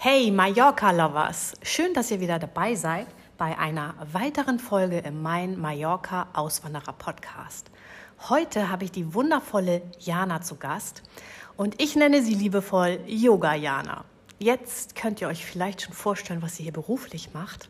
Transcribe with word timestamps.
Hey 0.00 0.30
Mallorca-Lovers! 0.30 1.54
Schön, 1.60 1.92
dass 1.92 2.12
ihr 2.12 2.20
wieder 2.20 2.38
dabei 2.38 2.76
seid 2.76 3.08
bei 3.36 3.58
einer 3.58 3.96
weiteren 4.12 4.60
Folge 4.60 4.98
im 4.98 5.22
Mein 5.22 5.58
Mallorca 5.58 6.28
Auswanderer 6.34 6.92
Podcast. 6.92 7.68
Heute 8.28 8.70
habe 8.70 8.84
ich 8.84 8.92
die 8.92 9.12
wundervolle 9.12 9.82
Jana 9.98 10.40
zu 10.40 10.54
Gast 10.54 11.02
und 11.56 11.82
ich 11.82 11.96
nenne 11.96 12.22
sie 12.22 12.34
liebevoll 12.34 13.00
Yoga 13.08 13.56
Jana. 13.56 14.04
Jetzt 14.38 14.94
könnt 14.94 15.20
ihr 15.20 15.26
euch 15.26 15.44
vielleicht 15.44 15.82
schon 15.82 15.94
vorstellen, 15.94 16.42
was 16.42 16.54
sie 16.54 16.62
hier 16.62 16.72
beruflich 16.72 17.34
macht. 17.34 17.68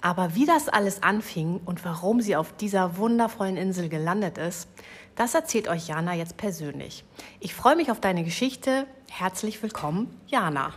Aber 0.00 0.34
wie 0.34 0.46
das 0.46 0.70
alles 0.70 1.02
anfing 1.02 1.60
und 1.66 1.84
warum 1.84 2.22
sie 2.22 2.36
auf 2.36 2.54
dieser 2.56 2.96
wundervollen 2.96 3.58
Insel 3.58 3.90
gelandet 3.90 4.38
ist, 4.38 4.66
das 5.14 5.34
erzählt 5.34 5.68
euch 5.68 5.88
Jana 5.88 6.14
jetzt 6.14 6.38
persönlich. 6.38 7.04
Ich 7.38 7.54
freue 7.54 7.76
mich 7.76 7.90
auf 7.90 8.00
deine 8.00 8.24
Geschichte. 8.24 8.86
Herzlich 9.10 9.62
willkommen, 9.62 10.18
Jana. 10.26 10.72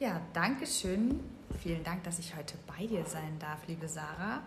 Ja, 0.00 0.18
danke 0.32 0.66
schön. 0.66 1.20
Vielen 1.62 1.84
Dank, 1.84 2.04
dass 2.04 2.18
ich 2.18 2.34
heute 2.34 2.54
bei 2.66 2.86
dir 2.86 3.04
sein 3.04 3.38
darf, 3.38 3.58
liebe 3.66 3.86
Sarah. 3.86 4.40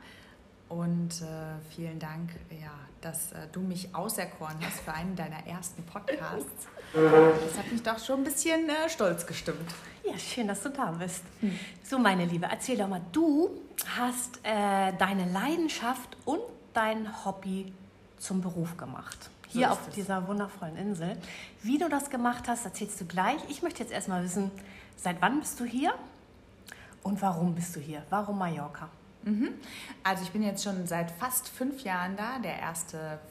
Und 0.67 1.21
äh, 1.21 1.75
vielen 1.75 1.99
Dank, 1.99 2.31
ja, 2.49 2.73
dass 3.01 3.33
äh, 3.33 3.47
du 3.51 3.59
mich 3.59 3.93
auserkoren 3.93 4.55
hast 4.65 4.79
für 4.79 4.91
einen 4.91 5.15
deiner 5.15 5.45
ersten 5.45 5.83
Podcasts. 5.83 6.67
Das 6.91 7.55
hat 7.55 7.71
mich 7.71 7.83
doch 7.83 7.99
schon 7.99 8.21
ein 8.21 8.23
bisschen 8.23 8.67
äh, 8.67 8.89
stolz 8.89 9.27
gestimmt. 9.27 9.75
Ja, 10.03 10.17
schön, 10.17 10.47
dass 10.47 10.63
du 10.63 10.69
da 10.69 10.89
bist. 10.89 11.23
Hm. 11.41 11.59
So, 11.83 11.99
meine 11.99 12.25
Liebe, 12.25 12.47
erzähl 12.49 12.75
doch 12.75 12.87
mal, 12.87 13.01
du 13.11 13.51
hast 13.95 14.39
äh, 14.41 14.91
deine 14.97 15.31
Leidenschaft 15.31 16.17
und 16.25 16.41
dein 16.73 17.25
Hobby 17.25 17.71
zum 18.17 18.41
Beruf 18.41 18.75
gemacht. 18.75 19.29
Hier 19.49 19.67
so 19.67 19.73
auf 19.73 19.87
es. 19.87 19.93
dieser 19.93 20.27
wundervollen 20.27 20.77
Insel. 20.77 21.15
Wie 21.61 21.77
du 21.77 21.89
das 21.89 22.09
gemacht 22.09 22.45
hast, 22.47 22.65
erzählst 22.65 22.99
du 22.99 23.05
gleich. 23.05 23.37
Ich 23.49 23.61
möchte 23.61 23.83
jetzt 23.83 23.91
erstmal 23.91 24.23
wissen, 24.23 24.49
Seit 24.97 25.21
wann 25.21 25.39
bist 25.39 25.59
du 25.59 25.65
hier 25.65 25.93
und 27.03 27.21
warum 27.21 27.55
bist 27.55 27.75
du 27.75 27.79
hier? 27.79 28.03
Warum 28.09 28.37
Mallorca? 28.37 28.89
Mhm. 29.23 29.49
Also 30.03 30.23
ich 30.23 30.31
bin 30.31 30.43
jetzt 30.43 30.63
schon 30.63 30.85
seit 30.85 31.11
fast 31.11 31.47
fünf 31.47 31.83
Jahren 31.83 32.17
da. 32.17 32.39
Der 32.39 32.67
1. 32.67 32.87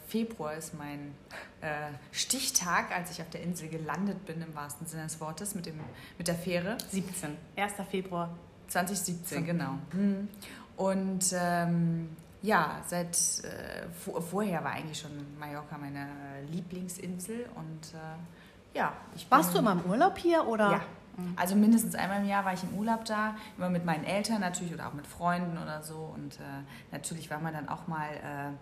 Februar 0.08 0.54
ist 0.54 0.74
mein 0.74 1.14
äh, 1.60 1.92
Stichtag, 2.12 2.91
als 2.96 3.10
ich 3.10 3.20
auf 3.20 3.30
der 3.30 3.42
Insel 3.42 3.69
gelandet 3.69 4.24
bin, 4.24 4.41
im 4.41 4.54
wahrsten 4.54 4.86
Sinne 4.86 5.04
des 5.04 5.20
Wortes, 5.20 5.54
mit, 5.54 5.66
dem, 5.66 5.78
mit 6.19 6.28
der 6.28 6.34
Fähre. 6.34 6.78
17. 6.91 7.36
1. 7.56 7.74
Februar. 7.91 8.30
2017, 8.69 9.44
genau. 9.44 9.72
Mhm. 9.92 10.28
Und 10.76 11.34
ähm, 11.34 12.08
ja, 12.41 12.80
seit 12.86 13.16
äh, 13.44 14.20
vorher 14.20 14.64
war 14.64 14.72
eigentlich 14.72 14.98
schon 14.98 15.10
Mallorca 15.38 15.76
meine 15.78 16.08
Lieblingsinsel 16.50 17.47
und 17.54 17.94
äh, 17.94 18.78
ja, 18.78 18.94
ich 19.14 19.30
Warst 19.30 19.54
du 19.54 19.58
immer 19.58 19.72
im 19.72 19.84
Urlaub 19.91 20.16
hier 20.16 20.47
oder? 20.47 20.72
Ja, 20.72 20.80
Mhm. 21.16 21.34
Also 21.36 21.55
mindestens 21.55 21.94
einmal 21.94 22.22
im 22.22 22.28
Jahr 22.28 22.44
war 22.44 22.52
ich 22.52 22.62
im 22.62 22.74
Urlaub 22.74 23.05
da, 23.05 23.34
immer 23.56 23.70
mit 23.70 23.84
meinen 23.84 24.05
Eltern 24.05 24.41
natürlich 24.41 24.72
oder 24.72 24.88
auch 24.88 24.94
mit 24.94 25.06
Freunden 25.06 25.58
oder 25.58 25.82
so. 25.82 26.12
Und 26.14 26.36
äh, 26.36 26.62
natürlich 26.91 27.30
war 27.30 27.41
man 27.41 27.52
dann 27.52 27.69
auch 27.69 27.86
mal 27.86 28.54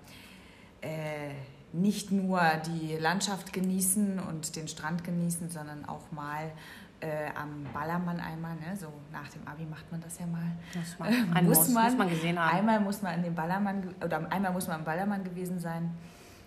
äh, 0.82 0.86
äh, 0.86 1.34
nicht 1.72 2.10
nur 2.10 2.40
die 2.66 2.96
Landschaft 2.96 3.52
genießen 3.52 4.18
und 4.18 4.56
den 4.56 4.68
Strand 4.68 5.04
genießen, 5.04 5.50
sondern 5.50 5.84
auch 5.84 6.10
mal 6.10 6.50
äh, 7.00 7.30
am 7.34 7.64
Ballermann 7.72 8.20
einmal, 8.20 8.54
ne? 8.56 8.76
so 8.76 8.92
nach 9.12 9.28
dem 9.28 9.46
Abi 9.46 9.64
macht 9.64 9.90
man 9.90 10.00
das 10.00 10.18
ja 10.18 10.26
mal. 10.26 10.42
Muss 10.74 10.98
man, 10.98 11.44
muss, 11.44 11.68
man, 11.70 11.84
muss 11.84 11.98
man 11.98 12.08
gesehen 12.10 12.38
haben. 12.38 12.58
Einmal 12.58 12.80
muss 12.80 13.02
man 13.02 13.14
an 13.14 13.22
dem 13.22 13.34
Ballermann 13.34 13.94
oder 14.04 14.30
einmal 14.30 14.52
muss 14.52 14.66
man 14.66 14.80
am 14.80 14.84
Ballermann 14.84 15.24
gewesen 15.24 15.58
sein. 15.58 15.90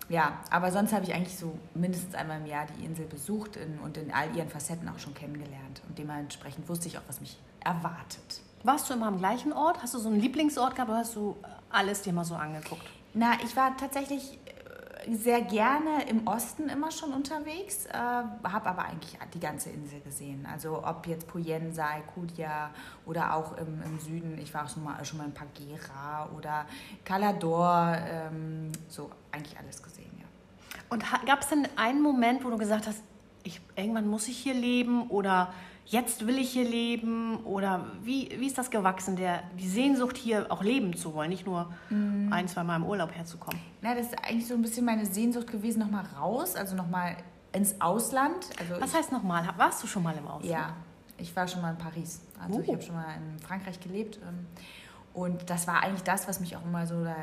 Ja, 0.08 0.38
aber 0.50 0.70
sonst 0.70 0.92
habe 0.92 1.04
ich 1.04 1.14
eigentlich 1.14 1.36
so 1.36 1.58
mindestens 1.74 2.14
einmal 2.14 2.40
im 2.40 2.46
Jahr 2.46 2.66
die 2.78 2.84
Insel 2.84 3.06
besucht 3.06 3.56
in, 3.56 3.78
und 3.78 3.96
in 3.96 4.12
all 4.12 4.34
ihren 4.36 4.48
Facetten 4.48 4.88
auch 4.88 4.98
schon 4.98 5.14
kennengelernt. 5.14 5.82
Und 5.88 5.98
dementsprechend 5.98 6.68
wusste 6.68 6.88
ich 6.88 6.98
auch, 6.98 7.02
was 7.06 7.20
mich 7.20 7.38
erwartet. 7.64 8.42
Warst 8.62 8.88
du 8.88 8.94
immer 8.94 9.06
am 9.06 9.18
gleichen 9.18 9.52
Ort? 9.52 9.82
Hast 9.82 9.94
du 9.94 9.98
so 9.98 10.08
einen 10.08 10.20
Lieblingsort 10.20 10.74
gehabt 10.74 10.90
oder 10.90 10.98
hast 10.98 11.16
du 11.16 11.36
alles 11.70 12.02
dir 12.02 12.12
mal 12.12 12.24
so 12.24 12.34
angeguckt? 12.34 12.86
Na, 13.14 13.32
ich 13.44 13.54
war 13.56 13.76
tatsächlich 13.76 14.38
sehr 15.12 15.42
gerne 15.42 16.08
im 16.08 16.26
Osten 16.26 16.68
immer 16.68 16.90
schon 16.90 17.12
unterwegs, 17.12 17.86
äh, 17.86 17.92
habe 17.92 18.66
aber 18.66 18.84
eigentlich 18.84 19.18
die 19.32 19.40
ganze 19.40 19.70
Insel 19.70 20.00
gesehen. 20.00 20.46
Also 20.50 20.84
ob 20.84 21.06
jetzt 21.06 21.26
Puyen 21.26 21.72
sei, 21.72 22.02
Kudia 22.14 22.70
oder 23.06 23.34
auch 23.34 23.56
im, 23.56 23.82
im 23.82 24.00
Süden, 24.00 24.38
ich 24.38 24.52
war 24.54 24.64
auch 24.64 24.68
schon 24.68 24.84
mal, 24.84 25.04
schon 25.04 25.18
mal 25.18 25.24
in 25.24 25.34
Pagera 25.34 26.28
oder 26.36 26.66
Calador, 27.04 27.96
ähm, 28.08 28.72
so 28.88 29.10
eigentlich 29.32 29.58
alles 29.58 29.82
gesehen. 29.82 30.04
Und 30.90 31.02
gab 31.26 31.40
es 31.40 31.48
denn 31.48 31.66
einen 31.76 32.02
Moment, 32.02 32.44
wo 32.44 32.50
du 32.50 32.58
gesagt 32.58 32.86
hast, 32.86 33.02
ich, 33.42 33.60
irgendwann 33.76 34.06
muss 34.06 34.28
ich 34.28 34.38
hier 34.38 34.54
leben 34.54 35.08
oder 35.08 35.52
jetzt 35.86 36.26
will 36.26 36.38
ich 36.38 36.50
hier 36.50 36.68
leben? 36.68 37.38
Oder 37.44 37.86
wie, 38.02 38.30
wie 38.38 38.46
ist 38.46 38.58
das 38.58 38.70
gewachsen, 38.70 39.16
der, 39.16 39.42
die 39.58 39.68
Sehnsucht 39.68 40.16
hier 40.16 40.50
auch 40.50 40.62
leben 40.62 40.96
zu 40.96 41.14
wollen, 41.14 41.30
nicht 41.30 41.46
nur 41.46 41.72
mm. 41.90 42.32
ein, 42.32 42.48
zwei 42.48 42.64
Mal 42.64 42.76
im 42.76 42.84
Urlaub 42.84 43.14
herzukommen? 43.14 43.60
Na, 43.82 43.94
das 43.94 44.06
ist 44.06 44.18
eigentlich 44.24 44.46
so 44.46 44.54
ein 44.54 44.62
bisschen 44.62 44.84
meine 44.84 45.06
Sehnsucht 45.06 45.50
gewesen, 45.50 45.80
nochmal 45.80 46.04
raus, 46.18 46.56
also 46.56 46.74
nochmal 46.74 47.16
ins 47.52 47.80
Ausland. 47.80 48.46
Also 48.58 48.80
Was 48.80 48.94
heißt 48.94 49.12
nochmal? 49.12 49.48
Warst 49.56 49.82
du 49.82 49.86
schon 49.86 50.02
mal 50.02 50.16
im 50.16 50.26
Ausland? 50.26 50.50
Ja, 50.50 50.74
ich 51.18 51.34
war 51.36 51.46
schon 51.46 51.62
mal 51.62 51.70
in 51.70 51.78
Paris. 51.78 52.20
Also 52.40 52.58
uh. 52.58 52.62
ich 52.62 52.68
habe 52.70 52.82
schon 52.82 52.94
mal 52.96 53.14
in 53.16 53.38
Frankreich 53.38 53.80
gelebt. 53.80 54.18
Ähm, 54.26 54.46
und 55.12 55.48
das 55.48 55.68
war 55.68 55.84
eigentlich 55.84 56.02
das, 56.02 56.26
was 56.26 56.40
mich 56.40 56.56
auch 56.56 56.64
immer 56.64 56.88
so 56.88 57.04
da, 57.04 57.14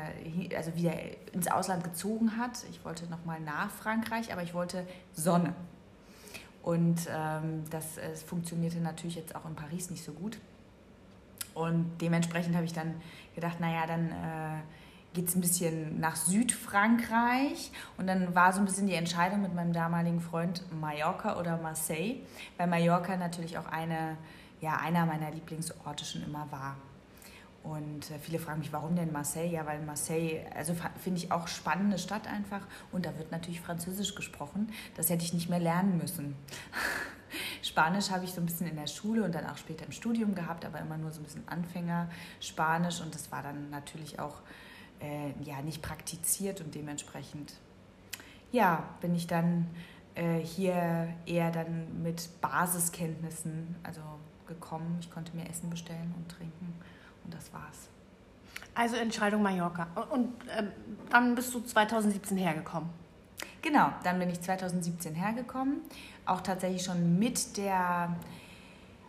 also 0.56 0.74
wieder 0.74 0.94
ins 1.34 1.46
Ausland 1.48 1.84
gezogen 1.84 2.38
hat. 2.38 2.64
Ich 2.70 2.82
wollte 2.86 3.06
nochmal 3.06 3.38
nach 3.40 3.70
Frankreich, 3.70 4.32
aber 4.32 4.42
ich 4.42 4.54
wollte 4.54 4.86
Sonne. 5.12 5.54
Und 6.62 7.08
ähm, 7.10 7.64
das 7.70 7.98
äh, 7.98 8.14
funktionierte 8.14 8.78
natürlich 8.78 9.16
jetzt 9.16 9.34
auch 9.34 9.44
in 9.46 9.54
Paris 9.54 9.90
nicht 9.90 10.04
so 10.04 10.12
gut. 10.12 10.38
Und 11.54 11.98
dementsprechend 12.00 12.54
habe 12.54 12.64
ich 12.64 12.72
dann 12.72 12.94
gedacht, 13.34 13.60
naja, 13.60 13.86
dann 13.86 14.10
äh, 14.10 14.62
geht 15.12 15.28
es 15.28 15.34
ein 15.34 15.40
bisschen 15.40 16.00
nach 16.00 16.16
Südfrankreich. 16.16 17.72
Und 17.98 18.06
dann 18.06 18.34
war 18.34 18.52
so 18.52 18.60
ein 18.60 18.64
bisschen 18.64 18.86
die 18.86 18.94
Entscheidung 18.94 19.42
mit 19.42 19.54
meinem 19.54 19.72
damaligen 19.72 20.20
Freund 20.20 20.62
Mallorca 20.80 21.38
oder 21.38 21.58
Marseille, 21.58 22.20
weil 22.56 22.68
Mallorca 22.68 23.16
natürlich 23.16 23.58
auch 23.58 23.66
eine, 23.66 24.16
ja, 24.60 24.76
einer 24.76 25.04
meiner 25.04 25.30
Lieblingsorte 25.30 26.04
schon 26.04 26.22
immer 26.22 26.46
war. 26.50 26.76
Und 27.62 28.10
äh, 28.10 28.18
viele 28.20 28.38
fragen 28.38 28.60
mich, 28.60 28.72
warum 28.72 28.96
denn 28.96 29.12
Marseille? 29.12 29.48
Ja, 29.48 29.66
weil 29.66 29.80
Marseille, 29.82 30.44
also 30.54 30.74
finde 31.00 31.20
ich 31.20 31.30
auch 31.30 31.46
spannende 31.46 31.98
Stadt 31.98 32.26
einfach. 32.26 32.66
Und 32.90 33.06
da 33.06 33.16
wird 33.18 33.30
natürlich 33.30 33.60
Französisch 33.60 34.14
gesprochen. 34.14 34.72
Das 34.96 35.10
hätte 35.10 35.24
ich 35.24 35.32
nicht 35.32 35.48
mehr 35.48 35.60
lernen 35.60 35.98
müssen. 35.98 36.34
Spanisch 37.62 38.10
habe 38.10 38.24
ich 38.24 38.32
so 38.32 38.40
ein 38.40 38.46
bisschen 38.46 38.66
in 38.66 38.76
der 38.76 38.88
Schule 38.88 39.22
und 39.22 39.34
dann 39.34 39.46
auch 39.46 39.56
später 39.56 39.86
im 39.86 39.92
Studium 39.92 40.34
gehabt, 40.34 40.64
aber 40.64 40.80
immer 40.80 40.98
nur 40.98 41.12
so 41.12 41.20
ein 41.20 41.24
bisschen 41.24 41.46
Anfänger 41.46 42.10
Spanisch. 42.40 43.00
Und 43.00 43.14
das 43.14 43.30
war 43.30 43.42
dann 43.42 43.70
natürlich 43.70 44.18
auch 44.18 44.42
äh, 45.00 45.32
ja, 45.44 45.62
nicht 45.62 45.82
praktiziert 45.82 46.60
und 46.60 46.74
dementsprechend 46.74 47.54
ja, 48.50 48.86
bin 49.00 49.14
ich 49.14 49.26
dann 49.26 49.66
äh, 50.14 50.38
hier 50.38 51.14
eher 51.24 51.50
dann 51.50 52.02
mit 52.02 52.28
Basiskenntnissen 52.40 53.76
also 53.82 54.00
gekommen. 54.46 54.98
Ich 55.00 55.10
konnte 55.10 55.34
mir 55.34 55.48
Essen 55.48 55.70
bestellen 55.70 56.12
und 56.18 56.28
trinken 56.28 56.74
und 57.24 57.34
das 57.34 57.52
war's. 57.52 57.88
Also 58.74 58.96
Entscheidung 58.96 59.42
Mallorca. 59.42 59.86
Und 60.10 60.28
äh, 60.48 60.64
dann 61.10 61.34
bist 61.34 61.52
du 61.54 61.60
2017 61.60 62.36
hergekommen. 62.36 62.88
Genau, 63.60 63.92
dann 64.02 64.18
bin 64.18 64.30
ich 64.30 64.40
2017 64.40 65.14
hergekommen. 65.14 65.82
Auch 66.26 66.40
tatsächlich 66.40 66.84
schon 66.84 67.18
mit 67.18 67.56
der 67.56 68.16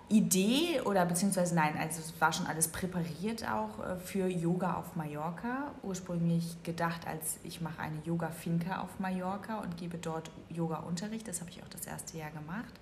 Idee 0.10 0.81
oder 0.81 1.06
beziehungsweise 1.06 1.56
nein, 1.56 1.75
also 1.80 2.00
es 2.00 2.19
war 2.21 2.31
schon 2.31 2.45
alles 2.45 2.68
präpariert 2.68 3.50
auch 3.50 3.80
äh, 3.83 3.95
für 3.98 4.27
Yoga 4.27 4.75
auf 4.75 4.95
Mallorca. 4.95 5.71
Ursprünglich 5.81 6.62
gedacht, 6.63 7.07
als 7.07 7.39
ich 7.44 7.62
mache 7.62 7.80
eine 7.80 7.98
Yoga-Finca 8.04 8.81
auf 8.81 9.00
Mallorca 9.00 9.59
und 9.59 9.77
gebe 9.77 9.98
dort 9.98 10.30
Yoga-Unterricht. 10.50 11.27
Das 11.27 11.39
habe 11.39 11.50
ich 11.50 11.63
auch 11.63 11.69
das 11.69 11.88
erste 11.88 12.18
Jahr 12.18 12.31
gemacht. 12.31 12.74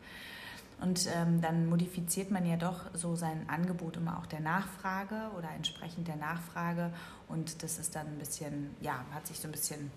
Und 0.81 1.07
ähm, 1.15 1.41
dann 1.41 1.69
modifiziert 1.69 2.31
man 2.31 2.43
ja 2.45 2.57
doch 2.57 2.85
so 2.93 3.15
sein 3.15 3.47
Angebot 3.47 3.97
immer 3.97 4.17
auch 4.17 4.25
der 4.25 4.39
Nachfrage 4.39 5.29
oder 5.37 5.49
entsprechend 5.55 6.07
der 6.07 6.15
Nachfrage. 6.15 6.91
Und 7.27 7.61
das 7.61 7.77
ist 7.77 7.95
dann 7.95 8.07
ein 8.07 8.17
bisschen, 8.17 8.75
ja, 8.81 9.05
hat 9.13 9.27
sich 9.27 9.39
so 9.39 9.47
ein 9.47 9.51
bisschen 9.51 9.91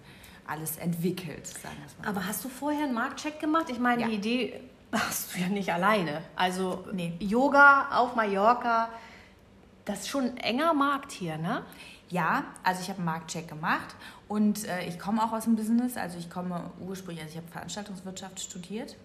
alles 0.46 0.76
entwickelt, 0.76 1.46
sagen 1.46 1.76
wir 1.78 2.04
mal. 2.04 2.10
Aber 2.10 2.26
hast 2.26 2.44
du 2.44 2.50
vorher 2.50 2.84
einen 2.84 2.92
Marktcheck 2.92 3.40
gemacht? 3.40 3.70
Ich 3.70 3.78
meine, 3.78 4.02
ja. 4.02 4.08
die 4.08 4.14
Idee 4.14 4.60
hast 4.92 5.34
du 5.34 5.40
ja 5.40 5.48
nicht 5.48 5.72
alleine. 5.72 6.20
Also 6.36 6.84
nee. 6.92 7.14
Yoga 7.18 7.88
auf 7.98 8.14
Mallorca 8.14 8.90
Das 9.86 10.00
ist 10.00 10.08
schon 10.08 10.24
ein 10.24 10.36
enger 10.36 10.74
Markt 10.74 11.12
hier, 11.12 11.38
ne? 11.38 11.62
Ja, 12.10 12.44
also 12.62 12.82
ich 12.82 12.90
habe 12.90 12.98
einen 12.98 13.06
Marktcheck 13.06 13.48
gemacht 13.48 13.96
und 14.28 14.66
äh, 14.66 14.86
ich 14.86 14.98
komme 14.98 15.24
auch 15.24 15.32
aus 15.32 15.44
dem 15.44 15.56
Business. 15.56 15.96
Also 15.96 16.18
ich 16.18 16.28
komme 16.28 16.70
ursprünglich, 16.78 17.24
also 17.24 17.38
ich 17.38 17.42
habe 17.42 17.50
Veranstaltungswirtschaft 17.50 18.38
studiert 18.38 18.96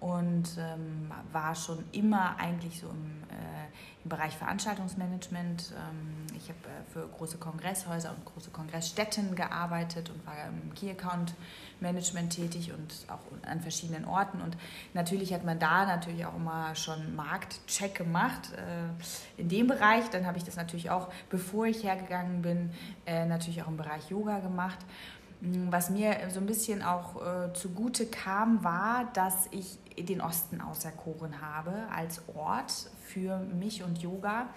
und 0.00 0.44
ähm, 0.58 1.10
war 1.32 1.54
schon 1.54 1.82
immer 1.92 2.36
eigentlich 2.38 2.80
so 2.80 2.88
im, 2.88 3.22
äh, 3.30 3.66
im 4.04 4.10
Bereich 4.10 4.36
Veranstaltungsmanagement. 4.36 5.72
Ähm, 5.72 6.26
ich 6.36 6.48
habe 6.48 6.58
äh, 6.64 6.92
für 6.92 7.08
große 7.08 7.38
Kongresshäuser 7.38 8.10
und 8.10 8.24
große 8.24 8.50
Kongressstätten 8.50 9.34
gearbeitet 9.34 10.10
und 10.10 10.26
war 10.26 10.34
im 10.46 10.74
Key 10.74 10.90
Account 10.90 11.34
Management 11.80 12.34
tätig 12.34 12.72
und 12.72 13.06
auch 13.08 13.20
an 13.48 13.60
verschiedenen 13.60 14.04
Orten. 14.06 14.40
Und 14.40 14.56
natürlich 14.94 15.32
hat 15.32 15.44
man 15.44 15.58
da 15.58 15.86
natürlich 15.86 16.24
auch 16.24 16.34
immer 16.34 16.74
schon 16.74 17.14
Marktcheck 17.14 17.94
gemacht 17.94 18.52
äh, 18.56 19.40
in 19.40 19.48
dem 19.48 19.66
Bereich. 19.66 20.08
Dann 20.10 20.26
habe 20.26 20.38
ich 20.38 20.44
das 20.44 20.56
natürlich 20.56 20.90
auch, 20.90 21.08
bevor 21.30 21.66
ich 21.66 21.84
hergegangen 21.84 22.42
bin, 22.42 22.70
äh, 23.06 23.26
natürlich 23.26 23.62
auch 23.62 23.68
im 23.68 23.76
Bereich 23.76 24.08
Yoga 24.10 24.38
gemacht. 24.40 24.78
Was 25.40 25.90
mir 25.90 26.16
so 26.30 26.40
ein 26.40 26.46
bisschen 26.46 26.82
auch 26.82 27.16
äh, 27.22 27.52
zugute 27.52 28.06
kam, 28.06 28.64
war, 28.64 29.04
dass 29.12 29.48
ich 29.50 29.78
den 29.98 30.20
Osten 30.20 30.60
auserkoren 30.60 31.40
habe 31.40 31.72
als 31.94 32.22
Ort 32.34 32.72
für 33.04 33.38
mich 33.38 33.82
und 33.82 33.98
Yoga. 33.98 34.48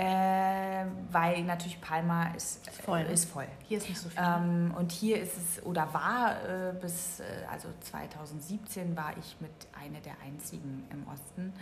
Äh, 0.00 0.84
weil 1.10 1.42
natürlich 1.42 1.80
Palma 1.80 2.28
ist, 2.36 2.68
ist, 2.68 2.82
voll. 2.82 3.02
Ne? 3.02 3.10
ist 3.10 3.24
voll. 3.28 3.48
Hier 3.66 3.78
ist 3.78 3.88
nicht 3.88 4.00
so 4.00 4.08
viel. 4.08 4.22
Ähm, 4.22 4.72
und 4.78 4.92
hier 4.92 5.20
ist 5.20 5.36
es, 5.36 5.66
oder 5.66 5.92
war 5.92 6.36
äh, 6.44 6.72
bis, 6.80 7.18
äh, 7.18 7.24
also 7.50 7.66
2017 7.80 8.96
war 8.96 9.10
ich 9.18 9.36
mit 9.40 9.50
einer 9.72 9.98
der 10.00 10.14
einzigen 10.24 10.84
im 10.92 11.04
Osten, 11.08 11.52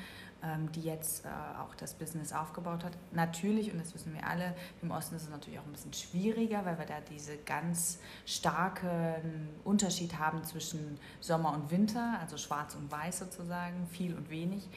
die 0.73 0.83
jetzt 0.83 1.25
äh, 1.25 1.29
auch 1.61 1.75
das 1.75 1.95
Business 1.95 2.33
aufgebaut 2.33 2.85
hat. 2.85 2.93
Natürlich, 3.13 3.73
und 3.73 3.79
das 3.79 3.95
wissen 3.95 4.15
wir 4.15 4.27
alle, 4.27 4.55
im 4.83 4.91
Osten 4.91 5.17
ist 5.17 5.25
es 5.25 5.31
natürlich 5.31 5.59
auch 5.59 5.65
ein 5.65 5.73
bisschen 5.73 5.93
schwieriger, 5.93 6.65
weil 6.65 6.79
wir 6.79 6.87
da 6.87 7.01
diese 7.11 7.37
ganz 7.39 7.99
starken 8.25 9.49
Unterschied 9.65 10.19
haben 10.19 10.43
zwischen 10.45 10.99
Sommer 11.21 11.53
und 11.55 11.71
Winter, 11.71 12.19
also 12.21 12.37
schwarz 12.37 12.75
und 12.75 12.91
weiß 12.91 13.21
sozusagen, 13.21 13.87
viel 13.89 14.15
und 14.15 14.31
wenig. 14.31 14.69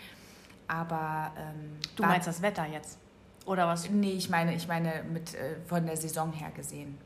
Aber 0.68 1.32
ähm, 1.38 1.78
du 1.96 2.04
meinst 2.04 2.28
das 2.28 2.42
Wetter 2.42 2.66
jetzt? 2.68 3.00
Oder 3.46 3.68
was? 3.68 3.90
Nee, 3.90 4.12
ich 4.12 4.30
meine, 4.30 4.54
ich 4.54 4.68
meine 4.68 5.04
mit, 5.04 5.34
äh, 5.34 5.56
von 5.66 5.86
der 5.86 5.98
Saison 5.98 6.32
her 6.32 6.52
gesehen. 6.52 6.98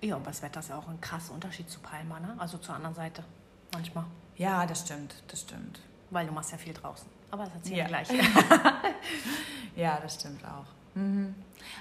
Ja, 0.00 0.16
aber 0.16 0.26
das 0.26 0.42
Wetter 0.42 0.60
ist 0.60 0.68
ja 0.68 0.78
auch 0.78 0.88
ein 0.88 1.00
krasser 1.00 1.34
Unterschied 1.34 1.68
zu 1.68 1.80
Palma, 1.80 2.20
ne? 2.20 2.34
Also 2.38 2.58
zur 2.58 2.74
anderen 2.74 2.94
Seite 2.94 3.24
manchmal. 3.72 4.04
Ja, 4.36 4.64
das 4.64 4.80
stimmt, 4.82 5.22
das 5.28 5.40
stimmt. 5.40 5.80
Weil 6.10 6.26
du 6.26 6.32
machst 6.32 6.52
ja 6.52 6.58
viel 6.58 6.72
draußen. 6.72 7.08
Aber 7.30 7.44
das 7.44 7.54
erzählen 7.54 7.76
ja. 7.76 7.84
wir 7.84 7.88
gleich. 7.88 8.08
ja, 9.76 9.98
das 10.02 10.14
stimmt 10.14 10.44
auch. 10.44 10.66
Mhm. 10.94 11.34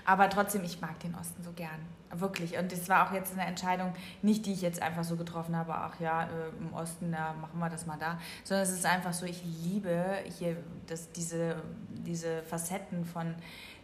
Aber 0.06 0.30
trotzdem, 0.30 0.64
ich 0.64 0.82
mag 0.82 1.00
den 1.00 1.16
Osten 1.16 1.44
so 1.44 1.52
gern. 1.52 1.80
Wirklich. 2.12 2.58
Und 2.58 2.72
es 2.74 2.90
war 2.90 3.08
auch 3.08 3.14
jetzt 3.14 3.34
eine 3.34 3.46
Entscheidung, 3.46 3.94
nicht 4.22 4.46
die 4.46 4.54
ich 4.54 4.62
jetzt 4.62 4.82
einfach 4.82 5.04
so 5.04 5.16
getroffen 5.16 5.56
habe, 5.56 5.74
ach 5.76 6.00
ja, 6.00 6.24
äh, 6.24 6.28
im 6.60 6.74
Osten, 6.74 7.12
da 7.12 7.34
machen 7.34 7.60
wir 7.60 7.70
das 7.70 7.86
mal 7.86 7.98
da. 7.98 8.20
Sondern 8.44 8.64
es 8.64 8.72
ist 8.72 8.86
einfach 8.86 9.14
so, 9.14 9.26
ich 9.26 9.44
liebe 9.44 10.18
hier 10.38 10.58
das, 10.88 11.12
diese, 11.12 11.62
diese 11.90 12.42
Facetten 12.44 13.06
von 13.06 13.36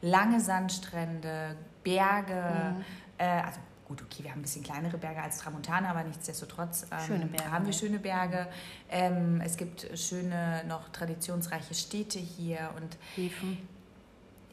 lange 0.02 0.40
Sandstrände, 0.40 1.56
Berge, 1.84 2.76
mhm. 2.76 2.86
äh, 3.18 3.42
also 3.42 3.60
gut, 3.86 4.02
okay, 4.02 4.24
wir 4.24 4.32
haben 4.32 4.40
ein 4.40 4.44
bisschen 4.44 4.64
kleinere 4.64 4.98
Berge 4.98 5.22
als 5.22 5.38
Tramontana, 5.38 5.90
aber 5.90 6.04
nichtsdestotrotz 6.04 6.88
ähm, 6.92 7.30
haben 7.50 7.66
wir 7.66 7.74
schöne 7.74 8.00
Berge. 8.00 8.48
Ähm, 8.90 9.42
es 9.42 9.58
gibt 9.58 9.88
schöne, 9.98 10.64
noch 10.68 10.90
traditionsreiche 10.90 11.74
Städte 11.74 12.20
hier 12.20 12.72
und 12.76 12.98
Häfen. 13.16 13.58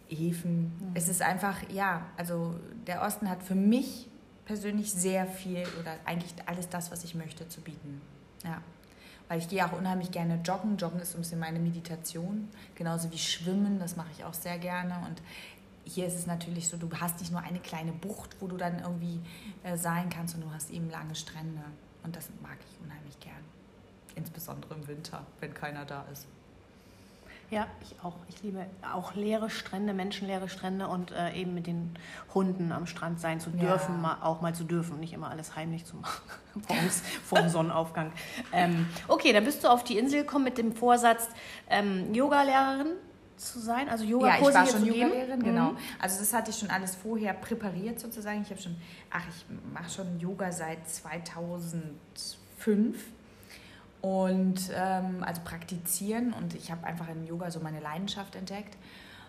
Häfen. 0.09 0.65
Mhm. 0.65 0.91
Es 0.95 1.09
ist 1.09 1.23
einfach, 1.23 1.57
ja, 1.71 2.07
also 2.17 2.55
der 2.87 3.03
Osten 3.03 3.29
hat 3.29 3.43
für 3.43 3.55
mich 3.55 4.09
persönlich 4.45 4.93
sehr 4.93 5.27
viel 5.27 5.65
oder 5.81 5.97
eigentlich 6.05 6.35
alles 6.47 6.69
das, 6.69 6.91
was 6.91 7.05
ich 7.05 7.15
möchte, 7.15 7.49
zu 7.49 7.61
bieten. 7.61 8.03
Ja. 8.45 8.61
Weil 9.29 9.39
ich 9.39 9.49
gehe 9.49 9.65
auch 9.65 9.73
unheimlich 9.73 10.11
gerne 10.11 10.41
joggen. 10.45 10.77
Joggen 10.77 11.01
ist 11.01 11.13
so 11.13 11.19
ein 11.19 11.23
bisschen 11.23 11.39
meine 11.39 11.59
Meditation. 11.59 12.51
Genauso 12.75 13.11
wie 13.13 13.19
Schwimmen, 13.19 13.79
das 13.79 13.97
mache 13.97 14.11
ich 14.15 14.25
auch 14.25 14.35
sehr 14.35 14.59
gerne. 14.59 14.95
Und 15.07 15.23
hier 15.85 16.07
ist 16.07 16.15
es 16.15 16.27
natürlich 16.27 16.69
so, 16.69 16.77
du 16.77 16.89
hast 17.01 17.21
nicht 17.21 17.33
nur 17.33 17.41
eine 17.41 17.59
kleine 17.59 17.93
Bucht, 17.93 18.37
wo 18.41 18.47
du 18.47 18.57
dann 18.57 18.81
irgendwie 18.81 19.21
äh, 19.63 19.77
sein 19.77 20.11
kannst, 20.11 20.33
sondern 20.33 20.51
du 20.51 20.55
hast 20.55 20.71
eben 20.71 20.91
lange 20.91 21.15
Strände. 21.15 21.63
Und 22.05 22.17
das 22.17 22.29
mag 22.41 22.57
ich 22.61 22.85
unheimlich 22.85 23.19
gern. 23.21 23.35
Insbesondere 24.15 24.75
im 24.75 24.87
Winter, 24.87 25.25
wenn 25.41 25.55
keiner 25.55 25.85
da 25.85 26.05
ist. 26.13 26.27
Ja, 27.51 27.67
ich 27.83 27.95
auch. 28.03 28.17
Ich 28.29 28.43
liebe 28.43 28.65
auch 28.95 29.15
leere 29.15 29.51
Strände, 29.51 29.93
menschenleere 29.93 30.49
Strände 30.49 30.89
und 30.89 31.11
äh, 31.11 31.35
eben 31.35 31.53
mit 31.53 31.67
den 31.67 31.95
Hunden 32.33 32.73
am 32.73 32.87
Strand 32.87 33.21
sein 33.21 33.41
zu 33.41 33.51
dürfen, 33.51 33.97
ja. 33.97 34.01
mal, 34.01 34.17
auch 34.23 34.41
mal 34.41 34.55
zu 34.55 34.65
dürfen, 34.65 34.99
nicht 35.01 35.13
immer 35.13 35.29
alles 35.29 35.55
heimlich 35.55 35.85
zu 35.85 35.97
machen 35.97 36.23
vor 37.27 37.41
dem 37.41 37.51
Sonnenaufgang. 37.51 38.11
Ähm, 38.53 38.89
okay, 39.07 39.35
dann 39.35 39.45
bist 39.45 39.65
du 39.65 39.69
auf 39.69 39.85
die 39.85 39.99
Insel 39.99 40.23
gekommen 40.23 40.45
mit 40.45 40.57
dem 40.57 40.73
Vorsatz, 40.73 41.29
ähm, 41.69 42.15
Yoga-Lehrerin 42.15 42.95
zu 43.45 43.61
sein, 43.61 43.89
also 43.89 44.05
yoga 44.05 44.29
Ja, 44.29 44.37
ich 44.37 44.55
war 44.55 44.67
schon 44.67 44.87
Yoga-Lehrerin, 44.87 45.43
genau. 45.43 45.73
Mhm. 45.73 45.79
Also 46.01 46.19
das 46.19 46.33
hatte 46.33 46.51
ich 46.51 46.59
schon 46.59 46.71
alles 46.71 46.95
vorher 46.95 47.35
präpariert 47.35 48.01
sozusagen. 48.01 48.43
Ich 48.43 48.51
habe 48.51 48.61
schon, 48.61 48.77
ach, 49.11 49.25
ich 49.29 49.45
mache 49.73 49.91
schon 49.91 50.21
Yoga 50.21 50.53
seit 50.53 50.89
2005 50.89 52.97
und 54.01 54.71
ähm, 54.75 55.25
also 55.25 55.41
praktizieren 55.45 56.33
und 56.33 56.55
ich 56.55 56.71
habe 56.71 56.87
einfach 56.87 57.09
im 57.09 57.25
Yoga 57.25 57.51
so 57.51 57.61
meine 57.61 57.81
Leidenschaft 57.81 58.35
entdeckt. 58.35 58.77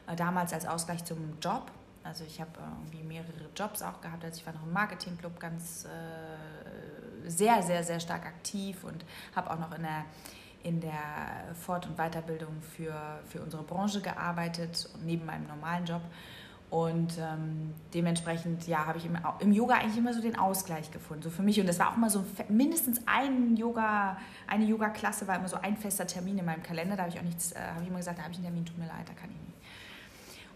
Äh, 0.07 0.15
damals 0.15 0.53
als 0.53 0.65
Ausgleich 0.65 1.03
zum 1.05 1.37
Job. 1.41 1.71
Also 2.03 2.23
ich 2.25 2.41
habe 2.41 2.51
äh, 2.59 2.91
irgendwie 2.91 3.07
mehrere 3.07 3.49
Jobs 3.55 3.81
auch 3.81 4.01
gehabt. 4.01 4.23
Also 4.25 4.39
ich 4.39 4.45
war 4.45 4.53
noch 4.53 4.63
im 4.63 4.73
Marketingclub 4.73 5.39
ganz 5.39 5.85
äh, 5.85 7.29
sehr, 7.29 7.61
sehr, 7.63 7.83
sehr 7.83 7.99
stark 7.99 8.25
aktiv 8.25 8.83
und 8.83 9.05
habe 9.35 9.51
auch 9.51 9.59
noch 9.59 9.73
in 9.75 9.83
der, 9.83 10.05
in 10.63 10.79
der 10.79 11.53
Fort- 11.53 11.85
und 11.85 11.97
Weiterbildung 11.97 12.61
für, 12.61 12.93
für 13.27 13.41
unsere 13.41 13.63
Branche 13.63 14.01
gearbeitet, 14.01 14.89
neben 15.03 15.25
meinem 15.25 15.47
normalen 15.47 15.85
Job. 15.85 16.01
Und 16.69 17.19
ähm, 17.19 17.75
dementsprechend, 17.93 18.65
ja, 18.65 18.87
habe 18.87 18.97
ich 18.97 19.05
im, 19.05 19.15
im, 19.41 19.51
Yoga 19.51 19.75
eigentlich 19.75 19.97
immer 19.97 20.11
so 20.11 20.21
den 20.21 20.39
Ausgleich 20.39 20.89
gefunden, 20.89 21.21
so 21.21 21.29
für 21.29 21.43
mich. 21.43 21.59
Und 21.59 21.67
das 21.67 21.77
war 21.77 21.91
auch 21.91 21.97
mal 21.97 22.09
so 22.09 22.25
mindestens 22.49 23.01
ein 23.05 23.55
Yoga, 23.55 24.17
eine 24.47 24.65
Yoga-Klasse 24.65 25.27
war 25.27 25.35
immer 25.35 25.49
so 25.49 25.57
ein 25.57 25.77
fester 25.77 26.07
Termin 26.07 26.39
in 26.39 26.45
meinem 26.45 26.63
Kalender. 26.63 26.95
Da 26.95 27.03
habe 27.03 27.13
ich 27.13 27.19
auch 27.19 27.23
nichts, 27.23 27.51
äh, 27.51 27.59
habe 27.59 27.83
ich 27.83 27.89
immer 27.89 27.99
gesagt, 27.99 28.17
da 28.17 28.23
habe 28.23 28.31
ich 28.31 28.39
einen 28.39 28.47
Termin, 28.47 28.65
tut 28.65 28.79
mir 28.79 28.87
leid, 28.87 29.07
da 29.07 29.13
kann 29.13 29.29
ich 29.29 29.37
nicht. 29.37 29.53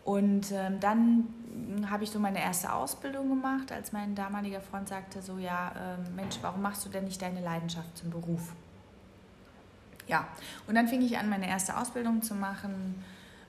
Und 0.06 0.51
ähm, 0.54 0.80
dann 0.80 1.27
habe 1.92 2.04
ich 2.04 2.09
so 2.09 2.18
meine 2.18 2.42
erste 2.42 2.73
Ausbildung 2.73 3.30
gemacht, 3.30 3.71
als 3.71 3.92
mein 3.92 4.16
damaliger 4.16 4.61
Freund 4.61 4.87
sagte 4.87 5.21
so, 5.21 5.37
ja, 5.37 5.69
äh, 5.69 6.09
Mensch, 6.16 6.37
warum 6.42 6.64
machst 6.64 6.83
du 6.83 6.90
denn 6.90 7.04
nicht 7.04 7.21
deine 7.21 7.42
Leidenschaft 7.42 7.95
zum 7.95 8.09
Beruf? 8.09 8.54
Ja, 10.07 10.28
und 10.68 10.76
dann 10.76 10.87
fing 10.87 11.02
ich 11.02 11.18
an, 11.18 11.30
meine 11.30 11.47
erste 11.47 11.78
Ausbildung 11.78 12.21
zu 12.21 12.33
machen 12.33 13.04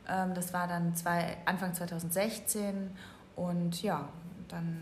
ähm, 0.08 0.34
das 0.34 0.52
war 0.52 0.66
dann 0.66 0.94
zwei, 0.94 1.36
Anfang 1.44 1.74
2016 1.74 2.90
und 3.36 3.82
ja, 3.82 4.08
dann 4.48 4.80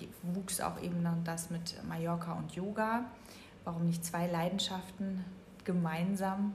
äh, 0.00 0.06
wuchs 0.34 0.60
auch 0.60 0.80
eben 0.80 1.02
dann 1.04 1.22
das 1.24 1.50
mit 1.50 1.82
Mallorca 1.88 2.32
und 2.32 2.52
Yoga. 2.52 3.04
Warum 3.62 3.86
nicht 3.86 4.04
zwei 4.04 4.26
Leidenschaften 4.26 5.24
gemeinsam 5.64 6.52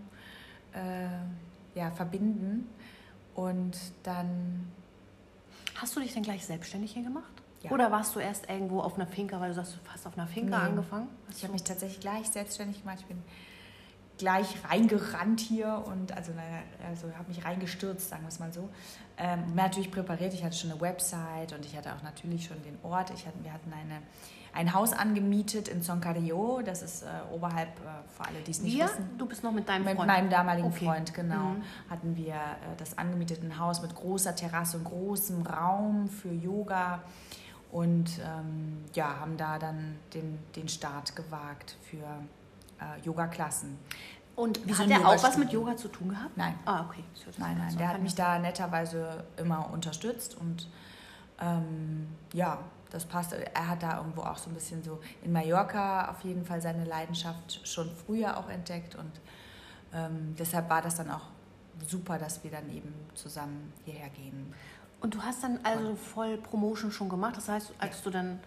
äh, 0.73 1.79
ja, 1.79 1.91
verbinden? 1.91 2.69
Und 3.35 3.77
dann. 4.03 4.69
Hast 5.75 5.95
du 5.95 6.01
dich 6.01 6.13
denn 6.13 6.23
gleich 6.23 6.45
selbstständig 6.45 6.91
hier 6.91 7.03
gemacht? 7.03 7.31
Ja. 7.63 7.71
Oder 7.71 7.89
warst 7.89 8.15
du 8.15 8.19
erst 8.19 8.49
irgendwo 8.49 8.81
auf 8.81 8.95
einer 8.95 9.07
Finca, 9.07 9.39
weil 9.39 9.49
du 9.49 9.55
sagst, 9.55 9.75
du 9.75 9.91
hast 9.91 10.05
auf 10.05 10.17
einer 10.17 10.27
Finca 10.27 10.59
nee. 10.59 10.65
angefangen? 10.65 11.07
Hast 11.27 11.37
ich 11.37 11.43
habe 11.43 11.53
mich 11.53 11.63
tatsächlich 11.63 12.01
gleich 12.01 12.27
selbstständig 12.27 12.81
gemacht. 12.81 12.97
Ich 12.99 13.05
bin 13.05 13.21
gleich 14.19 14.47
reingerannt 14.69 15.39
hier 15.39 15.83
und 15.87 16.11
also, 16.15 16.33
also 16.87 17.07
habe 17.17 17.29
mich 17.29 17.43
reingestürzt, 17.43 18.09
sagen 18.09 18.23
wir 18.23 18.27
es 18.27 18.39
mal 18.39 18.53
so. 18.53 18.69
Ähm, 19.17 19.55
natürlich 19.55 19.89
präpariert, 19.91 20.33
ich 20.33 20.43
hatte 20.43 20.55
schon 20.55 20.71
eine 20.71 20.79
Website 20.79 21.53
und 21.53 21.65
ich 21.65 21.75
hatte 21.75 21.93
auch 21.93 22.03
natürlich 22.03 22.45
schon 22.45 22.61
den 22.63 22.77
Ort. 22.83 23.11
Ich 23.11 23.25
hatte, 23.25 23.37
wir 23.41 23.51
hatten 23.51 23.73
eine, 23.73 24.01
ein 24.53 24.73
Haus 24.73 24.93
angemietet 24.93 25.69
in 25.69 25.81
Soncario, 25.81 26.61
das 26.63 26.81
ist 26.83 27.03
äh, 27.03 27.07
oberhalb, 27.33 27.69
äh, 27.79 28.07
für 28.15 28.25
alle, 28.25 28.41
die 28.45 28.51
es 28.51 28.61
nicht 28.61 28.77
wir? 28.77 28.85
wissen. 28.85 29.09
Du 29.17 29.25
bist 29.25 29.41
noch 29.41 29.53
mit 29.53 29.67
deinem 29.67 29.85
Freund? 29.85 29.99
Mit 29.99 30.07
meinem 30.07 30.29
damaligen 30.29 30.67
okay. 30.67 30.85
Freund, 30.85 31.13
genau. 31.13 31.35
Mhm. 31.35 31.63
Hatten 31.89 32.15
wir 32.17 32.35
äh, 32.35 32.75
das 32.77 32.97
angemietete 32.97 33.57
Haus 33.57 33.81
mit 33.81 33.95
großer 33.95 34.35
Terrasse 34.35 34.77
und 34.77 34.83
großem 34.83 35.43
Raum 35.43 36.09
für 36.09 36.31
Yoga 36.31 37.01
und 37.71 38.19
ähm, 38.19 38.83
ja, 38.93 39.19
haben 39.19 39.37
da 39.37 39.59
dann 39.59 39.95
den, 40.13 40.39
den 40.55 40.67
Start 40.67 41.15
gewagt 41.15 41.77
für 41.89 42.05
äh, 42.79 42.99
Yoga-Klassen. 43.05 43.77
Und 44.35 44.65
Wie 44.65 44.73
hat 44.73 44.89
er 44.89 45.05
auch 45.05 45.21
was 45.21 45.37
mit 45.37 45.51
Yoga 45.51 45.75
zu 45.75 45.89
tun 45.89 46.09
gehabt? 46.09 46.37
Nein. 46.37 46.57
Ah, 46.65 46.85
okay. 46.85 47.03
Nein, 47.37 47.57
nein. 47.57 47.77
Der 47.77 47.89
hat 47.89 48.01
mich 48.01 48.15
da 48.15 48.39
netterweise 48.39 49.25
immer 49.35 49.69
unterstützt 49.71 50.37
und 50.37 50.69
ähm, 51.41 52.07
ja, 52.33 52.59
das 52.89 53.05
passt. 53.05 53.33
Er 53.33 53.67
hat 53.67 53.83
da 53.83 53.97
irgendwo 53.97 54.21
auch 54.21 54.37
so 54.37 54.49
ein 54.49 54.53
bisschen 54.53 54.81
so 54.81 54.99
in 55.23 55.33
Mallorca 55.33 56.09
auf 56.09 56.23
jeden 56.23 56.45
Fall 56.45 56.61
seine 56.61 56.85
Leidenschaft 56.85 57.67
schon 57.67 57.89
früher 58.05 58.37
auch 58.37 58.49
entdeckt 58.49 58.95
und 58.95 59.11
ähm, 59.93 60.35
deshalb 60.37 60.69
war 60.69 60.81
das 60.81 60.95
dann 60.95 61.11
auch 61.11 61.27
super, 61.85 62.17
dass 62.17 62.43
wir 62.43 62.51
dann 62.51 62.69
eben 62.69 62.93
zusammen 63.15 63.73
hierher 63.85 64.09
gehen. 64.09 64.53
Und 65.01 65.15
du 65.15 65.21
hast 65.21 65.43
dann 65.43 65.59
also 65.63 65.95
voll 65.95 66.37
Promotion 66.37 66.91
schon 66.91 67.09
gemacht. 67.09 67.37
Das 67.37 67.47
heißt, 67.47 67.73
als 67.79 67.97
ja. 67.97 68.03
du 68.03 68.09
dann 68.09 68.39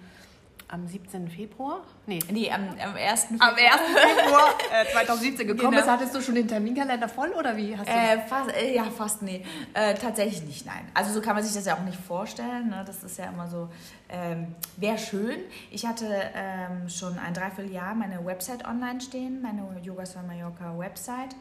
am 0.73 0.87
17. 0.87 1.29
Februar? 1.29 1.83
Nee. 2.07 2.19
Nee, 2.31 2.51
am, 2.51 2.63
am 2.63 2.97
1. 2.97 3.25
Februar. 3.27 3.49
Am 3.51 3.55
1. 3.55 3.67
Februar 3.95 4.49
äh, 4.73 4.87
2017 4.93 5.47
gekommen 5.47 5.71
genau. 5.71 5.83
bist, 5.83 5.91
hattest 5.91 6.15
du 6.15 6.23
schon 6.23 6.35
den 6.35 6.49
Terminkalender 6.49 7.11
voll 7.11 7.29
oder 7.33 7.55
wie? 7.57 7.77
Hast 7.77 7.87
du 7.87 7.93
äh, 7.93 8.19
fast, 8.27 8.57
äh, 8.57 8.75
ja, 8.75 8.85
fast 8.85 9.21
nee. 9.21 9.45
Äh, 9.75 9.95
tatsächlich 9.95 10.43
nicht, 10.45 10.65
nein. 10.65 10.91
Also 10.95 11.13
so 11.13 11.21
kann 11.21 11.35
man 11.35 11.45
sich 11.45 11.53
das 11.53 11.67
ja 11.67 11.75
auch 11.77 11.85
nicht 11.85 11.99
vorstellen. 11.99 12.71
Ne? 12.71 12.83
Das 12.87 13.05
ist 13.05 13.19
ja 13.19 13.27
immer 13.27 13.49
so, 13.49 13.69
ähm, 14.09 14.55
wäre 14.79 14.97
schön. 14.97 15.41
Ich 15.71 15.85
hatte 15.85 16.07
ähm, 16.35 16.89
schon 16.89 17.19
ein 17.19 17.35
Dreivierteljahr 17.35 17.95
meine 17.95 18.25
Website 18.25 18.65
online 18.67 19.03
stehen, 19.03 19.43
meine 19.43 19.63
Yogas 19.83 20.15
von 20.15 20.27
Mallorca 20.27 20.79
Website. 20.79 21.37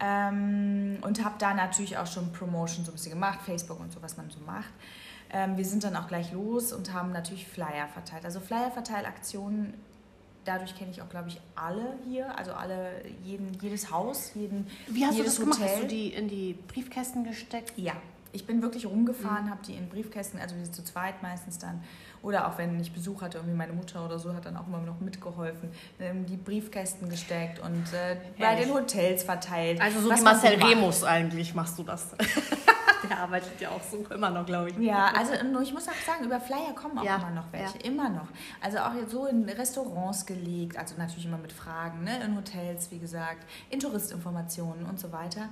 Ähm, 0.00 0.96
und 1.02 1.22
habe 1.22 1.34
da 1.38 1.52
natürlich 1.52 1.98
auch 1.98 2.06
schon 2.06 2.32
Promotion 2.32 2.86
so 2.86 2.90
ein 2.90 2.94
bisschen 2.94 3.12
gemacht, 3.12 3.40
Facebook 3.44 3.78
und 3.80 3.92
so, 3.92 4.00
was 4.02 4.16
man 4.16 4.30
so 4.30 4.40
macht. 4.40 4.72
Ähm, 5.32 5.56
wir 5.56 5.64
sind 5.64 5.84
dann 5.84 5.96
auch 5.96 6.08
gleich 6.08 6.32
los 6.32 6.72
und 6.72 6.92
haben 6.92 7.12
natürlich 7.12 7.46
Flyer 7.46 7.88
verteilt. 7.92 8.24
Also 8.24 8.40
Flyer-Verteilaktionen, 8.40 9.74
dadurch 10.44 10.76
kenne 10.76 10.90
ich 10.90 11.00
auch, 11.00 11.08
glaube 11.08 11.28
ich, 11.28 11.40
alle 11.54 11.94
hier, 12.08 12.36
also 12.38 12.52
alle, 12.52 13.02
jeden, 13.24 13.52
jedes 13.60 13.90
Haus, 13.90 14.32
jeden, 14.34 14.66
Wie 14.88 15.06
hast 15.06 15.16
jedes 15.16 15.36
du 15.36 15.46
das 15.46 15.56
Hotel. 15.56 15.66
gemacht? 15.66 15.82
Hast 15.82 15.82
du 15.84 15.88
die 15.88 16.08
in 16.12 16.28
die 16.28 16.54
Briefkästen 16.68 17.24
gesteckt? 17.24 17.72
Ja, 17.76 17.94
ich 18.32 18.46
bin 18.46 18.62
wirklich 18.62 18.86
rumgefahren, 18.86 19.46
mhm. 19.46 19.50
habe 19.50 19.60
die 19.66 19.74
in 19.74 19.88
Briefkästen, 19.88 20.40
also 20.40 20.56
wir 20.56 20.64
sind 20.64 20.74
zu 20.74 20.84
zweit 20.84 21.22
meistens 21.22 21.58
dann, 21.58 21.82
oder 22.22 22.48
auch 22.48 22.58
wenn 22.58 22.78
ich 22.80 22.92
Besuch 22.92 23.20
hatte, 23.20 23.38
irgendwie 23.38 23.56
meine 23.56 23.72
Mutter 23.72 24.04
oder 24.04 24.18
so 24.18 24.34
hat 24.34 24.46
dann 24.46 24.56
auch 24.56 24.66
immer 24.66 24.80
noch 24.80 25.00
mitgeholfen, 25.00 25.70
ähm, 26.00 26.24
die 26.26 26.36
Briefkästen 26.36 27.08
gesteckt 27.08 27.58
und 27.58 27.84
äh, 27.92 28.16
bei 28.38 28.54
den 28.54 28.72
Hotels 28.72 29.22
verteilt. 29.24 29.80
Also 29.80 30.00
so 30.00 30.10
wie 30.10 30.20
Marcel 30.20 30.62
Remus 30.62 31.04
eigentlich 31.04 31.54
machst 31.54 31.78
du 31.78 31.82
das. 31.82 32.14
Der 33.08 33.18
arbeitet 33.18 33.60
ja 33.60 33.70
auch 33.70 33.82
so 33.82 34.04
immer 34.14 34.30
noch, 34.30 34.46
glaube 34.46 34.70
ich. 34.70 34.78
Ja, 34.78 35.12
also 35.16 35.32
ich 35.60 35.72
muss 35.72 35.88
auch 35.88 36.06
sagen, 36.06 36.24
über 36.24 36.40
Flyer 36.40 36.72
kommen 36.74 36.98
auch 36.98 37.04
ja, 37.04 37.16
immer 37.16 37.30
noch 37.30 37.52
welche, 37.52 37.78
ja. 37.78 37.84
immer 37.84 38.08
noch. 38.08 38.28
Also 38.60 38.78
auch 38.78 38.94
jetzt 38.94 39.10
so 39.10 39.26
in 39.26 39.48
Restaurants 39.48 40.26
gelegt, 40.26 40.76
also 40.76 40.94
natürlich 40.96 41.26
immer 41.26 41.38
mit 41.38 41.52
Fragen, 41.52 42.04
ne? 42.04 42.22
in 42.24 42.36
Hotels, 42.36 42.90
wie 42.90 42.98
gesagt, 42.98 43.46
in 43.70 43.80
Touristinformationen 43.80 44.86
und 44.86 45.00
so 45.00 45.12
weiter. 45.12 45.48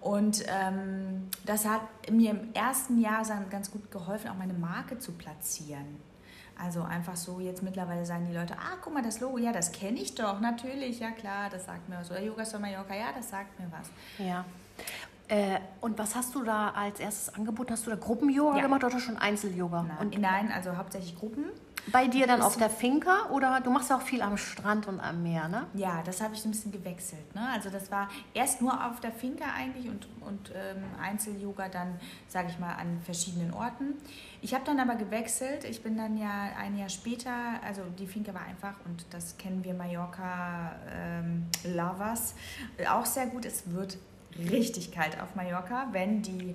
Und 0.00 0.44
ähm, 0.46 1.28
das 1.44 1.66
hat 1.66 1.82
mir 2.10 2.30
im 2.30 2.54
ersten 2.54 3.00
Jahr 3.00 3.24
ganz 3.50 3.70
gut 3.70 3.90
geholfen, 3.90 4.30
auch 4.30 4.36
meine 4.36 4.54
Marke 4.54 4.98
zu 4.98 5.12
platzieren. 5.12 6.00
Also 6.60 6.82
einfach 6.82 7.16
so, 7.16 7.38
jetzt 7.38 7.62
mittlerweile 7.62 8.04
sagen 8.04 8.26
die 8.28 8.36
Leute, 8.36 8.54
ah, 8.54 8.76
guck 8.82 8.92
mal, 8.92 9.02
das 9.02 9.20
Logo, 9.20 9.38
ja, 9.38 9.52
das 9.52 9.70
kenne 9.70 10.00
ich 10.00 10.16
doch, 10.16 10.40
natürlich, 10.40 10.98
ja 10.98 11.12
klar, 11.12 11.48
das 11.50 11.66
sagt 11.66 11.88
mir 11.88 11.98
was. 11.98 12.10
Oder 12.10 12.20
Yoga 12.20 12.44
Store 12.44 12.60
Mallorca, 12.60 12.96
ja, 12.96 13.12
das 13.14 13.30
sagt 13.30 13.58
mir 13.60 13.70
was. 13.70 13.90
Ja. 14.18 14.44
Äh, 15.28 15.60
und 15.80 15.98
was 15.98 16.14
hast 16.14 16.34
du 16.34 16.42
da 16.42 16.70
als 16.70 17.00
erstes 17.00 17.34
angeboten? 17.34 17.72
Hast 17.72 17.86
du 17.86 17.90
da 17.90 17.96
Gruppen-Yoga 17.96 18.56
ja. 18.56 18.62
gemacht 18.62 18.82
oder 18.82 18.98
schon 18.98 19.18
Einzel-Yoga? 19.18 19.82
Nein, 19.82 20.20
nein, 20.20 20.52
also 20.52 20.76
hauptsächlich 20.76 21.16
Gruppen. 21.16 21.44
Bei 21.92 22.06
dir 22.06 22.26
dann 22.26 22.42
auf 22.42 22.56
der 22.56 22.68
Finca 22.68 23.30
oder 23.30 23.60
du 23.60 23.70
machst 23.70 23.88
ja 23.88 23.96
auch 23.96 24.02
viel 24.02 24.20
am 24.20 24.36
Strand 24.36 24.88
und 24.88 25.00
am 25.00 25.22
Meer, 25.22 25.48
ne? 25.48 25.66
Ja, 25.74 26.02
das 26.04 26.20
habe 26.20 26.34
ich 26.34 26.44
ein 26.44 26.50
bisschen 26.50 26.72
gewechselt. 26.72 27.34
Ne? 27.34 27.48
Also 27.54 27.70
das 27.70 27.90
war 27.90 28.08
erst 28.34 28.60
nur 28.60 28.86
auf 28.86 29.00
der 29.00 29.12
Finca 29.12 29.46
eigentlich 29.56 29.88
und, 29.88 30.06
und 30.20 30.52
ähm, 30.54 30.84
Einzel-Yoga 31.00 31.68
dann, 31.68 31.98
sage 32.26 32.48
ich 32.50 32.58
mal, 32.58 32.74
an 32.74 33.00
verschiedenen 33.02 33.54
Orten. 33.54 33.94
Ich 34.42 34.52
habe 34.54 34.64
dann 34.64 34.80
aber 34.80 34.96
gewechselt. 34.96 35.64
Ich 35.64 35.82
bin 35.82 35.96
dann 35.96 36.18
ja 36.18 36.50
ein 36.58 36.76
Jahr 36.76 36.90
später, 36.90 37.32
also 37.64 37.82
die 37.98 38.06
Finca 38.06 38.34
war 38.34 38.42
einfach 38.42 38.74
und 38.84 39.06
das 39.10 39.38
kennen 39.38 39.64
wir 39.64 39.72
Mallorca 39.72 40.74
ähm, 40.90 41.46
Lovers 41.74 42.34
auch 42.90 43.06
sehr 43.06 43.26
gut. 43.26 43.46
Es 43.46 43.70
wird 43.72 43.98
richtig 44.50 44.92
kalt 44.92 45.20
auf 45.20 45.34
Mallorca, 45.34 45.88
wenn 45.92 46.22
die 46.22 46.54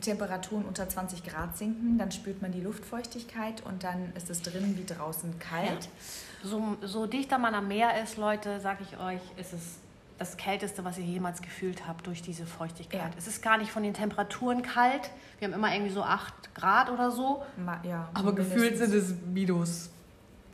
Temperaturen 0.00 0.64
unter 0.64 0.88
20 0.88 1.24
Grad 1.24 1.56
sinken, 1.56 1.98
dann 1.98 2.10
spürt 2.10 2.42
man 2.42 2.52
die 2.52 2.60
Luftfeuchtigkeit 2.60 3.62
und 3.64 3.84
dann 3.84 4.12
ist 4.14 4.30
es 4.30 4.42
drinnen 4.42 4.76
wie 4.78 4.84
draußen 4.84 5.38
kalt. 5.38 5.84
Ja. 5.84 6.48
So, 6.48 6.76
so 6.82 7.06
dichter 7.06 7.38
man 7.38 7.54
am 7.54 7.68
Meer 7.68 8.02
ist, 8.02 8.16
Leute, 8.16 8.60
sage 8.60 8.84
ich 8.88 8.98
euch, 8.98 9.20
ist 9.36 9.52
es 9.52 9.78
das 10.18 10.36
Kälteste, 10.36 10.84
was 10.84 10.98
ihr 10.98 11.04
jemals 11.04 11.42
gefühlt 11.42 11.86
habt 11.86 12.06
durch 12.06 12.22
diese 12.22 12.46
Feuchtigkeit. 12.46 13.00
Ja. 13.00 13.18
Es 13.18 13.26
ist 13.26 13.42
gar 13.42 13.58
nicht 13.58 13.70
von 13.70 13.82
den 13.82 13.94
Temperaturen 13.94 14.62
kalt. 14.62 15.10
Wir 15.38 15.48
haben 15.48 15.54
immer 15.54 15.72
irgendwie 15.72 15.92
so 15.92 16.02
8 16.02 16.54
Grad 16.54 16.90
oder 16.90 17.10
so. 17.10 17.42
Ja, 17.84 18.08
aber 18.14 18.34
gefühlt 18.34 18.78
sind 18.78 18.94
es 18.94 19.14
Minus 19.26 19.90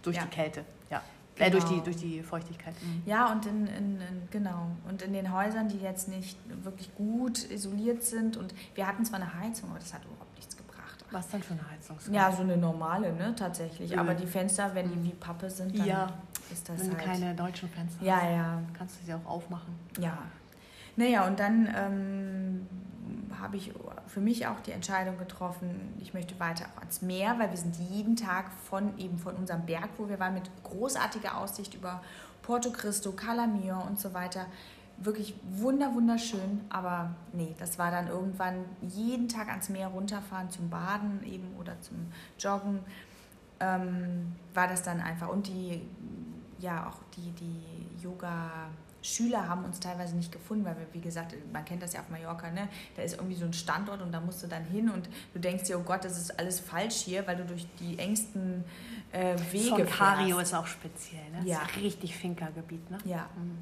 durch 0.02 0.16
ja. 0.16 0.24
die 0.24 0.28
Kälte. 0.28 0.64
Genau. 1.36 1.46
Äh, 1.46 1.50
durch, 1.50 1.64
die, 1.64 1.70
genau. 1.70 1.84
durch 1.84 1.96
die 1.96 2.22
Feuchtigkeit. 2.22 2.74
Mhm. 2.82 3.02
Ja, 3.06 3.32
und 3.32 3.46
in, 3.46 3.66
in, 3.66 4.00
in, 4.00 4.28
genau. 4.30 4.68
Und 4.88 5.02
in 5.02 5.12
den 5.12 5.32
Häusern, 5.32 5.68
die 5.68 5.78
jetzt 5.78 6.08
nicht 6.08 6.38
wirklich 6.62 6.94
gut 6.94 7.50
isoliert 7.50 8.02
sind. 8.02 8.36
Und 8.36 8.54
wir 8.74 8.86
hatten 8.86 9.04
zwar 9.04 9.20
eine 9.20 9.34
Heizung, 9.34 9.70
aber 9.70 9.78
das 9.78 9.94
hat 9.94 10.04
überhaupt 10.04 10.34
nichts 10.36 10.56
gebracht. 10.56 11.04
Was 11.10 11.28
denn 11.28 11.42
für 11.42 11.54
eine 11.54 11.70
Heizung? 11.70 11.96
Ja, 12.10 12.30
so 12.32 12.42
eine 12.42 12.56
normale, 12.56 13.12
ne, 13.12 13.34
tatsächlich. 13.34 13.92
Öl. 13.92 13.98
Aber 13.98 14.14
die 14.14 14.26
Fenster, 14.26 14.74
wenn 14.74 14.90
die 14.90 14.96
mhm. 14.96 15.04
wie 15.04 15.14
Pappe 15.14 15.48
sind, 15.48 15.78
dann 15.78 15.86
ja. 15.86 16.12
ist 16.52 16.68
das 16.68 16.80
wenn 16.80 16.96
halt... 16.96 17.04
keine 17.04 17.34
deutschen 17.34 17.68
Fenster 17.68 18.04
Ja, 18.04 18.28
ja. 18.28 18.62
Kannst 18.76 19.00
du 19.00 19.06
sie 19.06 19.14
auch 19.14 19.26
aufmachen. 19.26 19.74
Ja. 19.98 20.18
Naja, 20.96 21.26
und 21.26 21.40
dann 21.40 21.66
ähm, 21.74 22.66
habe 23.40 23.56
ich 23.56 23.72
für 24.06 24.20
mich 24.20 24.46
auch 24.46 24.60
die 24.60 24.72
Entscheidung 24.72 25.18
getroffen, 25.18 25.94
ich 26.00 26.14
möchte 26.14 26.38
weiter 26.40 26.66
ans 26.78 27.02
Meer, 27.02 27.38
weil 27.38 27.50
wir 27.50 27.56
sind 27.56 27.76
jeden 27.76 28.16
Tag 28.16 28.52
von 28.52 28.98
eben 28.98 29.18
von 29.18 29.34
unserem 29.36 29.66
Berg, 29.66 29.90
wo 29.98 30.08
wir 30.08 30.18
waren, 30.18 30.34
mit 30.34 30.50
großartiger 30.64 31.38
Aussicht 31.38 31.74
über 31.74 32.02
Porto 32.42 32.70
Cristo, 32.70 33.12
Calamio 33.12 33.80
und 33.80 33.98
so 33.98 34.14
weiter. 34.14 34.46
Wirklich 34.98 35.34
wunder, 35.50 35.94
wunderschön, 35.94 36.60
aber 36.68 37.14
nee, 37.32 37.54
das 37.58 37.78
war 37.78 37.90
dann 37.90 38.08
irgendwann 38.08 38.64
jeden 38.82 39.28
Tag 39.28 39.48
ans 39.48 39.68
Meer 39.68 39.88
runterfahren 39.88 40.50
zum 40.50 40.68
Baden 40.70 41.24
eben 41.24 41.56
oder 41.58 41.80
zum 41.80 41.96
Joggen, 42.38 42.80
ähm, 43.58 44.36
war 44.54 44.68
das 44.68 44.82
dann 44.82 45.00
einfach. 45.00 45.28
Und 45.28 45.48
die, 45.48 45.82
ja, 46.58 46.88
auch 46.88 46.98
die, 47.16 47.32
die 47.32 48.02
Yoga- 48.02 48.68
Schüler 49.02 49.48
haben 49.48 49.64
uns 49.64 49.80
teilweise 49.80 50.16
nicht 50.16 50.32
gefunden, 50.32 50.64
weil 50.64 50.76
wir, 50.76 50.86
wie 50.92 51.00
gesagt, 51.00 51.34
man 51.52 51.64
kennt 51.64 51.82
das 51.82 51.92
ja 51.92 52.00
auf 52.00 52.08
Mallorca, 52.08 52.50
ne? 52.50 52.68
da 52.96 53.02
ist 53.02 53.14
irgendwie 53.16 53.34
so 53.34 53.44
ein 53.44 53.52
Standort 53.52 54.00
und 54.00 54.12
da 54.12 54.20
musst 54.20 54.42
du 54.42 54.46
dann 54.46 54.64
hin 54.64 54.88
und 54.88 55.08
du 55.34 55.40
denkst 55.40 55.64
dir, 55.64 55.78
oh 55.78 55.82
Gott, 55.82 56.04
das 56.04 56.16
ist 56.18 56.38
alles 56.38 56.60
falsch 56.60 56.96
hier, 56.96 57.26
weil 57.26 57.36
du 57.36 57.44
durch 57.44 57.66
die 57.80 57.98
engsten 57.98 58.64
äh, 59.10 59.36
Wege 59.50 59.84
Cario 59.84 60.38
ist 60.38 60.54
auch 60.54 60.66
speziell, 60.66 61.28
ne? 61.30 61.42
Ja. 61.44 61.60
Das 61.60 61.70
ist 61.70 61.76
richtig 61.82 62.16
Finca-Gebiet, 62.16 62.90
ne? 62.90 62.98
Ja. 63.04 63.28
Mhm. 63.36 63.58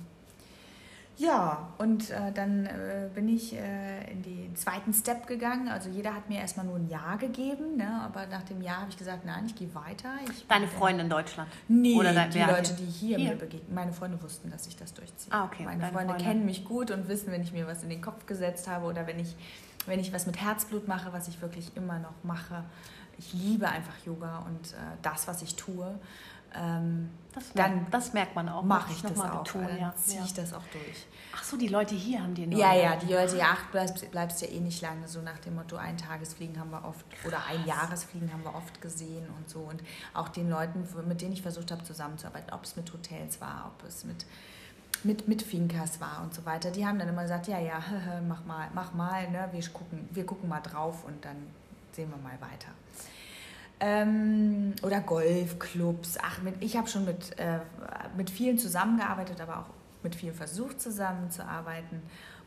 Ja, 1.20 1.68
und 1.76 2.08
äh, 2.08 2.32
dann 2.32 2.64
äh, 2.64 3.10
bin 3.14 3.28
ich 3.28 3.52
äh, 3.52 4.10
in 4.10 4.22
den 4.22 4.56
zweiten 4.56 4.94
Step 4.94 5.26
gegangen. 5.26 5.68
Also 5.68 5.90
jeder 5.90 6.14
hat 6.14 6.30
mir 6.30 6.38
erstmal 6.38 6.64
nur 6.64 6.76
ein 6.76 6.88
Ja 6.88 7.16
gegeben, 7.16 7.76
ne? 7.76 8.00
aber 8.02 8.26
nach 8.26 8.42
dem 8.44 8.62
Ja 8.62 8.78
habe 8.78 8.88
ich 8.88 8.96
gesagt, 8.96 9.26
nein, 9.26 9.44
ich 9.44 9.54
gehe 9.54 9.74
weiter. 9.74 10.08
Ich 10.30 10.46
Deine 10.46 10.66
Freunde 10.66 11.04
in 11.04 11.10
Deutschland? 11.10 11.50
Nee, 11.68 11.94
Oder 11.94 12.14
dein, 12.14 12.30
die 12.30 12.38
Leute, 12.38 12.72
die 12.72 12.86
hier, 12.86 13.18
hier, 13.18 13.32
mir 13.32 13.36
begegnen. 13.36 13.74
Meine 13.74 13.92
Freunde 13.92 14.22
wussten, 14.22 14.50
dass 14.50 14.66
ich 14.66 14.76
das 14.76 14.94
durchziehe. 14.94 15.30
Ah, 15.30 15.44
okay. 15.44 15.64
Meine 15.64 15.82
Freunde, 15.82 16.14
Freunde, 16.14 16.24
kennen 16.24 16.46
mich 16.46 16.64
gut 16.64 16.90
und 16.90 17.06
wissen, 17.08 17.30
wenn 17.30 17.42
ich 17.42 17.52
mir 17.52 17.66
was 17.66 17.82
in 17.82 17.90
den 17.90 18.00
Kopf 18.00 18.24
gesetzt 18.24 18.66
habe 18.66 18.86
oder 18.86 19.06
wenn 19.06 19.18
ich, 19.18 19.36
wenn 19.84 20.00
ich 20.00 20.14
was 20.14 20.24
mit 20.24 20.40
Herzblut 20.40 20.88
mache, 20.88 21.12
was 21.12 21.28
ich 21.28 21.42
wirklich 21.42 21.76
immer 21.76 21.98
noch 21.98 22.14
mache. 22.22 22.64
Ich 23.18 23.34
liebe 23.34 23.68
einfach 23.68 23.94
Yoga 24.06 24.38
und 24.46 24.72
äh, 24.72 24.76
das, 25.02 25.28
was 25.28 25.42
ich 25.42 25.54
tue. 25.54 25.94
Ähm, 26.54 27.10
das, 27.32 27.52
dann 27.52 27.76
merkt, 27.76 27.94
das 27.94 28.12
merkt 28.12 28.34
man 28.34 28.48
auch. 28.48 28.62
Mache 28.62 28.92
ich 28.92 29.02
das 29.02 29.18
auch. 29.20 29.44
Betonen, 29.44 29.78
ja. 29.78 29.94
ziehe 29.96 30.22
ich 30.24 30.34
das 30.34 30.52
auch 30.52 30.64
durch. 30.72 31.06
Ach 31.32 31.44
so, 31.44 31.56
die 31.56 31.68
Leute 31.68 31.94
hier 31.94 32.22
haben 32.22 32.34
die 32.34 32.46
noch. 32.46 32.58
Ja, 32.58 32.74
ja, 32.74 32.96
die 32.96 33.12
Leute, 33.12 33.36
ja, 33.36 33.54
ach, 33.54 33.70
bleibst, 33.70 34.10
bleibst 34.10 34.42
ja 34.42 34.48
eh 34.48 34.58
nicht 34.58 34.82
lange. 34.82 35.06
So 35.06 35.22
nach 35.22 35.38
dem 35.38 35.54
Motto, 35.54 35.76
ein 35.76 35.96
Tagesfliegen 35.96 36.58
haben 36.58 36.70
wir 36.70 36.84
oft, 36.84 37.04
oder 37.24 37.44
ein 37.46 37.64
Jahresfliegen 37.66 38.32
haben 38.32 38.42
wir 38.42 38.54
oft 38.54 38.80
gesehen 38.80 39.26
und 39.38 39.48
so. 39.48 39.60
Und 39.60 39.82
auch 40.12 40.28
den 40.28 40.50
Leuten, 40.50 40.86
mit 41.06 41.20
denen 41.20 41.32
ich 41.32 41.42
versucht 41.42 41.70
habe 41.70 41.84
zusammenzuarbeiten, 41.84 42.52
ob 42.52 42.64
es 42.64 42.76
mit 42.76 42.92
Hotels 42.92 43.40
war, 43.40 43.72
ob 43.74 43.86
es 43.86 44.04
mit 44.04 44.26
mit, 45.02 45.28
mit 45.28 45.42
Fincas 45.42 46.00
war 46.00 46.20
und 46.22 46.34
so 46.34 46.44
weiter. 46.44 46.70
Die 46.70 46.86
haben 46.86 46.98
dann 46.98 47.08
immer 47.08 47.22
gesagt, 47.22 47.48
ja, 47.48 47.58
ja, 47.58 47.82
mach 48.28 48.44
mal, 48.44 48.68
mach 48.74 48.92
mal, 48.92 49.30
ne? 49.30 49.48
wir, 49.52 49.68
gucken, 49.68 50.08
wir 50.10 50.26
gucken 50.26 50.48
mal 50.48 50.60
drauf 50.60 51.04
und 51.04 51.24
dann 51.24 51.36
sehen 51.92 52.10
wir 52.10 52.18
mal 52.18 52.38
weiter. 52.40 52.68
Ähm, 53.80 54.74
oder 54.82 55.00
Golfclubs. 55.00 56.18
Ach, 56.22 56.42
mit, 56.42 56.62
ich 56.62 56.76
habe 56.76 56.88
schon 56.88 57.04
mit, 57.06 57.38
äh, 57.38 57.60
mit 58.16 58.30
vielen 58.30 58.58
zusammengearbeitet, 58.58 59.40
aber 59.40 59.60
auch 59.60 59.70
mit 60.02 60.14
vielen 60.14 60.34
versucht 60.34 60.80
zusammenzuarbeiten. 60.80 62.02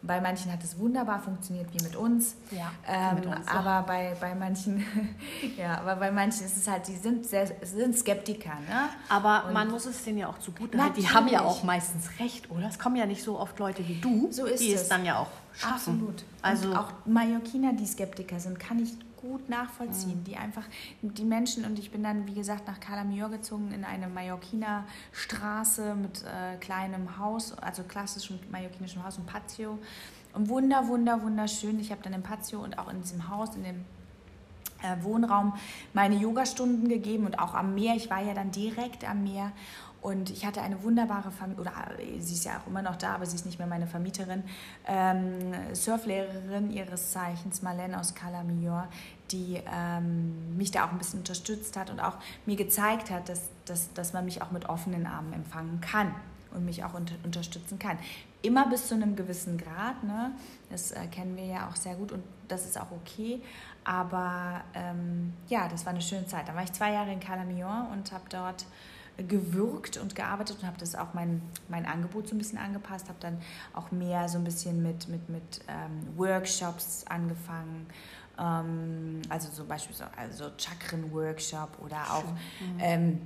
Bei 0.06 0.20
manchen 0.20 0.52
hat 0.52 0.62
es 0.64 0.78
wunderbar 0.78 1.22
funktioniert, 1.22 1.74
wie 1.74 1.82
mit 1.82 1.96
uns. 1.96 2.36
Ja, 2.52 2.72
ähm, 2.86 3.16
mit 3.16 3.26
uns 3.26 3.48
aber 3.48 3.84
bei, 3.88 4.14
bei 4.20 4.36
manchen, 4.36 4.84
ja, 5.58 5.78
aber 5.80 5.96
bei 5.96 6.12
manchen 6.12 6.46
ist 6.46 6.58
es 6.58 6.68
halt, 6.68 6.86
die 6.90 6.96
sind 6.98 7.26
sehr, 7.26 7.50
sind 7.62 7.98
Skeptiker, 7.98 8.56
ne? 8.68 8.90
Aber 9.08 9.46
Und 9.48 9.54
man 9.54 9.72
muss 9.72 9.86
es 9.86 10.04
denen 10.04 10.18
ja 10.18 10.28
auch 10.28 10.40
zugute 10.40 10.78
halten. 10.78 11.00
Die 11.00 11.08
haben 11.08 11.30
ja 11.30 11.42
auch 11.42 11.64
meistens 11.64 12.10
recht, 12.20 12.52
oder? 12.52 12.68
Es 12.68 12.78
kommen 12.78 12.98
ja 12.98 13.06
nicht 13.06 13.24
so 13.24 13.40
oft 13.40 13.58
Leute 13.60 13.88
wie 13.88 13.96
du, 14.02 14.28
so 14.30 14.46
ist 14.46 14.62
die 14.62 14.74
es. 14.74 14.82
es 14.82 14.90
dann 14.90 15.06
ja 15.06 15.20
auch 15.20 15.30
schaffen. 15.54 15.74
Absolut. 15.94 16.26
Also 16.42 16.68
Und 16.68 16.76
auch 16.76 16.92
Mallorquiner, 17.06 17.72
die 17.72 17.86
Skeptiker 17.86 18.42
sind, 18.42 18.60
kann 18.60 18.80
ich 18.80 18.92
gut 19.24 19.50
nachvollziehen. 19.50 20.20
Mhm. 20.20 20.24
Die 20.26 20.36
einfach, 20.36 20.66
die 21.02 21.24
Menschen, 21.24 21.66
und 21.66 21.80
ich 21.80 21.92
bin 21.92 22.04
dann, 22.04 22.28
wie 22.28 22.34
gesagt, 22.34 22.68
nach 22.68 22.80
Calamior 22.80 23.30
gezogen 23.30 23.72
in 23.72 23.84
eine 23.84 24.08
Mallorquiner 24.08 24.84
Straße 25.12 25.96
mit 25.96 26.24
äh, 26.24 26.58
kleinem 26.58 27.18
Haus, 27.18 27.58
also 27.58 27.84
klassischem 27.84 28.40
mallorquinischem 28.52 29.04
Haus 29.04 29.18
und 29.18 29.26
Patio. 29.26 29.80
Und 30.34 30.50
wunder, 30.50 30.88
wunder, 30.88 31.22
wunderschön. 31.22 31.80
Ich 31.80 31.92
habe 31.92 32.02
dann 32.04 32.14
im 32.14 32.24
Patio 32.24 32.64
und 32.64 32.78
auch 32.78 32.92
in 32.92 33.02
diesem 33.02 33.30
Haus, 33.30 33.56
in 33.56 33.64
dem 33.64 33.86
äh, 34.84 35.02
Wohnraum 35.04 35.54
meine 35.94 36.16
Yogastunden 36.16 36.90
gegeben 36.90 37.26
und 37.26 37.40
auch 37.40 37.54
am 37.54 37.74
Meer. 37.74 37.96
Ich 37.96 38.10
war 38.10 38.22
ja 38.22 38.34
dann 38.34 38.52
direkt 38.52 39.08
am 39.08 39.24
Meer 39.24 39.52
und 40.04 40.30
ich 40.30 40.46
hatte 40.46 40.62
eine 40.62 40.84
wunderbare 40.84 41.32
Familie, 41.32 41.62
oder 41.62 41.72
äh, 41.98 42.20
sie 42.20 42.34
ist 42.34 42.44
ja 42.44 42.60
auch 42.60 42.68
immer 42.68 42.82
noch 42.82 42.98
da, 42.98 43.16
aber 43.16 43.26
sie 43.26 43.36
ist 43.36 43.46
nicht 43.46 43.58
mehr 43.58 43.68
meine 43.68 43.88
Vermieterin, 43.88 44.44
ähm, 44.86 45.54
Surflehrerin 45.74 46.72
ihres 46.72 47.12
Zeichens, 47.12 47.62
Marlene 47.62 47.98
aus 47.98 48.14
Calamior, 48.14 48.90
die 49.32 49.62
ähm, 49.74 50.58
mich 50.58 50.72
da 50.72 50.86
auch 50.86 50.92
ein 50.92 50.98
bisschen 50.98 51.20
unterstützt 51.20 51.78
hat 51.78 51.90
und 51.90 52.02
auch 52.02 52.18
mir 52.46 52.58
gezeigt 52.58 53.10
hat, 53.10 53.30
dass, 53.30 53.44
dass, 53.66 53.94
dass 53.94 54.12
man 54.12 54.26
mich 54.26 54.42
auch 54.42 54.52
mit 54.52 54.68
offenen 54.68 55.08
Armen 55.08 55.32
empfangen 55.32 55.80
kann 55.80 56.14
und 56.54 56.66
mich 56.66 56.84
auch 56.84 56.94
unter, 56.94 57.16
unterstützen 57.24 57.80
kann. 57.80 57.98
Immer 58.42 58.68
bis 58.68 58.90
zu 58.90 58.96
einem 58.96 59.16
gewissen 59.16 59.58
Grad, 59.58 60.04
ne? 60.04 60.32
das 60.70 60.92
äh, 60.92 61.08
kennen 61.08 61.38
wir 61.38 61.46
ja 61.46 61.70
auch 61.70 61.78
sehr 61.78 61.96
gut 61.96 62.12
und 62.12 62.24
das 62.50 62.66
ist 62.66 62.80
auch 62.80 62.92
okay. 62.92 63.42
Aber 63.86 64.62
ähm, 64.74 65.34
ja, 65.48 65.70
das 65.70 65.86
war 65.86 65.94
eine 65.94 66.02
schöne 66.02 66.26
Zeit. 66.28 66.50
Da 66.50 66.56
war 66.56 66.64
ich 66.64 66.74
zwei 66.74 66.92
Jahre 66.92 67.14
in 67.14 67.22
Calamior 67.22 67.88
und 67.94 68.12
habe 68.12 68.26
dort 68.30 68.66
gewirkt 69.18 69.98
und 69.98 70.16
gearbeitet 70.16 70.58
und 70.62 70.68
habe 70.68 70.78
das 70.78 70.96
auch 70.96 71.14
mein, 71.14 71.42
mein 71.70 71.86
Angebot 71.86 72.28
so 72.28 72.36
ein 72.36 72.40
bisschen 72.40 72.58
angepasst, 72.58 73.10
habe 73.10 73.20
dann 73.20 73.38
auch 73.74 73.92
mehr 73.92 74.28
so 74.28 74.38
ein 74.38 74.44
bisschen 74.44 74.82
mit, 74.82 75.08
mit, 75.08 75.30
mit 75.30 75.62
ähm, 75.68 76.18
Workshops 76.18 77.06
angefangen, 77.08 77.86
ähm, 78.40 79.22
also 79.30 79.50
zum 79.50 79.68
Beispiel 79.68 79.96
so 79.96 80.06
also 80.18 80.46
Chakren-Workshop 80.58 81.78
oder 81.84 81.98
auch 82.12 82.24
mhm. 82.24 82.80
ähm, 82.80 83.22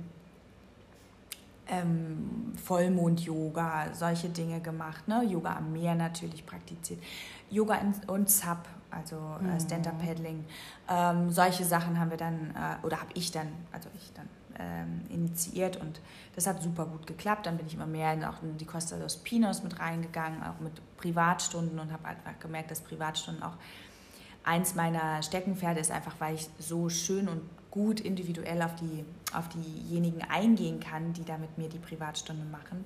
ähm, 1.68 2.52
Vollmond-Yoga, 2.64 3.94
solche 3.94 4.28
Dinge 4.28 4.60
gemacht, 4.60 5.06
ne? 5.06 5.22
Yoga 5.24 5.56
am 5.56 5.72
Meer 5.72 5.94
natürlich 5.94 6.44
praktiziert, 6.44 7.02
Yoga 7.50 7.80
und 8.06 8.28
Zap, 8.28 8.66
also 8.90 9.16
äh, 9.40 9.54
mhm. 9.54 9.60
Stand-Up-Paddling, 9.60 10.44
ähm, 10.88 11.30
solche 11.30 11.64
Sachen 11.64 11.98
haben 11.98 12.10
wir 12.10 12.18
dann, 12.18 12.54
äh, 12.54 12.86
oder 12.86 13.00
habe 13.00 13.10
ich 13.14 13.30
dann, 13.30 13.48
also 13.72 13.88
ich 13.94 14.12
dann 14.14 14.28
ähm, 14.58 15.02
initiiert 15.08 15.76
und 15.76 16.00
das 16.34 16.46
hat 16.46 16.62
super 16.62 16.86
gut 16.86 17.06
geklappt. 17.06 17.46
Dann 17.46 17.56
bin 17.56 17.66
ich 17.66 17.74
immer 17.74 17.86
mehr 17.86 18.12
in, 18.12 18.24
auch 18.24 18.42
in 18.42 18.56
die 18.56 18.64
Costa 18.64 18.96
dos 18.96 19.18
Pinos 19.18 19.62
mit 19.62 19.78
reingegangen, 19.80 20.42
auch 20.42 20.60
mit 20.60 20.72
Privatstunden 20.96 21.78
und 21.78 21.92
habe 21.92 22.06
einfach 22.06 22.38
gemerkt, 22.40 22.70
dass 22.70 22.80
Privatstunden 22.80 23.42
auch 23.42 23.54
eins 24.44 24.74
meiner 24.74 25.22
Steckenpferde 25.22 25.80
ist, 25.80 25.90
einfach 25.90 26.14
weil 26.18 26.34
ich 26.34 26.48
so 26.58 26.88
schön 26.88 27.28
und 27.28 27.42
gut 27.70 28.00
individuell 28.00 28.62
auf, 28.62 28.74
die, 28.76 29.04
auf 29.34 29.48
diejenigen 29.48 30.22
eingehen 30.22 30.80
kann, 30.80 31.12
die 31.12 31.24
da 31.24 31.36
mit 31.36 31.58
mir 31.58 31.68
die 31.68 31.78
Privatstunde 31.78 32.44
machen. 32.44 32.84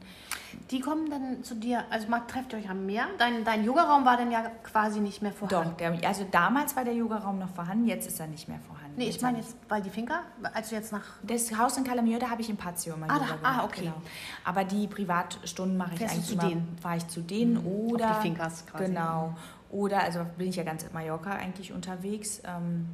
Die 0.71 0.81
kommen 0.81 1.09
dann 1.09 1.45
zu 1.45 1.55
dir, 1.55 1.85
also 1.91 2.09
mal 2.09 2.21
trefft 2.21 2.53
ihr 2.53 2.59
euch 2.59 2.69
am 2.69 2.85
Meer. 2.85 3.07
Dein, 3.19 3.45
dein 3.45 3.65
Yogaraum 3.65 4.05
war 4.05 4.17
dann 4.17 4.31
ja 4.31 4.51
quasi 4.65 5.01
nicht 5.01 5.23
mehr 5.23 5.33
vorhanden. 5.33 5.71
Doch, 5.71 5.77
der, 5.77 6.09
also 6.09 6.27
damals 6.31 6.75
war 6.75 6.85
der 6.85 6.95
Yogaraum 6.95 7.39
noch 7.39 7.51
vorhanden, 7.51 7.87
jetzt 7.87 8.09
ist 8.09 8.19
er 8.19 8.27
nicht 8.27 8.49
mehr 8.49 8.59
vorhanden. 8.59 8.83
Nee, 8.97 9.09
ich 9.09 9.23
meine 9.23 9.39
jetzt, 9.39 9.57
weil 9.69 9.83
die 9.83 9.91
Finca, 9.91 10.21
als 10.53 10.69
du 10.69 10.75
jetzt 10.75 10.93
nach... 10.93 11.05
Das 11.23 11.57
Haus 11.57 11.77
in 11.77 11.85
Calamio, 11.85 12.19
da 12.19 12.29
habe 12.29 12.43
ich 12.43 12.51
in 12.51 12.57
Patio 12.57 12.97
mal 12.97 13.09
ah, 13.09 13.15
Yoga 13.15 13.39
da, 13.41 13.49
Ah, 13.49 13.65
okay. 13.65 13.83
Genau. 13.83 14.03
Aber 14.45 14.65
die 14.65 14.87
Privatstunden 14.87 15.79
mache 15.79 15.93
ich 15.95 15.99
Fährst 15.99 16.15
eigentlich 16.15 16.27
zu 16.27 16.35
immer, 16.35 16.49
denen? 16.49 16.77
fahre 16.83 16.97
ich 16.99 17.09
zu 17.09 17.21
denen 17.21 17.55
mhm. 17.55 17.67
oder... 17.67 18.11
Auf 18.11 18.17
die 18.19 18.23
Fincas 18.23 18.67
quasi. 18.67 18.85
Genau. 18.87 19.35
Oder, 19.71 20.03
also 20.03 20.27
bin 20.37 20.49
ich 20.49 20.57
ja 20.57 20.65
ganz 20.65 20.83
in 20.83 20.93
Mallorca 20.93 21.31
eigentlich 21.31 21.73
unterwegs. 21.73 22.43
Ähm, 22.45 22.87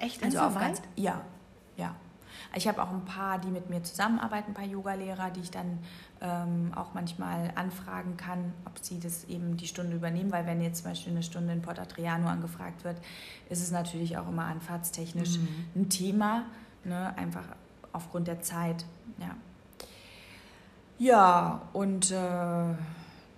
Echt? 0.00 0.22
Also 0.22 0.40
auf 0.40 0.58
ganz, 0.58 0.82
ja, 0.96 1.20
ja. 1.76 1.94
Ich 2.56 2.66
habe 2.66 2.82
auch 2.82 2.90
ein 2.90 3.04
paar, 3.04 3.38
die 3.38 3.48
mit 3.48 3.70
mir 3.70 3.82
zusammenarbeiten, 3.82 4.50
ein 4.50 4.54
paar 4.54 4.64
Yogalehrer, 4.64 5.30
die 5.30 5.40
ich 5.40 5.50
dann 5.50 5.78
ähm, 6.20 6.72
auch 6.74 6.94
manchmal 6.94 7.52
anfragen 7.54 8.16
kann, 8.16 8.52
ob 8.64 8.78
sie 8.80 8.98
das 8.98 9.24
eben 9.24 9.56
die 9.56 9.68
Stunde 9.68 9.94
übernehmen, 9.94 10.32
weil 10.32 10.46
wenn 10.46 10.60
jetzt 10.60 10.82
zum 10.82 10.90
Beispiel 10.90 11.12
eine 11.12 11.22
Stunde 11.22 11.52
in 11.52 11.62
Port 11.62 11.78
Adriano 11.78 12.28
angefragt 12.28 12.82
wird, 12.82 12.96
ist 13.48 13.62
es 13.62 13.70
natürlich 13.70 14.18
auch 14.18 14.28
immer 14.28 14.46
anfahrtstechnisch 14.46 15.38
mhm. 15.38 15.48
ein 15.76 15.88
Thema, 15.90 16.44
ne? 16.84 17.14
einfach 17.16 17.44
aufgrund 17.92 18.26
der 18.26 18.40
Zeit. 18.40 18.84
Ja, 19.18 19.36
ja 20.98 21.62
und 21.72 22.10
äh, 22.10 22.74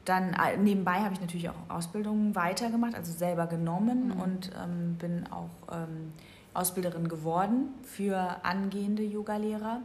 dann 0.05 0.33
äh, 0.33 0.57
nebenbei 0.57 1.01
habe 1.01 1.13
ich 1.13 1.21
natürlich 1.21 1.49
auch 1.51 1.55
Ausbildungen 1.69 2.35
weitergemacht, 2.35 2.95
also 2.95 3.13
selber 3.13 3.47
genommen 3.47 4.09
mhm. 4.09 4.21
und 4.21 4.51
ähm, 4.63 4.97
bin 4.99 5.27
auch 5.31 5.51
ähm, 5.71 6.13
Ausbilderin 6.55 7.09
geworden 7.09 7.69
für 7.83 8.37
angehende 8.45 9.03
Yogalehrer. 9.03 9.81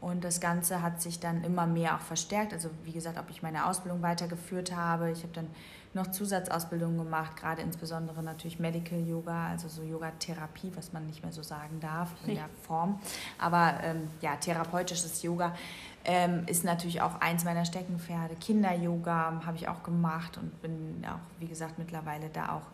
Und 0.00 0.22
das 0.22 0.40
Ganze 0.40 0.82
hat 0.82 1.00
sich 1.00 1.18
dann 1.18 1.42
immer 1.44 1.66
mehr 1.66 1.94
auch 1.94 2.00
verstärkt. 2.00 2.52
Also 2.52 2.68
wie 2.84 2.92
gesagt, 2.92 3.18
ob 3.18 3.30
ich 3.30 3.42
meine 3.42 3.66
Ausbildung 3.66 4.02
weitergeführt 4.02 4.76
habe. 4.76 5.10
Ich 5.10 5.22
habe 5.22 5.32
dann 5.32 5.46
noch 5.94 6.08
Zusatzausbildungen 6.08 6.98
gemacht, 6.98 7.36
gerade 7.36 7.62
insbesondere 7.62 8.22
natürlich 8.22 8.58
Medical 8.58 8.98
Yoga, 8.98 9.48
also 9.48 9.68
so 9.68 9.82
Yoga-Therapie, 9.82 10.72
was 10.74 10.92
man 10.92 11.06
nicht 11.06 11.22
mehr 11.22 11.32
so 11.32 11.42
sagen 11.42 11.80
darf 11.80 12.10
in 12.26 12.34
der 12.34 12.48
Form. 12.66 12.98
Aber 13.38 13.78
ähm, 13.82 14.08
ja, 14.20 14.36
therapeutisches 14.36 15.22
Yoga 15.22 15.54
ähm, 16.04 16.42
ist 16.46 16.64
natürlich 16.64 17.00
auch 17.00 17.20
eins 17.20 17.44
meiner 17.44 17.64
Steckenpferde. 17.64 18.34
Kinder-Yoga 18.34 19.40
habe 19.46 19.56
ich 19.56 19.68
auch 19.68 19.82
gemacht 19.82 20.36
und 20.36 20.60
bin 20.60 21.04
auch, 21.06 21.40
wie 21.40 21.46
gesagt, 21.46 21.78
mittlerweile 21.78 22.28
da 22.28 22.56
auch 22.56 22.66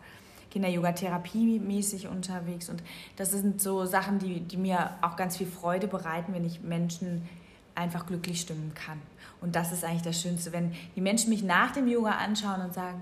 Kinder-Yoga-Therapie-mäßig 0.51 2.07
unterwegs. 2.07 2.69
Und 2.69 2.83
das 3.15 3.31
sind 3.31 3.61
so 3.61 3.85
Sachen, 3.85 4.19
die, 4.19 4.41
die 4.41 4.57
mir 4.57 4.91
auch 5.01 5.15
ganz 5.15 5.37
viel 5.37 5.47
Freude 5.47 5.87
bereiten, 5.87 6.33
wenn 6.33 6.45
ich 6.45 6.61
Menschen 6.61 7.27
einfach 7.73 8.05
glücklich 8.05 8.41
stimmen 8.41 8.73
kann. 8.75 9.01
Und 9.39 9.55
das 9.55 9.71
ist 9.71 9.83
eigentlich 9.83 10.01
das 10.03 10.21
Schönste, 10.21 10.51
wenn 10.51 10.73
die 10.95 11.01
Menschen 11.01 11.29
mich 11.29 11.43
nach 11.43 11.71
dem 11.71 11.87
Yoga 11.87 12.11
anschauen 12.11 12.61
und 12.61 12.73
sagen, 12.73 13.01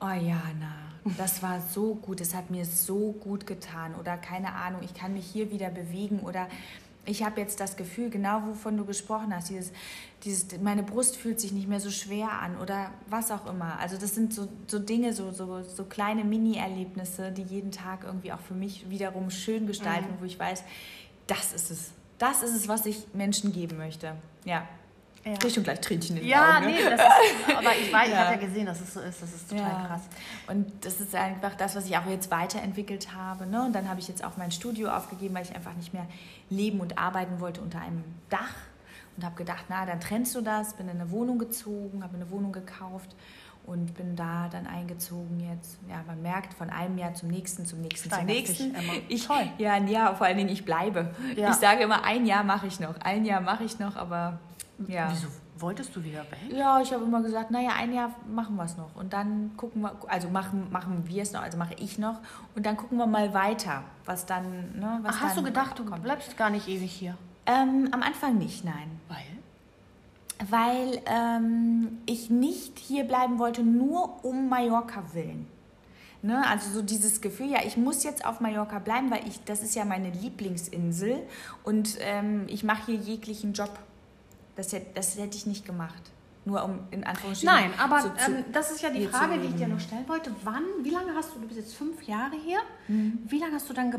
oh 0.00 0.06
ja, 0.06 0.40
na, 0.58 1.12
das 1.16 1.42
war 1.42 1.60
so 1.60 1.94
gut, 1.94 2.20
es 2.20 2.34
hat 2.34 2.50
mir 2.50 2.64
so 2.64 3.12
gut 3.12 3.46
getan 3.46 3.94
oder 3.94 4.16
keine 4.16 4.54
Ahnung, 4.54 4.80
ich 4.82 4.94
kann 4.94 5.12
mich 5.12 5.26
hier 5.26 5.50
wieder 5.50 5.70
bewegen 5.70 6.20
oder 6.20 6.48
ich 7.06 7.22
habe 7.24 7.40
jetzt 7.40 7.60
das 7.60 7.76
Gefühl, 7.76 8.10
genau 8.10 8.42
wovon 8.46 8.76
du 8.76 8.84
gesprochen 8.84 9.34
hast, 9.34 9.50
dieses, 9.50 9.72
dieses, 10.22 10.60
meine 10.60 10.82
Brust 10.82 11.16
fühlt 11.16 11.40
sich 11.40 11.52
nicht 11.52 11.68
mehr 11.68 11.80
so 11.80 11.90
schwer 11.90 12.30
an 12.30 12.58
oder 12.58 12.90
was 13.08 13.30
auch 13.30 13.46
immer. 13.46 13.78
Also 13.78 13.96
das 13.96 14.14
sind 14.14 14.34
so, 14.34 14.48
so 14.66 14.78
Dinge, 14.78 15.12
so, 15.12 15.30
so, 15.30 15.62
so 15.62 15.84
kleine 15.84 16.24
Mini-Erlebnisse, 16.24 17.32
die 17.32 17.42
jeden 17.42 17.72
Tag 17.72 18.04
irgendwie 18.04 18.32
auch 18.32 18.40
für 18.40 18.54
mich 18.54 18.88
wiederum 18.90 19.30
schön 19.30 19.66
gestalten, 19.66 20.12
mhm. 20.12 20.20
wo 20.20 20.24
ich 20.24 20.38
weiß, 20.38 20.64
das 21.26 21.52
ist 21.52 21.70
es. 21.70 21.90
Das 22.18 22.42
ist 22.42 22.54
es, 22.54 22.68
was 22.68 22.84
ich 22.84 23.06
Menschen 23.14 23.52
geben 23.52 23.78
möchte. 23.78 24.14
Ja. 24.44 24.68
Ja. 25.24 25.50
Schon 25.50 25.64
gleich 25.64 25.80
Tränchen 25.80 26.16
in 26.16 26.22
den 26.22 26.30
ja, 26.30 26.56
Augen. 26.56 26.70
Ja, 26.70 26.70
nee, 26.70 26.82
das 26.82 27.00
ist, 27.00 27.56
aber 27.56 27.72
ich 27.76 27.92
weiß, 27.92 28.08
ja. 28.08 28.14
ich 28.14 28.18
habe 28.18 28.40
ja 28.40 28.46
gesehen, 28.46 28.66
dass 28.66 28.80
es 28.80 28.94
so 28.94 29.00
ist. 29.00 29.20
Das 29.20 29.32
ist 29.34 29.50
total 29.50 29.68
ja. 29.68 29.86
krass. 29.86 30.02
Und 30.46 30.72
das 30.84 30.98
ist 31.00 31.14
einfach 31.14 31.54
das, 31.56 31.76
was 31.76 31.86
ich 31.86 31.96
auch 31.98 32.06
jetzt 32.06 32.30
weiterentwickelt 32.30 33.14
habe. 33.14 33.46
Ne? 33.46 33.62
Und 33.66 33.74
dann 33.74 33.88
habe 33.88 34.00
ich 34.00 34.08
jetzt 34.08 34.24
auch 34.24 34.38
mein 34.38 34.50
Studio 34.50 34.88
aufgegeben, 34.88 35.34
weil 35.34 35.42
ich 35.42 35.54
einfach 35.54 35.74
nicht 35.74 35.92
mehr 35.92 36.06
leben 36.48 36.80
und 36.80 36.96
arbeiten 36.96 37.40
wollte 37.40 37.60
unter 37.60 37.80
einem 37.80 38.02
Dach. 38.30 38.54
Und 39.16 39.24
habe 39.24 39.36
gedacht, 39.36 39.64
na, 39.68 39.84
dann 39.84 40.00
trennst 40.00 40.34
du 40.34 40.40
das. 40.40 40.74
Bin 40.74 40.88
in 40.88 40.98
eine 40.98 41.10
Wohnung 41.10 41.38
gezogen, 41.38 42.02
habe 42.02 42.16
eine 42.16 42.30
Wohnung 42.30 42.52
gekauft 42.52 43.14
und 43.66 43.94
bin 43.94 44.16
da 44.16 44.48
dann 44.50 44.66
eingezogen 44.66 45.38
jetzt. 45.40 45.78
Ja, 45.88 46.02
man 46.06 46.22
merkt 46.22 46.54
von 46.54 46.70
einem 46.70 46.96
Jahr 46.96 47.12
zum 47.12 47.28
nächsten, 47.28 47.66
zum 47.66 47.82
nächsten, 47.82 48.08
Steigert 48.08 48.46
zum 48.46 48.72
nächsten. 48.72 49.02
Ich, 49.08 49.26
Toll. 49.26 49.48
Ja, 49.58 49.76
ja, 49.76 50.14
vor 50.14 50.26
allen 50.26 50.38
Dingen 50.38 50.48
ich 50.48 50.64
bleibe. 50.64 51.14
Ja. 51.36 51.50
Ich 51.50 51.56
sage 51.56 51.82
immer, 51.82 52.04
ein 52.04 52.24
Jahr 52.24 52.42
mache 52.42 52.66
ich 52.66 52.80
noch, 52.80 52.98
ein 53.00 53.24
Jahr 53.24 53.40
mache 53.40 53.64
ich 53.64 53.78
noch, 53.78 53.96
aber 53.96 54.40
ja. 54.88 55.08
Wieso 55.10 55.28
wolltest 55.58 55.94
du 55.94 56.02
wieder 56.02 56.20
weg? 56.30 56.38
Ja, 56.50 56.80
ich 56.80 56.92
habe 56.92 57.04
immer 57.04 57.22
gesagt, 57.22 57.50
naja, 57.50 57.70
ein 57.76 57.92
Jahr 57.92 58.10
machen 58.28 58.56
wir 58.56 58.64
es 58.64 58.76
noch 58.76 58.94
und 58.96 59.12
dann 59.12 59.52
gucken 59.56 59.82
wir, 59.82 59.94
also 60.08 60.28
machen, 60.28 60.70
machen 60.70 61.04
wir 61.06 61.22
es 61.22 61.32
noch, 61.32 61.42
also 61.42 61.58
mache 61.58 61.74
ich 61.78 61.98
noch 61.98 62.20
und 62.54 62.66
dann 62.66 62.76
gucken 62.76 62.98
wir 62.98 63.06
mal 63.06 63.34
weiter, 63.34 63.82
was 64.04 64.26
dann, 64.26 64.78
ne, 64.78 64.98
was 65.02 65.16
Ach, 65.16 65.20
hast 65.22 65.36
du 65.36 65.42
gedacht, 65.42 65.78
du 65.78 65.84
bleibst 65.84 66.36
gar 66.36 66.50
nicht 66.50 66.68
ewig 66.68 66.90
hier? 66.90 67.16
Ähm, 67.46 67.88
am 67.92 68.02
Anfang 68.02 68.38
nicht, 68.38 68.64
nein. 68.64 69.00
Weil? 69.08 70.48
Weil 70.48 71.02
ähm, 71.06 71.98
ich 72.06 72.30
nicht 72.30 72.78
hier 72.78 73.04
bleiben 73.04 73.38
wollte, 73.38 73.62
nur 73.62 74.24
um 74.24 74.48
Mallorca 74.48 75.02
willen. 75.12 75.46
Ne? 76.22 76.46
Also 76.46 76.70
so 76.70 76.82
dieses 76.82 77.20
Gefühl, 77.20 77.50
ja, 77.50 77.60
ich 77.64 77.76
muss 77.76 78.04
jetzt 78.04 78.26
auf 78.26 78.40
Mallorca 78.40 78.78
bleiben, 78.78 79.10
weil 79.10 79.26
ich, 79.26 79.42
das 79.44 79.62
ist 79.62 79.74
ja 79.74 79.84
meine 79.84 80.10
Lieblingsinsel 80.10 81.16
und 81.64 81.96
ähm, 82.00 82.44
ich 82.48 82.62
mache 82.62 82.92
hier 82.92 82.96
jeglichen 82.96 83.54
Job 83.54 83.70
das, 84.60 84.72
hätte, 84.72 84.86
das 84.94 85.16
hätte 85.16 85.36
ich 85.36 85.46
nicht 85.46 85.64
gemacht. 85.64 86.02
Nur 86.44 86.64
um 86.64 86.80
in 86.90 87.04
Anführungsstrichen. 87.04 87.54
Nein, 87.54 87.72
aber 87.78 88.00
so 88.00 88.08
ähm, 88.08 88.44
das 88.52 88.70
ist 88.70 88.80
ja 88.80 88.90
die 88.90 89.06
Frage, 89.06 89.38
die 89.38 89.48
ich 89.48 89.56
dir 89.56 89.68
noch 89.68 89.80
stellen 89.80 90.08
wollte. 90.08 90.34
Wann, 90.42 90.64
wie 90.82 90.90
lange 90.90 91.14
hast 91.14 91.34
du, 91.34 91.40
du 91.40 91.46
bist 91.46 91.60
jetzt 91.60 91.74
fünf 91.74 92.02
Jahre 92.04 92.36
hier, 92.44 92.58
mhm. 92.88 93.18
wie 93.28 93.38
lange 93.38 93.54
hast 93.54 93.68
du 93.68 93.74
dann 93.74 93.92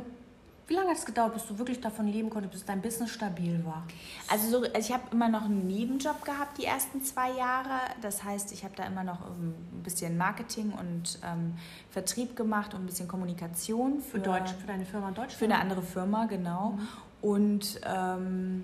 wie 0.71 0.76
lange 0.76 0.91
hat 0.91 0.97
es 0.97 1.06
gedauert, 1.06 1.34
bis 1.34 1.45
du 1.47 1.58
wirklich 1.58 1.82
davon 1.82 2.08
leben 2.08 2.30
konntest, 2.30 2.54
bis 2.54 2.63
dein 2.63 2.82
Business 2.82 3.10
stabil 3.10 3.62
war? 3.65 3.84
Also, 4.30 4.50
so, 4.50 4.58
also 4.63 4.78
ich 4.78 4.93
habe 4.93 5.04
immer 5.12 5.28
noch 5.28 5.43
einen 5.43 5.67
Nebenjob 5.67 6.24
gehabt 6.24 6.58
die 6.58 6.63
ersten 6.63 7.04
zwei 7.04 7.32
Jahre. 7.32 7.78
Das 8.02 8.24
heißt, 8.24 8.54
ich 8.54 8.63
habe 8.63 8.74
da 8.78 8.86
immer 8.86 9.04
noch 9.04 9.19
ähm, 9.28 9.54
ein 9.74 9.84
bisschen 9.84 10.17
Marketing 10.17 10.71
und 10.71 11.19
ähm, 11.26 11.56
Vertrieb 11.89 12.38
gemacht 12.38 12.74
und 12.74 12.84
ein 12.84 12.86
bisschen 12.86 13.10
Kommunikation. 13.10 14.00
Für, 14.00 14.12
für 14.12 14.19
Deutsch, 14.19 14.52
für 14.62 14.67
deine 14.67 14.86
Firma 14.86 15.12
Deutsch? 15.12 15.36
Für 15.36 15.45
eine 15.45 15.60
andere 15.60 15.82
Firma, 15.82 16.26
genau. 16.26 16.71
Mhm. 16.71 16.88
Und 17.21 17.82
ähm, 17.86 18.63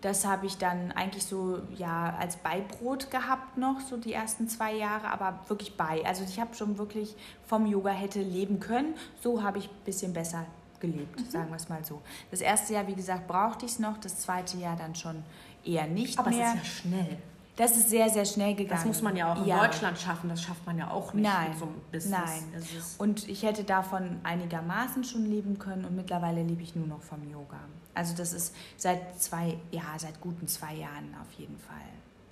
das 0.00 0.24
habe 0.24 0.46
ich 0.46 0.56
dann 0.58 0.92
eigentlich 0.92 1.24
so 1.24 1.60
ja 1.76 2.16
als 2.18 2.36
Beibrot 2.36 3.10
gehabt 3.10 3.58
noch 3.58 3.80
so 3.80 3.96
die 3.96 4.12
ersten 4.12 4.48
zwei 4.48 4.74
Jahre, 4.74 5.08
aber 5.08 5.40
wirklich 5.48 5.76
bei. 5.76 6.04
Also 6.04 6.24
ich 6.24 6.40
habe 6.40 6.54
schon 6.54 6.78
wirklich 6.78 7.14
vom 7.46 7.66
Yoga 7.66 7.90
hätte 7.90 8.20
leben 8.20 8.60
können. 8.60 8.94
So 9.22 9.42
habe 9.42 9.58
ich 9.58 9.66
ein 9.66 9.84
bisschen 9.84 10.12
besser 10.12 10.46
gelebt, 10.80 11.20
mhm. 11.20 11.30
sagen 11.30 11.50
wir 11.50 11.56
es 11.56 11.68
mal 11.68 11.84
so. 11.84 12.00
Das 12.30 12.40
erste 12.40 12.72
Jahr, 12.72 12.86
wie 12.86 12.94
gesagt, 12.94 13.26
brauchte 13.26 13.66
ich 13.66 13.72
es 13.72 13.78
noch, 13.78 13.98
das 13.98 14.18
zweite 14.20 14.56
Jahr 14.56 14.76
dann 14.76 14.94
schon 14.94 15.22
eher 15.64 15.86
nicht 15.86 16.18
Aber 16.18 16.30
mehr. 16.30 16.50
Aber 16.50 16.58
es 16.58 16.64
ist 16.64 16.84
ja 16.84 16.88
schnell. 16.88 17.18
Das 17.56 17.76
ist 17.76 17.90
sehr, 17.90 18.08
sehr 18.08 18.24
schnell 18.24 18.54
gegangen. 18.54 18.80
Das 18.80 18.86
muss 18.86 19.02
man 19.02 19.16
ja 19.16 19.32
auch 19.32 19.38
in 19.38 19.46
ja. 19.46 19.66
Deutschland 19.66 19.98
schaffen. 19.98 20.30
Das 20.30 20.42
schafft 20.42 20.64
man 20.66 20.78
ja 20.78 20.90
auch 20.90 21.12
nicht 21.12 21.24
Nein. 21.24 21.50
mit 21.50 21.58
so 21.58 21.64
einem 21.66 21.80
Business. 21.92 22.20
Nein. 22.20 22.62
Und 22.98 23.28
ich 23.28 23.42
hätte 23.42 23.64
davon 23.64 24.20
einigermaßen 24.22 25.04
schon 25.04 25.26
leben 25.26 25.58
können 25.58 25.84
und 25.84 25.94
mittlerweile 25.94 26.42
lebe 26.42 26.62
ich 26.62 26.74
nur 26.74 26.86
noch 26.86 27.02
vom 27.02 27.28
Yoga. 27.30 27.58
Also 27.94 28.14
das 28.16 28.32
ist 28.32 28.54
seit 28.76 29.20
zwei, 29.20 29.58
ja, 29.70 29.82
seit 29.98 30.20
guten 30.20 30.48
zwei 30.48 30.74
Jahren 30.74 31.14
auf 31.20 31.32
jeden 31.38 31.58
Fall. 31.58 31.76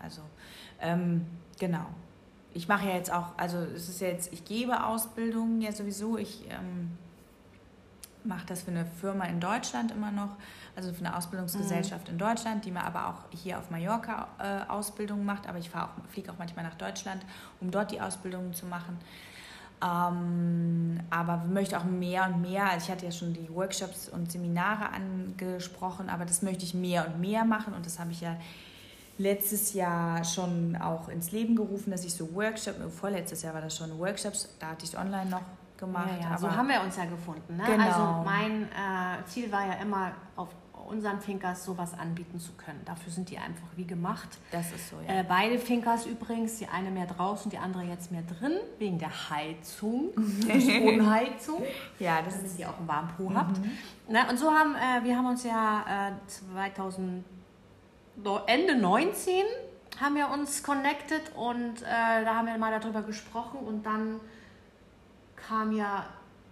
Also 0.03 0.23
ähm, 0.81 1.27
genau. 1.59 1.87
Ich 2.55 2.69
mache 2.69 2.89
ja 2.89 2.95
jetzt 2.95 3.13
auch, 3.13 3.37
also 3.37 3.59
es 3.59 3.89
ist 3.89 4.01
jetzt, 4.01 4.33
ich 4.33 4.45
gebe 4.45 4.85
Ausbildungen 4.85 5.61
ja 5.61 5.73
sowieso. 5.73 6.17
Ich 6.17 6.45
ähm, 6.49 6.97
mache 8.29 8.47
das 8.47 8.63
für 8.63 8.71
eine 8.71 8.87
Firma 8.87 9.25
in 9.25 9.41
Deutschland 9.41 9.91
immer 9.91 10.13
noch 10.13 10.37
also 10.79 10.93
für 10.93 11.05
eine 11.05 11.17
Ausbildungsgesellschaft 11.17 12.07
mhm. 12.07 12.13
in 12.13 12.19
Deutschland, 12.19 12.65
die 12.65 12.71
mir 12.71 12.85
aber 12.85 13.09
auch 13.09 13.37
hier 13.37 13.59
auf 13.59 13.69
Mallorca 13.69 14.29
äh, 14.39 14.71
Ausbildungen 14.71 15.25
macht. 15.25 15.49
Aber 15.49 15.59
ich 15.59 15.75
auch, 15.75 15.89
fliege 16.09 16.31
auch 16.31 16.39
manchmal 16.39 16.65
nach 16.65 16.77
Deutschland, 16.77 17.21
um 17.61 17.73
dort 17.73 17.91
die 17.91 18.01
Ausbildungen 18.01 18.55
zu 18.55 18.65
machen. 18.67 18.97
Ähm, 19.83 21.01
aber 21.11 21.39
möchte 21.49 21.77
auch 21.79 21.85
mehr 21.85 22.27
und 22.27 22.43
mehr, 22.43 22.71
also 22.71 22.85
ich 22.85 22.91
hatte 22.93 23.07
ja 23.07 23.13
schon 23.13 23.33
die 23.33 23.49
Workshops 23.53 24.09
und 24.09 24.31
Seminare 24.31 24.91
angesprochen, 24.91 26.09
aber 26.09 26.25
das 26.25 26.43
möchte 26.43 26.65
ich 26.65 26.75
mehr 26.75 27.07
und 27.09 27.21
mehr 27.21 27.45
machen 27.45 27.75
und 27.75 27.87
das 27.87 27.99
habe 27.99 28.11
ich 28.11 28.21
ja 28.21 28.37
letztes 29.19 29.75
Jahr 29.75 30.25
schon 30.25 30.77
auch 30.77 31.09
ins 31.09 31.31
Leben 31.31 31.55
gerufen, 31.55 31.93
dass 31.93 32.05
ich 32.05 32.13
so 32.13 32.35
Workshops, 32.35 32.79
vorletztes 32.99 33.43
Jahr 33.43 33.55
war 33.55 33.61
das 33.61 33.77
schon 33.77 33.97
Workshops, 33.99 34.49
da 34.59 34.71
hatte 34.71 34.85
ich 34.85 34.95
es 34.95 34.99
online 34.99 35.31
noch 35.31 35.43
gemacht. 35.79 36.11
Ja, 36.21 36.31
ja, 36.31 36.39
so 36.39 36.51
haben 36.51 36.69
wir 36.69 36.81
uns 36.83 36.97
ja 36.97 37.05
gefunden. 37.05 37.57
Ne? 37.57 37.65
Genau. 37.65 37.85
Also 37.85 38.25
mein 38.25 38.65
äh, 38.65 39.25
Ziel 39.27 39.51
war 39.51 39.67
ja 39.67 39.75
immer 39.75 40.13
auf 40.37 40.49
unseren 40.89 41.21
Finkers 41.21 41.65
sowas 41.65 41.93
anbieten 41.99 42.41
zu 42.41 42.53
können. 42.53 42.81
Dafür 42.85 43.13
sind 43.13 43.31
die 43.31 43.39
einfach 43.39 43.67
wie 43.77 43.87
gemacht. 43.87 44.39
Das 44.51 44.73
ist 44.73 44.89
so, 44.89 44.97
ja. 45.07 45.21
Äh, 45.21 45.25
beide 45.27 45.59
Finkers 45.59 46.07
übrigens, 46.07 46.59
die 46.59 46.67
eine 46.67 46.91
mehr 46.91 47.07
draußen, 47.07 47.51
die 47.51 47.59
andere 47.59 47.83
jetzt 47.83 48.11
mehr 48.11 48.23
drin, 48.23 48.53
wegen 48.79 48.99
der 48.99 49.31
Heizung, 49.31 50.11
der 50.49 50.61
Stromheizung. 50.61 51.63
ja, 51.99 52.23
das 52.23 52.35
damit 52.35 52.47
ist, 52.47 52.59
ihr 52.59 52.69
auch 52.71 52.79
einen 52.79 52.89
warmen 52.89 53.11
Po 53.17 53.29
mhm. 53.29 53.37
habt. 53.37 53.61
Na, 54.09 54.25
ne, 54.25 54.31
und 54.31 54.39
so 54.39 54.51
haben 54.51 54.75
äh, 54.75 55.05
wir 55.05 55.17
haben 55.17 55.27
uns 55.27 55.45
ja 55.45 56.09
äh, 56.09 56.13
2000, 56.27 57.25
Ende 58.47 58.77
19 58.77 59.45
haben 60.01 60.15
wir 60.15 60.31
uns 60.31 60.63
connected 60.63 61.23
und 61.35 61.83
äh, 61.83 62.25
da 62.25 62.37
haben 62.37 62.47
wir 62.47 62.57
mal 62.57 62.79
darüber 62.79 63.03
gesprochen 63.03 63.59
und 63.61 63.85
dann 63.85 64.21
kam 65.49 65.73
ja 65.73 66.05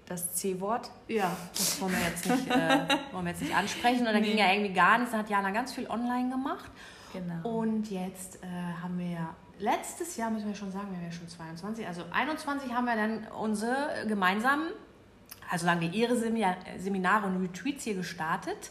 das 0.07 0.35
C-Wort. 0.35 0.91
Ja, 1.09 1.37
das 1.53 1.81
wollen 1.81 1.93
wir 1.93 2.09
jetzt 2.09 2.29
nicht, 2.29 2.49
äh, 2.51 2.89
wollen 3.13 3.25
wir 3.25 3.33
jetzt 3.33 3.43
nicht 3.43 3.55
ansprechen. 3.55 4.07
Und 4.07 4.13
da 4.13 4.21
nee. 4.21 4.29
ging 4.29 4.39
ja 4.39 4.53
irgendwie 4.53 4.73
gar 4.73 4.99
nichts. 4.99 5.13
Da 5.13 5.19
hat 5.19 5.29
Jana 5.31 5.51
ganz 5.51 5.73
viel 5.73 5.87
online 5.89 6.31
gemacht. 6.31 6.71
Genau. 7.13 7.59
Und 7.59 7.91
jetzt 7.91 8.43
äh, 8.43 8.47
haben 8.83 8.99
wir 8.99 9.11
ja, 9.11 9.35
letztes 9.59 10.17
Jahr 10.17 10.31
müssen 10.31 10.49
wir 10.49 10.55
schon 10.55 10.71
sagen, 10.71 10.89
wir 10.91 10.99
haben 10.99 11.07
ja 11.07 11.13
schon 11.13 11.29
22, 11.29 11.87
also 11.87 12.03
21 12.13 12.73
haben 12.73 12.85
wir 12.85 12.97
dann 12.97 13.27
unsere 13.41 14.07
gemeinsamen, 14.07 14.67
also 15.51 15.67
sagen 15.67 15.81
wir 15.81 15.93
ihre 15.93 16.17
Seminare 16.17 17.27
und 17.27 17.43
Retreats 17.43 17.85
hier 17.85 17.95
gestartet 17.95 18.71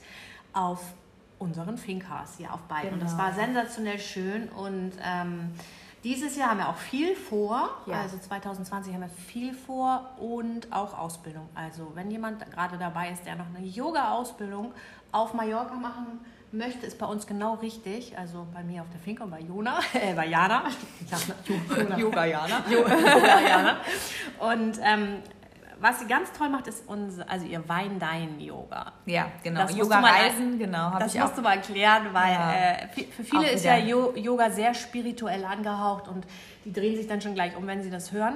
auf 0.54 0.94
unseren 1.40 1.78
Finkers 1.78 2.38
hier 2.38 2.54
auf 2.54 2.62
beiden. 2.64 2.92
Genau. 2.92 3.02
Und 3.02 3.04
das 3.04 3.12
genau. 3.12 3.24
war 3.24 3.34
sensationell 3.34 4.00
schön 4.00 4.50
und 4.50 4.92
ähm, 5.04 5.52
dieses 6.06 6.36
Jahr 6.36 6.52
haben 6.52 6.60
wir 6.60 6.70
auch 6.70 6.78
viel 6.78 7.16
vor, 7.16 7.82
ja. 7.88 8.02
also 8.02 8.18
2020 8.20 8.94
haben 8.94 9.02
wir 9.02 9.10
viel 9.10 9.56
vor 9.56 10.12
und 10.20 10.72
auch 10.72 10.96
Ausbildung. 10.98 11.50
Also 11.56 11.92
wenn 11.96 12.12
jemand 12.12 12.50
gerade 12.52 12.78
dabei 12.78 13.10
ist, 13.10 13.26
der 13.26 13.36
noch 13.36 13.48
eine 13.54 13.66
Yoga-Ausbildung 13.66 14.72
auf 15.12 15.34
Mallorca 15.34 15.74
machen 15.74 16.20
möchte, 16.52 16.86
ist 16.86 17.00
bei 17.00 17.08
uns 17.08 17.26
genau 17.26 17.56
richtig. 17.56 18.16
Also 18.20 18.46
bei 18.54 18.64
mir 18.64 18.84
auf 18.84 18.88
der 18.92 19.00
Finca 19.00 19.24
und 19.24 19.32
bei 19.32 19.42
Jona, 19.42 19.80
äh, 19.94 20.14
bei 20.14 20.28
Jana. 20.28 20.66
Ich 21.02 21.10
sag, 21.10 21.36
Yoga 21.98 22.26
Jana. 22.26 22.64
Yoga 22.70 23.40
Jana. 23.42 23.78
Und 24.40 24.78
ähm, 24.84 25.20
was 25.80 26.00
sie 26.00 26.08
ganz 26.08 26.32
toll 26.32 26.50
macht, 26.50 26.68
ist 26.68 26.84
unser, 26.88 27.30
also 27.30 27.46
ihr 27.46 27.68
Wein-Dein-Yoga. 27.68 28.94
Ja, 29.06 29.32
genau. 29.44 29.68
Yoga-Reisen, 29.68 30.58
genau. 30.58 30.98
Das 31.00 31.14
musst 31.14 31.34
auch. 31.34 31.36
du 31.36 31.42
mal 31.42 31.56
erklären, 31.56 32.08
weil 32.14 32.34
ja. 32.34 32.54
äh, 32.54 32.88
für 33.12 33.24
viele 33.24 33.52
ist 33.52 33.66
ja 33.66 33.78
Yoga 33.78 34.50
sehr 34.50 34.74
spirituell 34.74 35.44
angehaucht 35.46 36.08
und 36.08 36.26
die 36.64 36.74
drehen 36.74 36.96
sich 36.96 37.08
dann 37.08 37.22
schon 37.22 37.34
gleich 37.34 37.56
um, 37.56 37.68
wenn 37.68 37.84
sie 37.84 37.90
das 37.90 38.12
hören. 38.12 38.36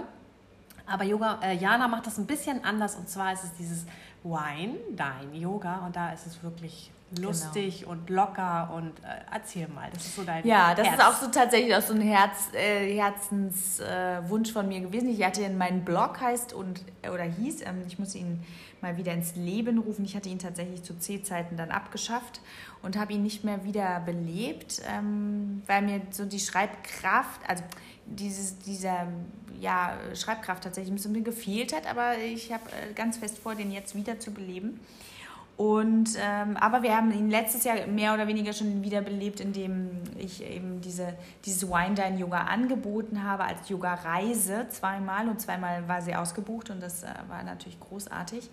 Aber 0.85 1.03
Yoga, 1.03 1.39
äh, 1.43 1.55
Jana 1.55 1.87
macht 1.87 2.07
das 2.07 2.17
ein 2.17 2.25
bisschen 2.25 2.63
anders 2.63 2.95
und 2.95 3.09
zwar 3.09 3.33
ist 3.33 3.43
es 3.43 3.53
dieses 3.53 3.85
Wine-Dein-Yoga 4.23 5.85
und 5.85 5.95
da 5.95 6.11
ist 6.11 6.25
es 6.25 6.43
wirklich. 6.43 6.91
Lustig 7.17 7.79
genau. 7.81 7.91
und 7.91 8.09
locker 8.09 8.71
und 8.75 8.99
äh, 8.99 9.21
erzähl 9.33 9.67
mal, 9.67 9.89
das 9.91 10.05
ist 10.05 10.15
so 10.15 10.23
dein 10.23 10.45
Ja, 10.45 10.75
das 10.75 10.87
Herz. 10.87 10.99
ist 10.99 11.05
auch 11.05 11.13
so 11.13 11.27
tatsächlich 11.31 11.75
auch 11.75 11.81
so 11.81 11.93
ein 11.93 12.01
Herz, 12.01 12.49
äh, 12.53 12.95
Herzenswunsch 12.95 14.49
äh, 14.49 14.53
von 14.53 14.67
mir 14.67 14.81
gewesen. 14.81 15.09
Ich 15.09 15.23
hatte 15.23 15.47
meinen 15.49 15.83
Blog 15.83 16.21
heißt 16.21 16.53
und 16.53 16.81
oder 17.11 17.23
hieß, 17.23 17.61
ähm, 17.61 17.83
ich 17.87 17.97
muss 17.97 18.15
ihn 18.15 18.43
mal 18.81 18.97
wieder 18.97 19.13
ins 19.13 19.35
Leben 19.35 19.79
rufen. 19.79 20.05
Ich 20.05 20.15
hatte 20.15 20.29
ihn 20.29 20.39
tatsächlich 20.39 20.83
zu 20.83 20.97
C-Zeiten 20.97 21.57
dann 21.57 21.71
abgeschafft 21.71 22.41
und 22.81 22.97
habe 22.97 23.13
ihn 23.13 23.23
nicht 23.23 23.43
mehr 23.43 23.63
wieder 23.63 23.99
belebt, 24.01 24.81
ähm, 24.87 25.63
weil 25.67 25.81
mir 25.81 26.01
so 26.11 26.25
die 26.25 26.39
Schreibkraft, 26.39 27.41
also 27.47 27.63
dieses, 28.05 28.59
dieser 28.59 29.07
ja, 29.59 29.97
Schreibkraft 30.15 30.63
tatsächlich 30.63 30.91
ein 30.91 30.95
bisschen 30.95 31.23
gefehlt 31.23 31.75
hat, 31.75 31.87
aber 31.87 32.17
ich 32.17 32.51
habe 32.53 32.63
äh, 32.71 32.93
ganz 32.93 33.17
fest 33.17 33.37
vor, 33.37 33.55
den 33.55 33.71
jetzt 33.71 33.95
wieder 33.95 34.19
zu 34.19 34.31
beleben. 34.31 34.79
Und, 35.59 36.11
ähm, 36.17 36.55
aber 36.55 36.83
wir 36.83 36.95
haben 36.95 37.11
ihn 37.11 37.29
letztes 37.29 37.65
Jahr 37.65 37.85
mehr 37.85 38.13
oder 38.13 38.27
weniger 38.27 38.53
schon 38.53 38.81
wiederbelebt, 38.81 39.41
indem 39.41 39.89
ich 40.17 40.41
eben 40.41 40.79
diese, 40.79 41.15
dieses 41.43 41.69
Wine-Dine-Yoga 41.69 42.43
angeboten 42.43 43.25
habe 43.25 43.43
als 43.43 43.67
Yoga-Reise 43.67 44.67
zweimal 44.69 45.27
und 45.27 45.41
zweimal 45.41 45.85
war 45.85 46.01
sie 46.01 46.15
ausgebucht 46.15 46.69
und 46.69 46.81
das 46.81 47.03
äh, 47.03 47.07
war 47.27 47.43
natürlich 47.43 47.77
großartig. 47.77 48.49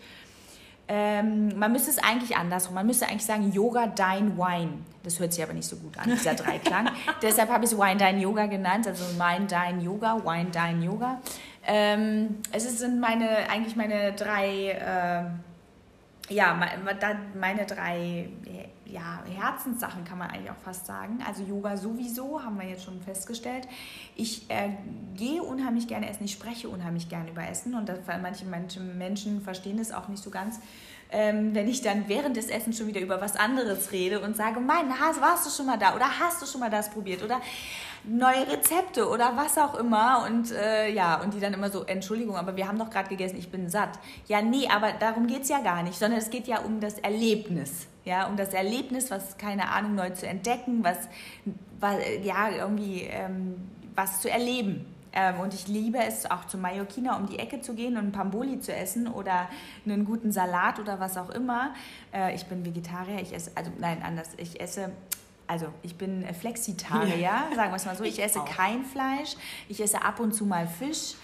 Ähm, 0.88 1.56
man 1.56 1.70
müsste 1.70 1.90
es 1.90 1.98
eigentlich 1.98 2.36
andersrum. 2.36 2.74
Man 2.74 2.88
müsste 2.88 3.06
eigentlich 3.06 3.24
sagen 3.24 3.52
Yoga, 3.52 3.86
Dine, 3.86 4.36
Wine. 4.36 4.78
Das 5.04 5.20
hört 5.20 5.32
sich 5.32 5.44
aber 5.44 5.52
nicht 5.52 5.68
so 5.68 5.76
gut 5.76 5.96
an, 5.98 6.10
dieser 6.10 6.34
Dreiklang. 6.34 6.90
Deshalb 7.22 7.50
habe 7.50 7.64
ich 7.64 7.70
es 7.70 7.78
Wine, 7.78 7.98
Dine, 7.98 8.20
Yoga 8.20 8.46
genannt. 8.46 8.88
Also 8.88 9.04
Mind, 9.16 9.52
Dine, 9.52 9.80
Yoga, 9.80 10.20
Wine, 10.24 10.50
Dine, 10.50 10.84
Yoga. 10.84 11.20
Ähm, 11.68 12.38
es 12.50 12.64
sind 12.80 12.98
meine, 12.98 13.48
eigentlich 13.48 13.76
meine 13.76 14.12
drei... 14.14 14.70
Äh, 14.70 15.45
ja, 16.28 16.58
meine 17.34 17.66
drei 17.66 18.28
ja, 18.84 19.22
Herzenssachen 19.28 20.04
kann 20.04 20.18
man 20.18 20.30
eigentlich 20.30 20.50
auch 20.50 20.62
fast 20.64 20.86
sagen. 20.86 21.18
Also 21.26 21.42
Yoga 21.42 21.76
sowieso, 21.76 22.42
haben 22.42 22.58
wir 22.58 22.68
jetzt 22.68 22.84
schon 22.84 23.00
festgestellt. 23.00 23.66
Ich 24.14 24.48
äh, 24.48 24.70
gehe 25.14 25.42
unheimlich 25.42 25.88
gerne 25.88 26.08
essen, 26.08 26.24
ich 26.24 26.32
spreche 26.32 26.68
unheimlich 26.68 27.08
gerne 27.08 27.30
über 27.30 27.46
Essen 27.46 27.74
und 27.74 27.88
das, 27.88 27.98
manche, 28.20 28.46
manche 28.46 28.80
Menschen 28.80 29.40
verstehen 29.40 29.78
das 29.78 29.92
auch 29.92 30.08
nicht 30.08 30.22
so 30.22 30.30
ganz. 30.30 30.60
Ähm, 31.10 31.54
wenn 31.54 31.68
ich 31.68 31.82
dann 31.82 32.08
während 32.08 32.36
des 32.36 32.48
Essens 32.48 32.78
schon 32.78 32.88
wieder 32.88 33.00
über 33.00 33.20
was 33.20 33.36
anderes 33.36 33.92
rede 33.92 34.20
und 34.20 34.36
sage, 34.36 34.58
mein, 34.60 34.88
warst 34.88 35.46
du 35.46 35.50
schon 35.50 35.66
mal 35.66 35.78
da 35.78 35.94
oder 35.94 36.06
hast 36.18 36.42
du 36.42 36.46
schon 36.46 36.60
mal 36.60 36.70
das 36.70 36.90
probiert 36.90 37.22
oder 37.22 37.40
neue 38.04 38.46
Rezepte 38.48 39.08
oder 39.08 39.36
was 39.36 39.58
auch 39.58 39.74
immer. 39.74 40.24
Und 40.26 40.52
äh, 40.52 40.90
ja, 40.90 41.20
und 41.20 41.34
die 41.34 41.40
dann 41.40 41.54
immer 41.54 41.70
so, 41.70 41.84
Entschuldigung, 41.84 42.36
aber 42.36 42.56
wir 42.56 42.68
haben 42.68 42.78
doch 42.78 42.90
gerade 42.90 43.08
gegessen, 43.08 43.36
ich 43.38 43.50
bin 43.50 43.68
satt. 43.68 43.98
Ja, 44.26 44.42
nee, 44.42 44.68
aber 44.68 44.92
darum 44.92 45.26
geht 45.26 45.42
es 45.42 45.48
ja 45.48 45.60
gar 45.60 45.82
nicht, 45.82 45.98
sondern 45.98 46.18
es 46.18 46.30
geht 46.30 46.46
ja 46.46 46.60
um 46.60 46.80
das 46.80 46.98
Erlebnis. 46.98 47.86
Ja, 48.04 48.26
um 48.28 48.36
das 48.36 48.54
Erlebnis, 48.54 49.10
was, 49.10 49.36
keine 49.36 49.70
Ahnung, 49.70 49.96
neu 49.96 50.10
zu 50.10 50.28
entdecken, 50.28 50.84
was, 50.84 50.96
was 51.80 51.96
ja, 52.22 52.50
irgendwie 52.50 53.02
ähm, 53.02 53.56
was 53.96 54.20
zu 54.20 54.30
erleben. 54.30 54.86
Ähm, 55.16 55.40
und 55.40 55.54
ich 55.54 55.66
liebe 55.66 55.98
es 55.98 56.30
auch 56.30 56.44
zu 56.44 56.58
Mallorquina 56.58 57.16
um 57.16 57.26
die 57.26 57.38
Ecke 57.38 57.62
zu 57.62 57.74
gehen 57.74 57.96
und 57.96 58.04
ein 58.04 58.12
Pamboli 58.12 58.60
zu 58.60 58.72
essen 58.72 59.08
oder 59.08 59.48
einen 59.86 60.04
guten 60.04 60.30
Salat 60.30 60.78
oder 60.78 61.00
was 61.00 61.16
auch 61.16 61.30
immer. 61.30 61.74
Äh, 62.12 62.34
ich 62.34 62.44
bin 62.44 62.66
Vegetarier, 62.66 63.22
ich 63.22 63.34
esse, 63.34 63.50
also 63.54 63.72
nein, 63.78 64.02
anders, 64.04 64.28
ich 64.36 64.60
esse 64.60 64.92
also 65.48 65.68
ich 65.82 65.96
bin 65.96 66.26
Flexitarier, 66.34 67.16
ja. 67.16 67.48
sagen 67.54 67.70
wir 67.70 67.76
es 67.76 67.86
mal 67.86 67.96
so. 67.96 68.04
Ich, 68.04 68.18
ich 68.18 68.24
esse 68.24 68.40
auch. 68.40 68.44
kein 68.44 68.84
Fleisch, 68.84 69.36
ich 69.68 69.80
esse 69.80 70.02
ab 70.02 70.20
und 70.20 70.32
zu 70.32 70.44
mal 70.44 70.66
Fisch. 70.66 71.14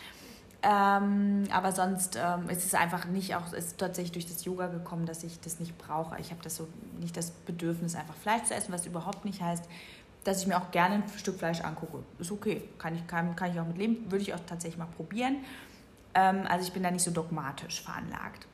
Ähm, 0.65 1.49
aber 1.51 1.73
sonst 1.73 2.17
ähm, 2.17 2.49
ist 2.49 2.65
es 2.65 2.75
einfach 2.75 3.07
nicht 3.07 3.35
auch, 3.35 3.53
ist 3.53 3.79
tatsächlich 3.79 4.13
durch 4.13 4.27
das 4.27 4.45
Yoga 4.45 4.69
gekommen, 4.69 5.07
dass 5.07 5.25
ich 5.25 5.41
das 5.41 5.59
nicht 5.59 5.77
brauche. 5.77 6.19
Ich 6.21 6.31
habe 6.31 6.41
das 6.43 6.55
so 6.55 6.69
nicht 7.01 7.17
das 7.17 7.33
Bedürfnis, 7.33 7.97
einfach 7.97 8.15
Fleisch 8.15 8.45
zu 8.45 8.55
essen, 8.55 8.73
was 8.73 8.87
überhaupt 8.87 9.25
nicht 9.25 9.43
heißt, 9.43 9.65
dass 10.25 10.43
ich 10.43 10.47
mir 10.47 10.57
auch 10.57 10.71
gerne 10.71 10.97
ein 10.97 11.05
Stück 11.17 11.39
Fleisch 11.39 11.61
angucke. 11.61 11.99
Ist 12.19 12.31
okay, 12.31 12.63
kann 12.79 12.95
ich, 12.95 13.07
kann, 13.07 13.35
kann 13.37 13.53
ich 13.53 13.61
auch 13.61 13.67
mit 13.67 13.79
leben, 13.79 14.11
würde 14.11 14.23
ich 14.23 14.35
auch 14.35 14.41
tatsächlich 14.47 14.79
mal 14.79 14.87
probieren. 14.97 15.37
Ähm, 16.15 16.47
also 16.49 16.67
ich 16.67 16.73
bin 16.73 16.83
da 16.83 16.91
nicht 16.91 17.03
so 17.03 17.11
dogmatisch 17.11 17.83
veranlagt. 17.83 18.47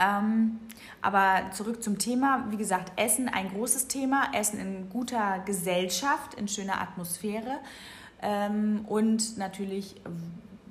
Ähm, 0.00 0.58
aber 1.00 1.50
zurück 1.52 1.82
zum 1.82 1.98
Thema. 1.98 2.46
Wie 2.50 2.56
gesagt, 2.56 2.92
Essen 2.96 3.28
ein 3.28 3.50
großes 3.50 3.88
Thema. 3.88 4.28
Essen 4.32 4.58
in 4.58 4.90
guter 4.90 5.40
Gesellschaft, 5.44 6.34
in 6.34 6.48
schöner 6.48 6.80
Atmosphäre. 6.80 7.58
Ähm, 8.22 8.84
und 8.88 9.36
natürlich 9.36 10.00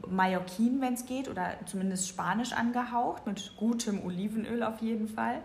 Mallorquin, 0.07 0.81
wenn 0.81 0.95
es 0.95 1.05
geht, 1.05 1.29
oder 1.29 1.53
zumindest 1.65 2.07
Spanisch 2.07 2.53
angehaucht, 2.53 3.27
mit 3.27 3.53
gutem 3.57 4.03
Olivenöl 4.03 4.63
auf 4.63 4.81
jeden 4.81 5.07
Fall. 5.07 5.41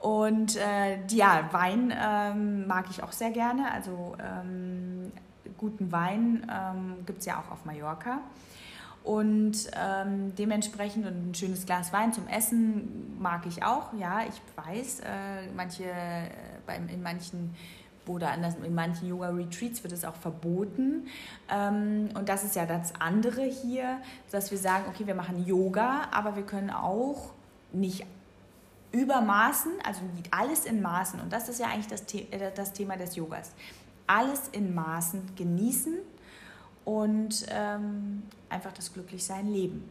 Und 0.00 0.56
äh, 0.56 1.06
ja, 1.08 1.48
Wein 1.52 1.94
ähm, 1.96 2.66
mag 2.66 2.86
ich 2.90 3.02
auch 3.02 3.12
sehr 3.12 3.30
gerne. 3.30 3.70
Also 3.70 4.16
ähm, 4.18 5.12
guten 5.58 5.92
Wein 5.92 6.50
ähm, 6.50 7.04
gibt 7.06 7.20
es 7.20 7.26
ja 7.26 7.38
auch 7.38 7.52
auf 7.52 7.64
Mallorca. 7.64 8.20
Und 9.02 9.70
ähm, 9.78 10.34
dementsprechend 10.36 11.06
und 11.06 11.30
ein 11.30 11.34
schönes 11.34 11.64
Glas 11.64 11.92
Wein 11.92 12.12
zum 12.12 12.26
Essen 12.28 13.16
mag 13.18 13.46
ich 13.46 13.62
auch. 13.62 13.92
Ja, 13.94 14.20
ich 14.22 14.66
weiß, 14.66 15.00
äh, 15.00 15.52
manche, 15.54 15.84
äh, 15.84 16.28
beim, 16.66 16.88
in 16.88 17.02
manchen 17.02 17.54
oder 18.06 18.32
anders, 18.32 18.56
in 18.56 18.74
manchen 18.74 19.08
Yoga-Retreats 19.08 19.82
wird 19.84 19.92
es 19.92 20.04
auch 20.04 20.16
verboten. 20.16 21.06
Ähm, 21.50 22.08
und 22.14 22.28
das 22.28 22.42
ist 22.42 22.56
ja 22.56 22.66
das 22.66 22.92
andere 22.98 23.42
hier, 23.42 23.98
dass 24.32 24.50
wir 24.50 24.58
sagen, 24.58 24.84
okay, 24.88 25.06
wir 25.06 25.14
machen 25.14 25.46
Yoga, 25.46 26.08
aber 26.10 26.36
wir 26.36 26.42
können 26.42 26.70
auch 26.70 27.32
nicht 27.72 28.04
über 28.92 29.20
Maßen, 29.20 29.72
also 29.84 30.00
alles 30.30 30.64
in 30.64 30.82
Maßen. 30.82 31.20
Und 31.20 31.32
das 31.32 31.48
ist 31.48 31.60
ja 31.60 31.68
eigentlich 31.68 31.86
das, 31.86 32.04
The 32.08 32.26
äh, 32.30 32.50
das 32.54 32.72
Thema 32.72 32.96
des 32.96 33.16
Yogas. 33.16 33.52
Alles 34.06 34.48
in 34.48 34.74
Maßen 34.74 35.34
genießen 35.36 35.98
und 36.84 37.46
ähm, 37.50 38.22
einfach 38.48 38.72
das 38.72 38.92
Glücklichsein 38.92 39.48
leben. 39.48 39.88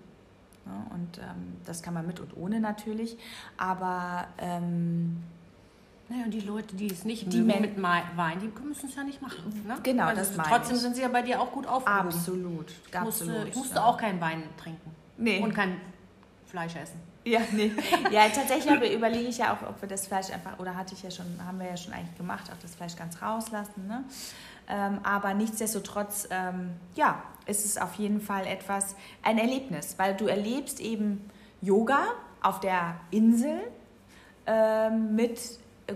Ja, 0.65 0.95
und 0.95 1.17
ähm, 1.19 1.57
das 1.65 1.81
kann 1.81 1.93
man 1.93 2.05
mit 2.05 2.19
und 2.19 2.35
ohne 2.35 2.59
natürlich, 2.59 3.17
aber 3.57 4.27
ähm, 4.37 5.23
naja, 6.09 6.25
und 6.25 6.31
die 6.31 6.41
Leute, 6.41 6.75
die 6.75 6.91
es 6.91 7.05
nicht 7.05 7.31
die 7.31 7.41
mögen 7.41 7.61
mit 7.61 7.81
Wein, 7.81 8.39
die 8.39 8.47
müssen 8.63 8.89
es 8.89 8.95
ja 8.95 9.03
nicht 9.03 9.21
machen. 9.21 9.63
Ne? 9.65 9.77
Genau, 9.83 10.05
also 10.05 10.21
das 10.21 10.47
Trotzdem 10.47 10.75
ich. 10.75 10.81
sind 10.81 10.95
sie 10.95 11.03
ja 11.03 11.07
bei 11.07 11.21
dir 11.21 11.39
auch 11.39 11.51
gut 11.51 11.67
aufgehoben. 11.67 12.07
Absolut. 12.07 12.71
Ich 12.91 12.99
musste, 12.99 13.45
ich 13.47 13.55
musste 13.55 13.75
ja. 13.75 13.85
auch 13.85 13.97
keinen 13.97 14.19
Wein 14.19 14.43
trinken. 14.57 14.91
Nee. 15.17 15.39
Und 15.39 15.53
kein 15.53 15.79
Fleisch 16.47 16.75
essen. 16.75 16.99
Ja, 17.29 17.41
nee. 17.51 17.71
Ja, 18.09 18.27
tatsächlich 18.29 18.91
überlege 18.91 19.29
ich 19.29 19.37
ja 19.37 19.53
auch, 19.53 19.69
ob 19.69 19.79
wir 19.81 19.87
das 19.87 20.07
Fleisch 20.07 20.31
einfach, 20.31 20.57
oder 20.57 20.75
hatte 20.75 20.95
ich 20.95 21.03
ja 21.03 21.11
schon, 21.11 21.25
haben 21.45 21.59
wir 21.59 21.67
ja 21.67 21.77
schon 21.77 21.93
eigentlich 21.93 22.17
gemacht, 22.17 22.49
auch 22.51 22.59
das 22.59 22.73
Fleisch 22.73 22.95
ganz 22.95 23.21
rauslassen. 23.21 23.87
Ne? 23.87 24.03
Ähm, 24.67 24.99
aber 25.03 25.35
nichtsdestotrotz, 25.35 26.27
ähm, 26.31 26.71
ja, 26.95 27.21
ist 27.45 27.65
es 27.65 27.77
auf 27.77 27.93
jeden 27.95 28.19
Fall 28.19 28.47
etwas, 28.47 28.95
ein 29.21 29.37
Erlebnis, 29.37 29.93
weil 29.97 30.15
du 30.15 30.25
erlebst 30.25 30.79
eben 30.79 31.29
Yoga 31.61 32.03
auf 32.41 32.61
der 32.61 32.95
Insel 33.11 33.59
ähm, 34.47 35.15
mit 35.15 35.39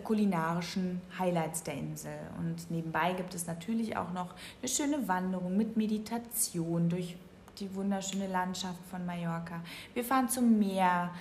kulinarischen 0.04 1.02
Highlights 1.17 1.63
der 1.63 1.76
Insel. 1.76 2.17
Und 2.38 2.69
nebenbei 2.69 3.13
gibt 3.13 3.34
es 3.34 3.48
natürlich 3.48 3.98
auch 3.98 4.12
noch 4.12 4.34
eine 4.62 4.69
schöne 4.69 5.08
Wanderung 5.08 5.58
mit 5.58 5.78
Meditation 5.78 6.89
durch 6.89 7.15
die 7.60 7.74
wunderschöne 7.74 8.28
Landschaft 8.28 8.80
von 8.89 9.06
Mallorca. 9.06 9.62
Wir 9.94 10.04
fahren 10.04 10.30
zum 10.30 10.58
Meer. 10.60 11.12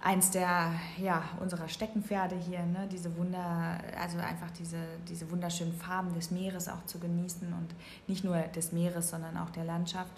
Eins 0.00 0.30
der, 0.30 0.74
ja, 1.02 1.24
unserer 1.40 1.68
Steckenpferde 1.68 2.36
hier, 2.36 2.62
ne? 2.62 2.88
diese 2.88 3.16
Wunder, 3.16 3.80
also 4.00 4.18
einfach 4.18 4.48
diese, 4.52 4.76
diese 5.08 5.28
wunderschönen 5.28 5.72
Farben 5.72 6.14
des 6.14 6.30
Meeres 6.30 6.68
auch 6.68 6.86
zu 6.86 7.00
genießen 7.00 7.52
und 7.52 7.74
nicht 8.06 8.22
nur 8.22 8.38
des 8.38 8.70
Meeres, 8.70 9.10
sondern 9.10 9.36
auch 9.36 9.50
der 9.50 9.64
Landschaft. 9.64 10.12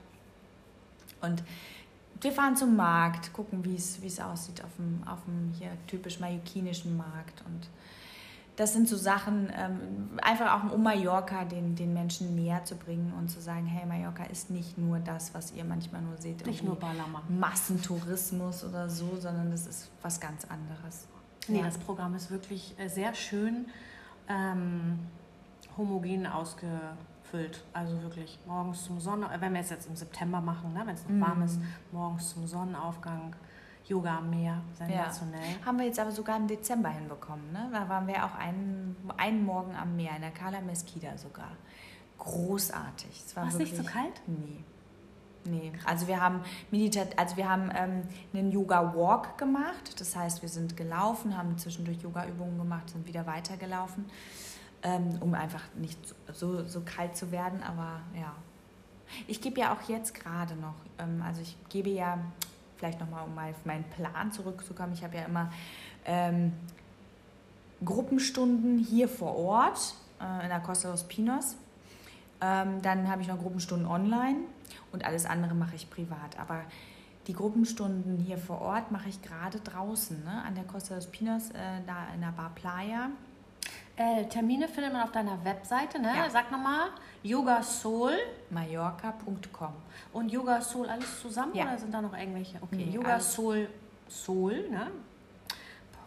Und 1.23 1.43
wir 2.21 2.33
fahren 2.33 2.57
zum 2.57 2.77
Markt, 2.77 3.33
gucken, 3.33 3.65
wie 3.65 3.75
es 3.75 4.21
aussieht 4.21 4.63
auf 4.63 4.77
dem, 4.77 5.03
auf 5.07 5.25
dem 5.25 5.55
hier 5.59 5.71
typisch 5.87 6.21
mallorquinischen 6.21 6.97
Markt. 6.97 7.43
Und 7.47 7.69
das 8.61 8.75
sind 8.75 8.87
so 8.87 8.99
Sachen, 8.99 9.51
ähm, 9.57 10.19
einfach 10.21 10.53
auch 10.53 10.71
um 10.71 10.83
Mallorca 10.83 11.47
den, 11.47 11.77
den 11.77 11.95
Menschen 11.95 12.35
näher 12.35 12.63
zu 12.63 12.77
bringen 12.77 13.11
und 13.19 13.31
zu 13.31 13.41
sagen, 13.41 13.65
hey, 13.65 13.87
Mallorca 13.87 14.25
ist 14.25 14.51
nicht 14.51 14.77
nur 14.77 14.99
das, 14.99 15.33
was 15.33 15.55
ihr 15.55 15.65
manchmal 15.65 16.03
nur 16.03 16.19
seht. 16.19 16.45
Nicht 16.45 16.63
nur 16.63 16.79
Ballermann. 16.79 17.23
Massentourismus 17.39 18.63
oder 18.65 18.91
so, 18.91 19.17
sondern 19.19 19.51
das 19.51 19.67
ist 19.67 19.91
was 20.03 20.21
ganz 20.21 20.45
anderes. 20.45 21.07
Nee, 21.49 21.61
ja. 21.61 21.65
das 21.65 21.79
Programm 21.79 22.15
ist 22.15 22.31
wirklich 22.31 22.79
äh, 22.79 22.89
sehr 22.89 23.15
schön 23.15 23.65
ähm, 24.29 24.99
homogen 25.79 26.27
ausge 26.27 26.67
füllt. 27.31 27.65
Also 27.73 28.03
wirklich 28.03 28.39
morgens 28.47 28.85
zum 28.85 29.01
Sonnenaufgang, 29.01 29.39
äh, 29.39 29.41
wenn 29.41 29.55
wir 29.55 29.61
es 29.63 29.71
jetzt 29.71 29.89
im 29.89 29.97
September 29.97 30.43
machen, 30.43 30.75
ne, 30.75 30.83
wenn 30.85 30.97
es 30.97 31.09
noch 31.09 31.17
mm. 31.17 31.21
warm 31.23 31.43
ist, 31.45 31.59
morgens 31.93 32.35
zum 32.35 32.47
Sonnenaufgang, 32.47 33.35
Yoga 33.91 34.19
am 34.19 34.31
Meer, 34.31 34.63
sensationell. 34.73 35.41
Ja. 35.41 35.67
Haben 35.67 35.79
wir 35.79 35.87
jetzt 35.87 35.99
aber 35.99 36.13
sogar 36.13 36.37
im 36.37 36.47
Dezember 36.47 36.89
hinbekommen. 36.91 37.53
Ne? 37.53 37.69
Da 37.73 37.89
waren 37.89 38.07
wir 38.07 38.25
auch 38.25 38.35
einen, 38.37 38.97
einen 39.17 39.45
Morgen 39.45 39.75
am 39.75 39.97
Meer, 39.97 40.17
in 40.17 40.23
der 40.23 40.31
Cala 40.31 40.61
Mesquita 40.61 41.17
sogar. 41.19 41.51
Großartig. 42.19 43.23
Es 43.27 43.37
war 43.37 43.49
es 43.49 43.57
nicht 43.57 43.77
so 43.77 43.83
kalt? 43.83 44.21
Nee. 44.27 44.65
Nee, 45.43 45.73
also 45.87 46.07
wir 46.07 46.21
haben 46.21 46.43
Meditat 46.71 47.19
also 47.19 47.39
wir 47.39 47.49
haben 47.49 47.71
ähm, 47.75 48.03
einen 48.35 48.53
Yoga 48.53 48.95
Walk 48.95 49.39
gemacht. 49.39 49.99
Das 49.99 50.15
heißt, 50.15 50.43
wir 50.43 50.51
sind 50.51 50.77
gelaufen, 50.77 51.37
haben 51.37 51.57
zwischendurch 51.57 52.03
Yoga 52.03 52.27
Übungen 52.27 52.59
gemacht, 52.59 52.91
sind 52.91 53.07
wieder 53.07 53.27
weitergelaufen 53.27 54.05
ähm, 54.83 55.19
um 55.21 55.35
einfach 55.35 55.63
nicht 55.75 55.99
so, 56.33 56.67
so 56.67 56.83
kalt 56.85 57.17
zu 57.17 57.31
werden. 57.33 57.63
Aber 57.63 58.01
ja, 58.15 58.35
ich 59.27 59.41
gebe 59.41 59.61
ja 59.61 59.75
auch 59.75 59.89
jetzt 59.89 60.15
gerade 60.15 60.55
noch, 60.57 60.75
ähm, 60.99 61.23
also 61.23 61.41
ich 61.43 61.57
gebe 61.69 61.91
ja, 61.91 62.19
vielleicht 62.81 62.99
nochmal, 62.99 63.25
um 63.25 63.35
mal 63.35 63.51
auf 63.51 63.67
meinen 63.67 63.85
Plan 63.85 64.33
zurückzukommen, 64.33 64.95
ich 64.95 65.05
habe 65.05 65.17
ja 65.17 65.25
immer 65.25 65.53
ähm, 66.07 66.53
Gruppenstunden 67.85 68.79
hier 68.79 69.07
vor 69.09 69.37
Ort 69.37 69.95
äh, 70.21 70.45
in 70.45 70.49
der 70.49 70.61
Costa 70.61 70.91
los 70.91 71.05
Pinos. 71.05 71.57
Ähm, 72.41 72.81
dann 72.81 73.09
habe 73.09 73.21
ich 73.21 73.29
noch 73.29 73.39
Gruppenstunden 73.39 73.87
online 73.87 74.39
und 74.93 75.05
alles 75.05 75.27
andere 75.27 75.55
mache 75.55 75.77
ich 75.77 75.91
privat. 75.91 76.39
Aber 76.39 76.63
die 77.27 77.35
Gruppenstunden 77.35 78.17
hier 78.19 78.39
vor 78.39 78.63
Ort 78.63 78.91
mache 78.91 79.11
ich 79.11 79.21
gerade 79.21 79.61
draußen, 79.61 80.25
ne, 80.25 80.43
an 80.43 80.55
der 80.55 80.65
Costa 80.65 80.95
los 80.95 81.07
Pinos, 81.07 81.51
äh, 81.51 81.83
da 81.87 82.07
in 82.15 82.23
der 82.23 82.33
Bar 82.33 82.53
Playa. 82.55 83.11
Äh, 84.01 84.25
Termine 84.25 84.67
findet 84.67 84.95
man 84.95 85.03
auf 85.03 85.13
deiner 85.13 85.45
Webseite, 85.45 86.01
ne? 86.01 86.09
Ja. 86.17 86.31
Sag 86.31 86.51
nochmal, 86.51 86.89
yogasoul. 87.23 88.15
Mallorca.com. 88.49 89.75
Und 90.15 90.33
Yoga 90.33 90.63
Soul 90.63 90.89
alles 90.89 91.21
zusammen 91.21 91.55
ja. 91.55 91.65
oder 91.65 91.77
sind 91.77 91.93
da 91.93 92.01
noch 92.01 92.17
irgendwelche? 92.17 92.57
Okay, 92.63 92.77
nee, 92.77 92.95
Yoga 92.95 93.21
Soul, 93.21 93.69
Soul, 94.09 94.71
ne? 94.71 94.87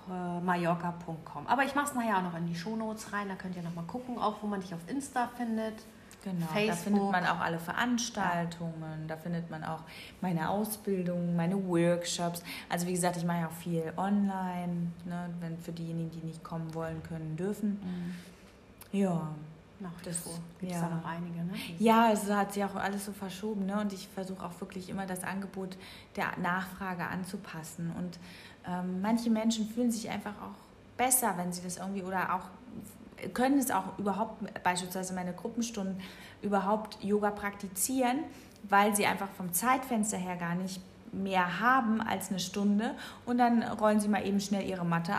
Äh, 0.09 0.41
Mallorca.com. 0.41 1.45
Aber 1.45 1.65
ich 1.65 1.75
mache 1.75 1.89
es 1.89 1.93
nachher 1.93 2.17
auch 2.17 2.23
noch 2.23 2.35
in 2.35 2.47
die 2.47 2.55
Shownotes 2.55 3.13
rein, 3.13 3.29
da 3.29 3.35
könnt 3.35 3.55
ihr 3.55 3.61
nochmal 3.61 3.85
gucken, 3.85 4.17
auch 4.17 4.37
wo 4.41 4.47
man 4.47 4.59
dich 4.59 4.73
auf 4.73 4.81
Insta 4.87 5.29
findet. 5.37 5.75
Genau, 6.23 6.45
Facebook. 6.45 6.69
da 6.69 6.75
findet 6.75 7.11
man 7.11 7.25
auch 7.25 7.39
alle 7.41 7.59
Veranstaltungen, 7.59 9.07
da 9.07 9.17
findet 9.17 9.49
man 9.51 9.65
auch 9.65 9.81
meine 10.21 10.49
Ausbildung, 10.49 11.35
meine 11.35 11.55
Workshops. 11.67 12.41
Also 12.69 12.87
wie 12.87 12.93
gesagt, 12.93 13.17
ich 13.17 13.25
mache 13.25 13.41
ja 13.41 13.47
auch 13.47 13.51
viel 13.51 13.91
online, 13.97 14.91
ne, 15.03 15.29
wenn 15.41 15.57
für 15.57 15.73
diejenigen, 15.73 16.11
die 16.11 16.25
nicht 16.25 16.41
kommen 16.41 16.73
wollen, 16.73 17.03
können, 17.03 17.35
dürfen. 17.35 17.71
Mhm. 17.71 18.15
Ja. 18.97 19.35
Nach 19.81 19.91
das. 20.05 20.23
Gibt 20.61 20.71
es 20.71 20.79
ja. 20.79 20.87
da 20.87 20.95
noch 20.95 21.05
einige, 21.05 21.43
ne? 21.43 21.53
Ja, 21.77 22.11
es 22.13 22.29
hat 22.29 22.53
sich 22.53 22.63
auch 22.63 22.75
alles 22.75 23.03
so 23.03 23.11
verschoben, 23.11 23.65
ne? 23.65 23.81
Und 23.81 23.91
ich 23.91 24.07
versuche 24.07 24.45
auch 24.45 24.61
wirklich 24.61 24.87
immer 24.87 25.05
das 25.05 25.25
Angebot 25.25 25.75
der 26.15 26.37
Nachfrage 26.37 27.05
anzupassen. 27.05 27.91
Und 27.97 28.17
ähm, 28.65 29.01
manche 29.01 29.29
Menschen 29.29 29.67
fühlen 29.67 29.91
sich 29.91 30.09
einfach 30.09 30.35
auch 30.41 30.55
besser, 30.95 31.33
wenn 31.35 31.51
sie 31.51 31.61
das 31.63 31.77
irgendwie 31.77 32.03
oder 32.03 32.33
auch 32.33 32.45
können 33.33 33.59
es 33.59 33.71
auch 33.71 33.97
überhaupt, 33.97 34.63
beispielsweise 34.63 35.13
meine 35.13 35.33
Gruppenstunden, 35.33 35.99
überhaupt 36.41 37.03
Yoga 37.03 37.31
praktizieren, 37.31 38.19
weil 38.69 38.95
sie 38.95 39.05
einfach 39.05 39.29
vom 39.37 39.53
Zeitfenster 39.53 40.17
her 40.17 40.35
gar 40.35 40.55
nicht 40.55 40.81
mehr 41.13 41.59
haben 41.59 42.01
als 42.01 42.29
eine 42.29 42.39
Stunde 42.39 42.91
und 43.25 43.37
dann 43.37 43.61
rollen 43.63 43.99
sie 43.99 44.07
mal 44.07 44.25
eben 44.25 44.39
schnell 44.39 44.67
ihre 44.67 44.85
Matte 44.85 45.13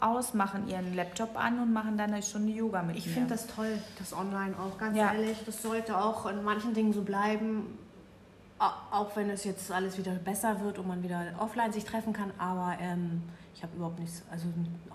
aus, 0.00 0.32
machen 0.32 0.68
ihren 0.68 0.94
Laptop 0.94 1.36
an 1.36 1.58
und 1.58 1.72
machen 1.72 1.98
dann 1.98 2.12
eine 2.12 2.22
Stunde 2.22 2.52
Yoga 2.52 2.82
mit 2.82 2.96
Ich 2.96 3.08
finde 3.08 3.30
das 3.30 3.46
toll, 3.46 3.78
das 3.98 4.12
Online 4.12 4.54
auch, 4.58 4.78
ganz 4.78 4.96
ja. 4.96 5.12
ehrlich. 5.12 5.38
Das 5.44 5.62
sollte 5.62 5.98
auch 5.98 6.26
in 6.26 6.42
manchen 6.44 6.72
Dingen 6.72 6.92
so 6.92 7.02
bleiben, 7.02 7.78
auch 8.60 9.16
wenn 9.16 9.30
es 9.30 9.44
jetzt 9.44 9.72
alles 9.72 9.96
wieder 9.96 10.12
besser 10.12 10.60
wird 10.60 10.78
und 10.78 10.86
man 10.86 11.02
wieder 11.02 11.24
offline 11.38 11.72
sich 11.72 11.84
treffen 11.84 12.12
kann, 12.12 12.30
aber 12.38 12.76
ähm, 12.78 13.22
ich 13.54 13.62
habe 13.62 13.74
überhaupt 13.74 13.98
nichts, 13.98 14.22
also 14.30 14.46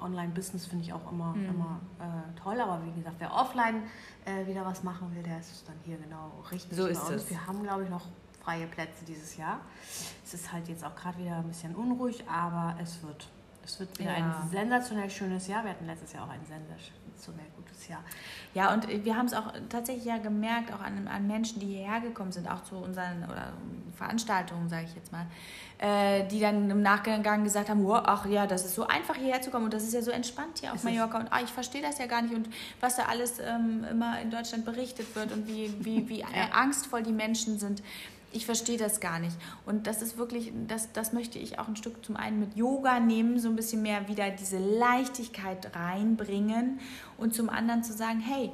Online-Business 0.02 0.68
finde 0.68 0.86
ich 0.86 0.94
auch 0.94 1.12
immer, 1.12 1.34
mhm. 1.34 1.50
immer 1.50 1.80
äh, 2.00 2.40
toll, 2.40 2.60
aber 2.62 2.80
wie 2.86 2.92
gesagt, 2.92 3.16
wer 3.20 3.34
offline 3.34 3.84
äh, 4.26 4.46
wieder 4.48 4.66
was 4.66 4.84
machen 4.84 5.14
will, 5.16 5.24
der 5.24 5.40
ist 5.40 5.68
dann 5.68 5.76
hier 5.84 5.98
genau 5.98 6.32
richtig. 6.52 6.78
So 6.78 6.86
ist 6.86 7.10
es. 7.10 7.30
Wir 7.30 7.46
haben, 7.46 7.64
glaube 7.64 7.84
ich, 7.84 7.90
noch 7.90 8.06
freie 8.44 8.68
Plätze 8.68 9.04
dieses 9.06 9.36
Jahr. 9.38 9.60
Es 10.24 10.34
ist 10.36 10.52
halt 10.52 10.68
jetzt 10.68 10.84
auch 10.86 10.96
gerade 10.96 11.18
wieder 11.18 11.38
ein 11.38 11.48
bisschen 11.48 11.76
unruhig, 11.76 12.24
aber 12.30 12.76
es 12.82 13.02
wird, 13.02 13.28
es 13.64 13.80
wird 13.80 13.98
wieder 13.98 14.18
ja. 14.18 14.42
ein 14.44 14.50
sensationell 14.50 15.10
schönes 15.10 15.48
Jahr. 15.48 15.64
Wir 15.64 15.72
hatten 15.72 15.88
letztes 15.88 16.14
Jahr 16.14 16.26
auch 16.26 16.32
ein 16.32 16.46
sensationell 16.46 17.05
gutes 17.56 17.88
Jahr. 17.88 18.04
Ja, 18.54 18.74
und 18.74 18.88
wir 18.88 19.18
haben 19.18 19.26
es 19.26 19.34
auch 19.34 19.52
tatsächlich 19.70 20.06
ja 20.06 20.18
gemerkt, 20.18 20.74
auch 20.74 20.82
an, 20.82 21.08
an 21.08 21.28
Menschen, 21.28 21.60
die 21.60 21.68
hierher 21.68 22.00
gekommen 22.00 22.32
sind, 22.32 22.50
auch 22.50 22.64
zu 22.64 22.76
unseren 22.76 23.24
oder 23.26 23.54
Veranstaltungen, 23.98 24.70
sage 24.70 24.86
ich 24.86 24.96
jetzt 24.96 25.12
mal, 25.12 25.26
äh, 25.78 26.26
die 26.28 26.40
dann 26.40 26.70
im 26.70 26.82
Nachgang 26.82 27.44
gesagt 27.44 27.70
haben, 27.70 27.86
oh, 27.86 27.94
ach 27.94 28.26
ja, 28.26 28.48
das 28.48 28.66
ist 28.66 28.76
so 28.76 28.88
einfach 28.88 29.16
hierher 29.16 29.42
zu 29.42 29.52
kommen 29.52 29.66
und 29.66 29.74
das 29.74 29.84
ist 29.84 29.94
ja 29.94 30.02
so 30.02 30.12
entspannt 30.12 30.60
hier 30.60 30.72
auf 30.72 30.78
ist 30.78 30.84
Mallorca 30.86 31.20
und 31.20 31.28
ah, 31.32 31.42
ich 31.44 31.52
verstehe 31.52 31.82
das 31.82 31.98
ja 31.98 32.06
gar 32.06 32.22
nicht 32.22 32.34
und 32.34 32.50
was 32.80 32.96
da 32.96 33.04
alles 33.04 33.40
ähm, 33.40 33.86
immer 33.90 34.20
in 34.22 34.32
Deutschland 34.32 34.66
berichtet 34.66 35.16
wird 35.16 35.32
und 35.32 35.48
wie, 35.48 35.74
wie, 35.80 36.08
wie 36.08 36.20
ja. 36.20 36.28
angstvoll 36.54 37.04
die 37.04 37.14
Menschen 37.14 37.60
sind 37.60 37.84
Ich 38.36 38.46
verstehe 38.46 38.78
das 38.78 39.00
gar 39.00 39.20
nicht. 39.20 39.36
Und 39.66 39.88
das 39.88 40.02
ist 40.02 40.18
wirklich, 40.18 40.52
das, 40.68 40.92
das 40.92 41.14
möchte 41.14 41.40
ich 41.40 41.58
auch 41.60 41.68
ein 41.68 41.76
Stück 41.76 42.04
zum 42.06 42.18
einen 42.18 42.40
mit 42.40 42.56
Yoga 42.56 43.00
nehmen, 43.00 43.40
so 43.40 43.48
ein 43.50 43.56
bisschen 43.56 43.82
mehr 43.82 44.08
wieder 44.08 44.30
diese 44.30 44.58
Leichtigkeit 44.58 45.76
reinbringen 45.76 46.80
und 47.18 47.34
zum 47.34 47.50
anderen 47.50 47.84
zu 47.84 47.94
sagen, 47.94 48.20
hey, 48.20 48.52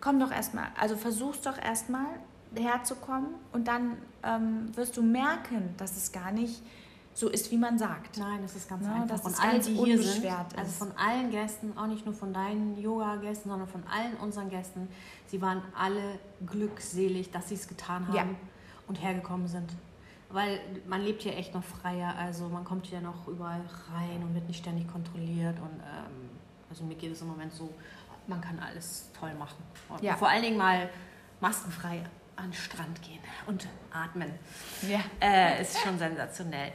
komm 0.00 0.20
doch 0.20 0.30
erstmal, 0.30 0.66
also 0.78 0.96
versuch's 0.96 1.40
doch 1.42 1.58
erstmal 1.58 2.06
herzukommen 2.54 3.30
und 3.52 3.68
dann 3.68 3.96
ähm, 4.22 4.74
wirst 4.76 4.96
du 4.96 5.02
merken, 5.02 5.74
dass 5.76 5.96
es 5.96 6.12
gar 6.12 6.32
nicht 6.32 6.62
so 7.14 7.28
ist, 7.28 7.50
wie 7.50 7.56
man 7.58 7.78
sagt. 7.78 8.16
Nein, 8.16 8.40
das 8.42 8.54
ist 8.54 8.68
ganz 8.68 8.86
Ja, 8.86 8.94
einfach. 8.94 9.08
dass 9.08 9.22
von 9.22 9.34
allen, 9.34 9.52
ganz 9.54 9.66
die 9.66 9.74
hier 9.74 10.02
sind, 10.02 10.24
also 10.56 10.70
von 10.70 10.92
allen 10.96 11.30
Gästen, 11.30 11.76
auch 11.76 11.88
nicht 11.88 12.04
nur 12.06 12.14
von 12.14 12.32
deinen 12.32 12.80
Yoga-Gästen, 12.80 13.50
sondern 13.50 13.68
von 13.68 13.82
allen 13.88 14.14
unseren 14.18 14.48
Gästen, 14.50 14.88
sie 15.26 15.42
waren 15.42 15.62
alle 15.76 16.20
glückselig, 16.46 17.30
dass 17.32 17.48
sie 17.48 17.56
es 17.56 17.66
getan 17.66 18.06
haben 18.06 18.14
Ja. 18.14 18.24
Und 18.88 18.96
hergekommen 19.02 19.46
sind. 19.48 19.70
Weil 20.30 20.60
man 20.86 21.02
lebt 21.02 21.22
hier 21.22 21.36
echt 21.36 21.54
noch 21.54 21.64
freier, 21.64 22.14
also 22.18 22.48
man 22.48 22.64
kommt 22.64 22.86
hier 22.86 23.00
noch 23.00 23.26
überall 23.28 23.62
rein 23.94 24.22
und 24.22 24.34
wird 24.34 24.46
nicht 24.46 24.58
ständig 24.58 24.86
kontrolliert 24.90 25.58
und 25.58 25.80
ähm, 25.80 26.30
also 26.68 26.84
mir 26.84 26.96
geht 26.96 27.12
es 27.12 27.22
im 27.22 27.28
Moment 27.28 27.52
so, 27.52 27.70
man 28.26 28.40
kann 28.42 28.58
alles 28.58 29.10
toll 29.18 29.32
machen. 29.34 29.56
Und 29.88 30.02
Ja. 30.02 30.16
vor 30.16 30.28
allen 30.28 30.42
Dingen 30.42 30.58
mal 30.58 30.90
maskenfrei 31.40 32.02
an 32.36 32.50
den 32.50 32.52
Strand 32.52 33.00
gehen 33.02 33.20
und 33.46 33.66
atmen. 33.90 34.30
Ja. 34.86 35.00
Äh, 35.20 35.62
ist 35.62 35.78
schon 35.80 35.98
sensationell. 35.98 36.72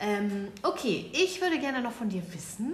Ähm, 0.00 0.48
okay, 0.62 1.10
ich 1.12 1.40
würde 1.42 1.58
gerne 1.60 1.82
noch 1.82 1.92
von 1.92 2.08
dir 2.08 2.22
wissen. 2.32 2.72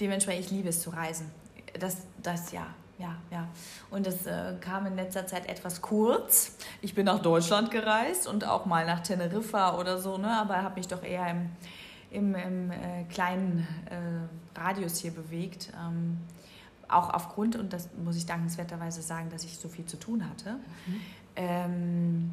dementsprechend, 0.00 0.46
ich 0.46 0.50
liebe 0.50 0.68
es 0.68 0.82
zu 0.82 0.90
reisen. 0.90 1.30
Das, 1.78 1.98
das 2.22 2.52
ja, 2.52 2.66
ja, 2.98 3.16
ja. 3.30 3.48
Und 3.90 4.06
das 4.06 4.26
äh, 4.26 4.54
kam 4.60 4.86
in 4.86 4.96
letzter 4.96 5.26
Zeit 5.26 5.48
etwas 5.48 5.82
kurz. 5.82 6.56
Ich 6.80 6.94
bin 6.94 7.06
nach 7.06 7.20
Deutschland 7.20 7.70
gereist 7.70 8.26
und 8.26 8.44
auch 8.44 8.66
mal 8.66 8.86
nach 8.86 9.00
Teneriffa 9.00 9.78
oder 9.78 9.98
so, 9.98 10.18
ne? 10.18 10.30
aber 10.30 10.62
habe 10.62 10.76
mich 10.76 10.88
doch 10.88 11.02
eher 11.02 11.30
im, 11.30 11.50
im, 12.10 12.34
im 12.34 12.70
äh, 12.70 13.04
kleinen 13.10 13.66
äh, 13.90 14.58
Radius 14.58 14.98
hier 14.98 15.10
bewegt. 15.10 15.72
Ähm, 15.74 16.18
auch 16.88 17.12
aufgrund, 17.12 17.56
und 17.56 17.72
das 17.72 17.88
muss 18.02 18.16
ich 18.16 18.26
dankenswerterweise 18.26 19.02
sagen, 19.02 19.28
dass 19.30 19.44
ich 19.44 19.58
so 19.58 19.68
viel 19.68 19.84
zu 19.86 19.98
tun 19.98 20.28
hatte. 20.28 20.56
Ähm, 21.34 22.30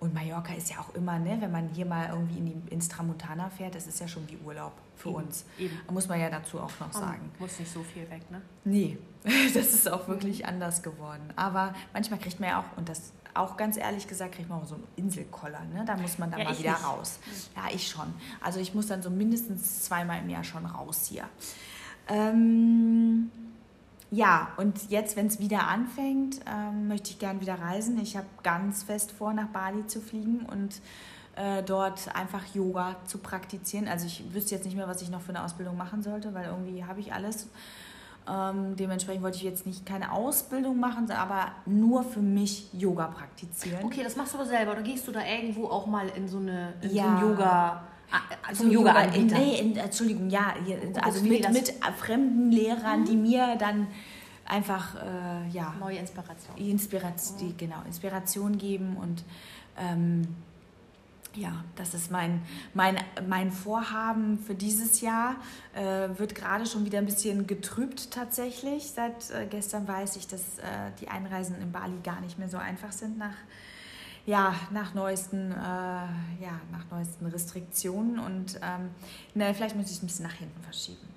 und 0.00 0.14
Mallorca 0.14 0.54
ist 0.54 0.70
ja 0.70 0.78
auch 0.80 0.94
immer, 0.94 1.18
ne, 1.18 1.36
wenn 1.40 1.52
man 1.52 1.68
hier 1.68 1.84
mal 1.86 2.08
irgendwie 2.08 2.38
in 2.38 2.46
die, 2.46 2.72
ins 2.72 2.88
Tramontana 2.88 3.50
fährt, 3.50 3.74
das 3.74 3.86
ist 3.86 4.00
ja 4.00 4.08
schon 4.08 4.28
wie 4.28 4.38
Urlaub 4.38 4.72
für 4.96 5.10
Eben, 5.10 5.18
uns. 5.18 5.44
Eben. 5.58 5.78
Muss 5.90 6.08
man 6.08 6.18
ja 6.18 6.30
dazu 6.30 6.58
auch 6.58 6.72
noch 6.80 6.92
sagen. 6.92 7.30
Muss 7.38 7.58
nicht 7.58 7.70
so 7.70 7.82
viel 7.82 8.08
weg, 8.10 8.30
ne? 8.30 8.40
Nee, 8.64 8.98
das 9.24 9.74
ist 9.74 9.90
auch 9.90 10.08
wirklich 10.08 10.46
anders 10.46 10.82
geworden. 10.82 11.22
Aber 11.36 11.74
manchmal 11.92 12.18
kriegt 12.18 12.40
man 12.40 12.48
ja 12.48 12.60
auch, 12.60 12.76
und 12.78 12.88
das 12.88 13.12
auch 13.34 13.56
ganz 13.56 13.76
ehrlich 13.76 14.08
gesagt, 14.08 14.34
kriegt 14.34 14.48
man 14.48 14.60
auch 14.60 14.66
so 14.66 14.74
einen 14.74 14.86
Inselkoller. 14.96 15.60
Ne? 15.72 15.84
Da 15.86 15.96
muss 15.96 16.18
man 16.18 16.30
dann 16.30 16.40
Ja, 16.40 16.46
mal 16.46 16.58
wieder 16.58 16.72
nicht. 16.72 16.84
raus. 16.84 17.18
Ja, 17.54 17.62
ich 17.72 17.86
schon. 17.88 18.12
Also 18.40 18.58
ich 18.58 18.74
muss 18.74 18.86
dann 18.88 19.02
so 19.02 19.10
mindestens 19.10 19.84
zweimal 19.84 20.18
im 20.20 20.28
Jahr 20.30 20.42
schon 20.44 20.66
raus 20.66 21.06
hier. 21.08 21.24
Ähm, 22.08 23.09
ja, 24.10 24.48
und 24.56 24.90
jetzt, 24.90 25.16
wenn 25.16 25.26
es 25.26 25.38
wieder 25.38 25.68
anfängt, 25.68 26.40
ähm, 26.46 26.88
möchte 26.88 27.10
ich 27.10 27.18
gern 27.18 27.40
wieder 27.40 27.54
reisen. 27.60 27.98
Ich 28.00 28.16
habe 28.16 28.26
ganz 28.42 28.82
fest 28.82 29.12
vor, 29.12 29.32
nach 29.32 29.46
Bali 29.48 29.86
zu 29.86 30.00
fliegen 30.00 30.46
und 30.50 30.80
äh, 31.36 31.62
dort 31.62 32.14
einfach 32.14 32.44
Yoga 32.54 32.96
zu 33.06 33.18
praktizieren. 33.18 33.86
Also 33.86 34.06
ich 34.06 34.24
wüsste 34.34 34.54
jetzt 34.54 34.64
nicht 34.64 34.76
mehr, 34.76 34.88
was 34.88 35.00
ich 35.00 35.10
noch 35.10 35.20
für 35.20 35.30
eine 35.30 35.44
Ausbildung 35.44 35.76
machen 35.76 36.02
sollte, 36.02 36.34
weil 36.34 36.46
irgendwie 36.46 36.84
habe 36.84 37.00
ich 37.00 37.12
alles. 37.12 37.48
Ähm, 38.28 38.76
dementsprechend 38.76 39.22
wollte 39.22 39.38
ich 39.38 39.44
jetzt 39.44 39.64
nicht 39.64 39.86
keine 39.86 40.12
Ausbildung 40.12 40.78
machen, 40.78 41.10
aber 41.10 41.52
nur 41.64 42.02
für 42.04 42.20
mich 42.20 42.72
Yoga 42.74 43.06
praktizieren. 43.06 43.84
Okay, 43.84 44.02
das 44.02 44.16
machst 44.16 44.34
du 44.34 44.38
aber 44.38 44.46
selber. 44.46 44.72
Oder 44.72 44.82
gehst 44.82 45.06
du 45.08 45.12
da 45.12 45.20
irgendwo 45.24 45.66
auch 45.68 45.86
mal 45.86 46.08
in 46.08 46.28
so, 46.28 46.38
eine, 46.38 46.74
in 46.82 46.90
so 46.90 46.96
Ja. 46.96 47.16
ein 47.16 47.22
Yoga... 47.22 47.82
äh, 48.12 48.48
Also 48.48 48.64
Zum 48.64 48.72
Yoga-Anbieter. 48.72 49.38
Nee, 49.38 49.60
in, 49.60 49.76
Entschuldigung, 49.76 50.30
ja, 50.30 50.54
hier, 50.64 50.78
also 51.02 51.22
mit, 51.22 51.50
mit 51.52 51.74
fremden 51.98 52.50
Lehrern, 52.50 53.04
die 53.04 53.16
mir 53.16 53.56
dann 53.56 53.86
einfach, 54.44 54.96
äh, 54.96 55.48
ja, 55.50 55.74
Neue 55.78 55.98
Inspiration. 55.98 56.56
Inspiration, 56.56 57.38
die, 57.38 57.56
genau, 57.56 57.82
Inspiration 57.86 58.58
geben 58.58 58.96
und 58.96 59.24
ähm, 59.78 60.26
ja, 61.34 61.64
das 61.76 61.94
ist 61.94 62.10
mein, 62.10 62.42
mein, 62.74 62.98
mein 63.28 63.52
Vorhaben 63.52 64.38
für 64.38 64.54
dieses 64.54 65.00
Jahr. 65.00 65.36
Äh, 65.74 66.08
wird 66.18 66.34
gerade 66.34 66.66
schon 66.66 66.84
wieder 66.84 66.98
ein 66.98 67.06
bisschen 67.06 67.46
getrübt 67.46 68.10
tatsächlich. 68.10 68.90
Seit 68.90 69.30
äh, 69.30 69.46
gestern 69.48 69.86
weiß 69.86 70.16
ich, 70.16 70.26
dass 70.26 70.58
äh, 70.58 70.90
die 71.00 71.08
Einreisen 71.08 71.60
in 71.60 71.70
Bali 71.70 72.00
gar 72.02 72.20
nicht 72.20 72.38
mehr 72.38 72.48
so 72.48 72.56
einfach 72.56 72.90
sind 72.90 73.16
nach, 73.16 73.36
ja, 74.26 74.54
nach, 74.70 74.94
neuesten, 74.94 75.52
äh, 75.52 75.54
ja, 75.56 76.60
nach 76.72 76.84
neuesten 76.90 77.26
Restriktionen. 77.26 78.18
Und 78.18 78.60
ähm, 78.62 78.90
na, 79.34 79.52
vielleicht 79.52 79.76
muss 79.76 79.86
ich 79.86 79.96
es 79.96 80.02
ein 80.02 80.06
bisschen 80.06 80.26
nach 80.26 80.34
hinten 80.34 80.60
verschieben. 80.62 81.10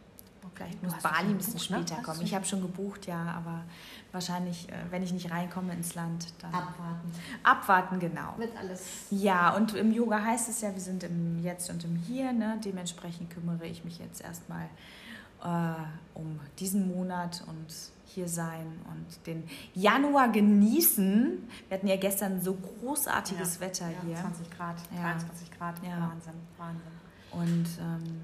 Vielleicht 0.55 0.83
muss 0.83 0.93
Bali 1.01 1.29
ein 1.29 1.37
bisschen 1.37 1.53
gebucht, 1.53 1.69
ne? 1.69 1.77
später 1.77 1.97
Hast 1.97 2.05
kommen. 2.05 2.21
Ich 2.21 2.33
habe 2.33 2.45
schon 2.45 2.61
gebucht, 2.61 3.07
ja, 3.07 3.21
aber 3.35 3.63
wahrscheinlich, 4.11 4.69
äh, 4.69 4.73
wenn 4.91 5.03
ich 5.03 5.11
nicht 5.11 5.31
reinkomme 5.31 5.73
ins 5.73 5.95
Land, 5.95 6.27
dann 6.39 6.53
Abwarten. 6.53 7.11
abwarten, 7.43 7.99
genau. 7.99 8.35
Wird 8.37 8.55
alles... 8.57 9.07
Ja, 9.09 9.55
und 9.55 9.73
im 9.73 9.91
Yoga 9.91 10.23
heißt 10.23 10.49
es 10.49 10.61
ja, 10.61 10.73
wir 10.73 10.81
sind 10.81 11.03
im 11.03 11.41
Jetzt 11.43 11.69
und 11.69 11.83
im 11.83 11.95
Hier. 11.95 12.31
Ne? 12.33 12.59
Dementsprechend 12.63 13.29
kümmere 13.31 13.65
ich 13.65 13.83
mich 13.83 13.99
jetzt 13.99 14.21
erstmal 14.21 14.69
äh, 15.43 16.17
um 16.17 16.39
diesen 16.59 16.87
Monat 16.95 17.43
und 17.47 17.67
hier 18.05 18.27
sein 18.27 18.67
und 18.91 19.25
den 19.27 19.43
Januar 19.73 20.31
genießen. 20.31 21.47
Wir 21.67 21.77
hatten 21.77 21.87
ja 21.87 21.95
gestern 21.95 22.41
so 22.41 22.53
großartiges 22.55 23.55
Ja, 23.55 23.61
Wetter 23.61 23.89
ja, 23.89 23.97
hier. 24.05 24.15
20 24.17 24.49
Grad, 24.51 24.75
Ja. 24.95 25.01
23 25.01 25.51
Grad. 25.57 25.75
Ja. 25.83 25.99
Wahnsinn, 26.11 26.33
Wahnsinn. 26.57 26.91
Und 27.31 27.67
ähm, 27.81 28.21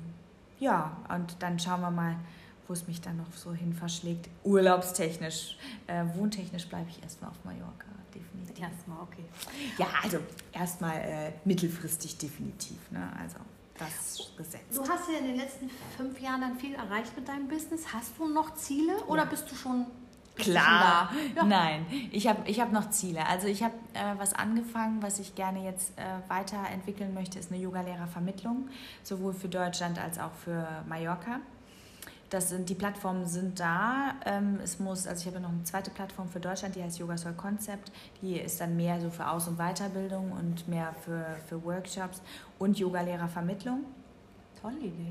ja, 0.60 0.96
und 1.14 1.36
dann 1.40 1.58
schauen 1.58 1.82
wir 1.82 1.90
mal, 1.92 2.16
wo 2.68 2.74
es 2.74 2.86
mich 2.88 3.02
dann 3.02 3.18
noch 3.18 3.34
so 3.34 3.52
hin 3.54 3.74
verschlägt. 3.74 4.30
Urlaubstechnisch, 4.44 5.58
äh, 5.88 6.06
wohntechnisch 6.16 6.68
bleibe 6.68 6.88
ich 6.90 7.02
erstmal 7.02 7.32
auf 7.32 7.44
Mallorca, 7.44 7.88
definitiv. 8.14 8.60
Erstmal, 8.64 9.00
okay. 9.02 9.26
Ja, 9.80 9.88
also 10.04 10.20
erstmal 10.52 10.98
äh, 10.98 11.32
mittelfristig 11.46 12.18
definitiv. 12.20 12.78
Ne? 12.92 13.10
Also 13.20 13.38
das 13.80 14.20
ist 14.20 14.38
gesetzt. 14.38 14.78
Du 14.78 14.88
hast 14.88 15.10
ja 15.10 15.18
in 15.20 15.26
den 15.26 15.38
letzten 15.38 15.70
fünf 15.98 16.20
Jahren 16.20 16.42
dann 16.42 16.56
viel 16.58 16.76
erreicht 16.76 17.16
mit 17.16 17.28
deinem 17.28 17.48
Business. 17.48 17.94
Hast 17.94 18.12
du 18.18 18.28
noch 18.28 18.54
Ziele 18.56 18.94
oder 19.08 19.26
bist 19.26 19.50
du 19.50 19.56
schon 19.56 19.86
Klar? 20.36 21.12
Ja. 21.36 21.44
nein, 21.44 21.86
ich 22.12 22.28
habe 22.28 22.50
ich 22.50 22.60
hab 22.60 22.72
noch 22.72 22.90
Ziele. 22.90 23.26
Also 23.28 23.48
ich 23.48 23.62
habe 23.62 23.74
äh, 23.94 24.18
was 24.18 24.34
angefangen, 24.34 25.02
was 25.02 25.20
ich 25.20 25.36
gerne 25.36 25.64
jetzt 25.64 25.98
äh, 25.98 26.04
weiterentwickeln 26.30 27.14
möchte, 27.14 27.40
ist 27.40 27.52
eine 27.52 27.62
Yogalehrervermittlung, 27.62 28.70
sowohl 29.04 29.34
für 29.34 29.50
Deutschland 29.50 30.00
als 30.00 30.18
auch 30.18 30.32
für 30.34 30.66
Mallorca. 30.88 31.42
Das 32.30 32.50
sind, 32.50 32.70
die 32.70 32.76
Plattformen 32.76 33.26
sind 33.26 33.60
da. 33.60 34.14
Ähm, 34.26 34.60
es 34.64 34.80
muss, 34.80 35.08
also 35.08 35.22
ich 35.22 35.34
habe 35.34 35.42
noch 35.42 35.50
eine 35.50 35.64
zweite 35.64 35.90
Plattform 35.90 36.30
für 36.30 36.40
Deutschland, 36.40 36.76
die 36.76 36.84
heißt 36.84 37.00
Yoga 37.00 37.18
Soul 37.18 37.34
Concept. 37.34 37.92
Die 38.22 38.40
ist 38.40 38.62
dann 38.62 38.76
mehr 38.76 39.00
so 39.02 39.10
für 39.10 39.28
Aus- 39.28 39.48
und 39.48 39.58
Weiterbildung 39.58 40.32
und 40.32 40.68
mehr 40.68 40.94
für, 41.04 41.26
für 41.48 41.64
Workshops 41.64 42.22
und 42.60 42.78
Yogalehrervermittlung. 42.78 43.84
Tolle 44.62 44.78
Idee. 44.78 45.10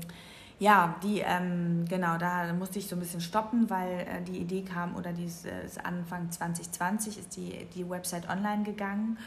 Ja, 0.59 0.95
die, 1.03 1.19
ähm, 1.19 1.85
genau, 1.87 2.17
da 2.17 2.51
musste 2.53 2.79
ich 2.79 2.87
so 2.87 2.95
ein 2.97 2.99
bisschen 2.99 3.21
stoppen, 3.21 3.69
weil 3.69 4.01
äh, 4.01 4.21
die 4.21 4.39
Idee 4.39 4.61
kam, 4.61 4.95
oder 4.95 5.13
die 5.13 5.23
ist, 5.25 5.45
äh, 5.45 5.65
ist 5.65 5.83
Anfang 5.85 6.29
2020 6.29 7.17
ist 7.17 7.37
die, 7.37 7.65
die 7.73 7.89
Website 7.89 8.29
online 8.29 8.63
gegangen. 8.63 9.17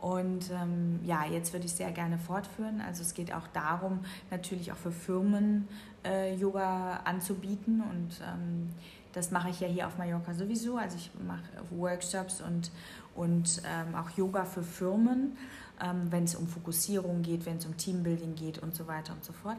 Und 0.00 0.50
ähm, 0.50 1.00
ja, 1.04 1.24
jetzt 1.26 1.52
würde 1.52 1.66
ich 1.66 1.72
sehr 1.72 1.90
gerne 1.90 2.18
fortführen. 2.18 2.80
Also 2.80 3.02
es 3.02 3.14
geht 3.14 3.32
auch 3.34 3.46
darum, 3.48 4.00
natürlich 4.30 4.70
auch 4.70 4.76
für 4.76 4.92
Firmen 4.92 5.66
äh, 6.04 6.34
Yoga 6.36 7.00
anzubieten. 7.04 7.82
Und 7.82 8.20
ähm, 8.22 8.70
das 9.12 9.30
mache 9.30 9.50
ich 9.50 9.60
ja 9.60 9.66
hier 9.66 9.86
auf 9.86 9.98
Mallorca 9.98 10.34
sowieso. 10.34 10.76
Also 10.76 10.96
ich 10.96 11.10
mache 11.26 11.42
Workshops 11.70 12.40
und, 12.40 12.70
und 13.16 13.60
ähm, 13.66 13.94
auch 13.96 14.10
Yoga 14.16 14.44
für 14.44 14.62
Firmen, 14.62 15.36
ähm, 15.82 16.06
wenn 16.10 16.24
es 16.24 16.36
um 16.36 16.46
Fokussierung 16.46 17.22
geht, 17.22 17.44
wenn 17.46 17.56
es 17.56 17.66
um 17.66 17.76
Teambuilding 17.76 18.36
geht 18.36 18.58
und 18.60 18.74
so 18.76 18.86
weiter 18.86 19.12
und 19.14 19.24
so 19.24 19.32
fort. 19.32 19.58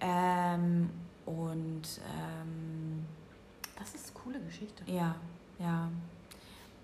Ähm, 0.00 0.90
und 1.26 1.82
ähm, 2.16 3.04
Das 3.76 3.94
ist 3.94 4.12
eine 4.14 4.24
coole 4.24 4.40
Geschichte. 4.40 4.84
ja, 4.86 5.16
ja. 5.58 5.88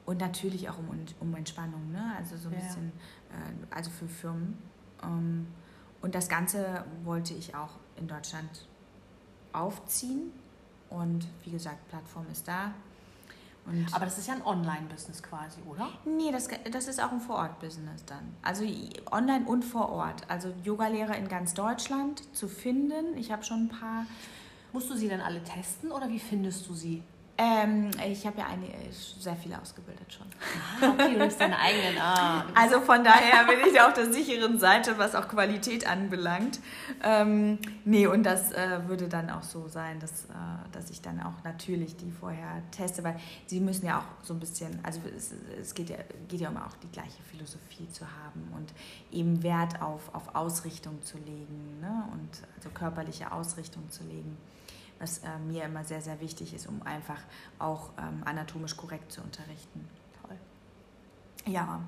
Und 0.07 0.20
natürlich 0.20 0.68
auch 0.68 0.76
um, 0.78 0.88
um 1.20 1.34
Entspannung, 1.34 1.90
ne? 1.92 2.14
Also 2.18 2.36
so 2.36 2.48
ein 2.48 2.55
Ja. 2.55 2.61
bisschen, 2.61 2.92
äh, 3.30 3.74
also 3.74 3.90
für 3.90 4.07
Firmen. 4.07 4.59
Ähm, 5.02 5.46
und 6.02 6.14
das 6.14 6.28
Ganze 6.28 6.84
wollte 7.05 7.32
ich 7.34 7.55
auch 7.55 7.70
in 7.96 8.07
Deutschland 8.07 8.66
aufziehen 9.52 10.32
Und 10.90 11.26
wie 11.44 11.50
gesagt, 11.50 11.88
Plattform 11.88 12.26
ist 12.30 12.46
da. 12.46 12.72
Und 13.66 13.86
Aber 13.94 14.05
das 14.05 14.18
ist 14.18 14.28
ja 14.28 14.34
ein 14.34 14.42
Online-Business 14.44 15.22
quasi, 15.22 15.59
oder? 15.66 15.88
Nee, 16.05 16.30
das, 16.30 16.48
das 16.70 16.86
ist 16.86 17.02
auch 17.02 17.11
ein 17.11 17.20
Vor-Ort-Business 17.20 18.05
dann. 18.05 18.34
Also 18.42 18.64
online 19.11 19.46
und 19.46 19.64
vor 19.64 19.88
Ort. 19.88 20.28
Also 20.28 20.52
Yogalehrer 20.62 21.16
in 21.16 21.26
ganz 21.28 21.55
Deutschland 21.55 22.22
zu 22.36 22.46
finden. 22.46 23.16
Ich 23.16 23.32
habe 23.32 23.42
schon 23.42 23.64
ein 23.64 23.68
paar. 23.70 24.05
Musst 24.72 24.90
du 24.90 24.94
sie 24.96 25.09
denn 25.09 25.20
alle 25.22 25.42
testen 25.42 25.90
oder 25.90 26.09
wie 26.11 26.18
findest 26.18 26.68
du 26.68 26.74
sie? 26.74 27.02
Ähm, 27.37 27.91
ich 28.07 28.24
habe 28.26 28.39
ja 28.39 28.47
eine, 28.47 28.68
sehr 28.93 29.35
viele 29.35 29.61
ausgebildet 29.61 30.12
schon. 30.12 30.26
Ah, 30.80 30.91
okay, 30.91 31.14
du 31.18 31.24
bist 31.24 31.41
deine 31.41 31.59
eigenen. 31.59 31.99
Ah, 31.99 32.45
also 32.55 32.80
von 32.80 33.03
daher 33.03 33.45
bin 33.47 33.59
ich 33.68 33.80
auf 33.80 33.93
der 33.93 34.12
sicheren 34.12 34.61
Seite, 34.61 34.99
was 34.99 35.16
auch 35.16 35.26
Qualität 35.26 35.85
anbelangt. 35.85 36.61
Ähm, 37.03 37.59
nee, 37.85 38.07
und 38.07 38.22
das 38.22 38.53
äh, 38.53 38.87
würde 38.87 39.09
dann 39.09 39.30
auch 39.30 39.43
so 39.43 39.66
sein, 39.66 39.99
dass, 39.99 40.26
äh, 40.26 40.35
dass 40.70 40.91
ich 40.91 41.03
dann 41.03 41.20
auch 41.20 41.43
natürlich 41.43 41.97
die 41.97 42.12
vorher 42.12 42.62
teste, 42.70 43.03
weil 43.03 43.16
sie 43.47 43.59
müssen 43.59 43.87
ja 43.87 43.99
auch 43.99 44.24
so 44.24 44.35
ein 44.35 44.39
bisschen, 44.39 44.78
also 44.85 45.01
es, 45.16 45.35
es 45.61 45.74
geht, 45.74 45.91
ja, 45.91 45.97
geht 46.28 46.41
ja 46.41 46.51
um 46.51 46.57
auch 46.57 46.76
die 46.85 46.93
gleiche 46.93 47.20
Philosophie 47.32 47.89
zu 47.91 48.05
haben 48.05 48.53
und 48.55 48.72
eben 49.11 49.43
Wert 49.43 49.82
auf, 49.82 50.14
auf 50.14 50.37
Ausrichtung 50.37 51.03
zu 51.03 51.18
legen 51.18 51.80
ne? 51.80 52.05
und 52.12 52.28
also 52.57 52.70
körperliche 52.70 53.32
Ausrichtung 53.32 53.91
zu 53.91 54.05
legen 54.05 54.37
was 54.99 55.18
äh, 55.18 55.38
mir 55.47 55.64
immer 55.64 55.84
sehr, 55.84 56.01
sehr 56.01 56.20
wichtig 56.20 56.55
ist, 56.55 56.66
um 56.66 56.82
einfach 56.82 57.20
auch 57.59 57.90
ähm, 57.99 58.22
anatomisch 58.24 58.76
korrekt 58.76 59.12
zu 59.12 59.20
unterrichten. 59.22 59.88
Toll. 60.22 60.36
Ja. 61.53 61.80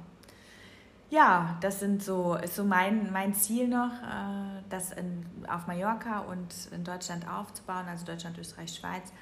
Ja, 1.08 1.56
das 1.60 1.78
sind 1.78 2.02
so, 2.02 2.34
ist 2.34 2.56
so 2.56 2.64
mein, 2.64 3.12
mein 3.12 3.32
Ziel 3.32 3.68
noch, 3.68 3.92
äh, 4.02 4.62
das 4.68 4.90
in, 4.92 5.24
auf 5.48 5.68
Mallorca 5.68 6.20
und 6.20 6.52
in 6.72 6.82
Deutschland 6.82 7.28
aufzubauen, 7.28 7.86
also 7.88 8.04
Deutschland, 8.04 8.36
Österreich, 8.38 8.74
Schweiz. 8.74 9.12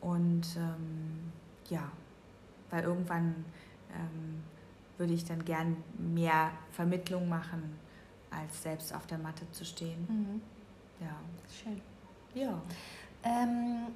Und 0.00 0.44
ähm, 0.56 1.32
ja, 1.68 1.90
weil 2.70 2.82
irgendwann 2.82 3.44
ähm, 3.94 4.42
würde 4.98 5.12
ich 5.12 5.24
dann 5.24 5.44
gern 5.44 5.76
mehr 5.98 6.50
Vermittlung 6.72 7.28
machen, 7.28 7.78
als 8.30 8.62
selbst 8.62 8.92
auf 8.94 9.06
der 9.06 9.18
Matte 9.18 9.50
zu 9.52 9.64
stehen. 9.64 10.06
Mhm. 10.08 10.42
Ja. 11.00 11.14
Schön. 11.62 11.80
Ja. 12.34 12.60
Ähm, 13.24 13.86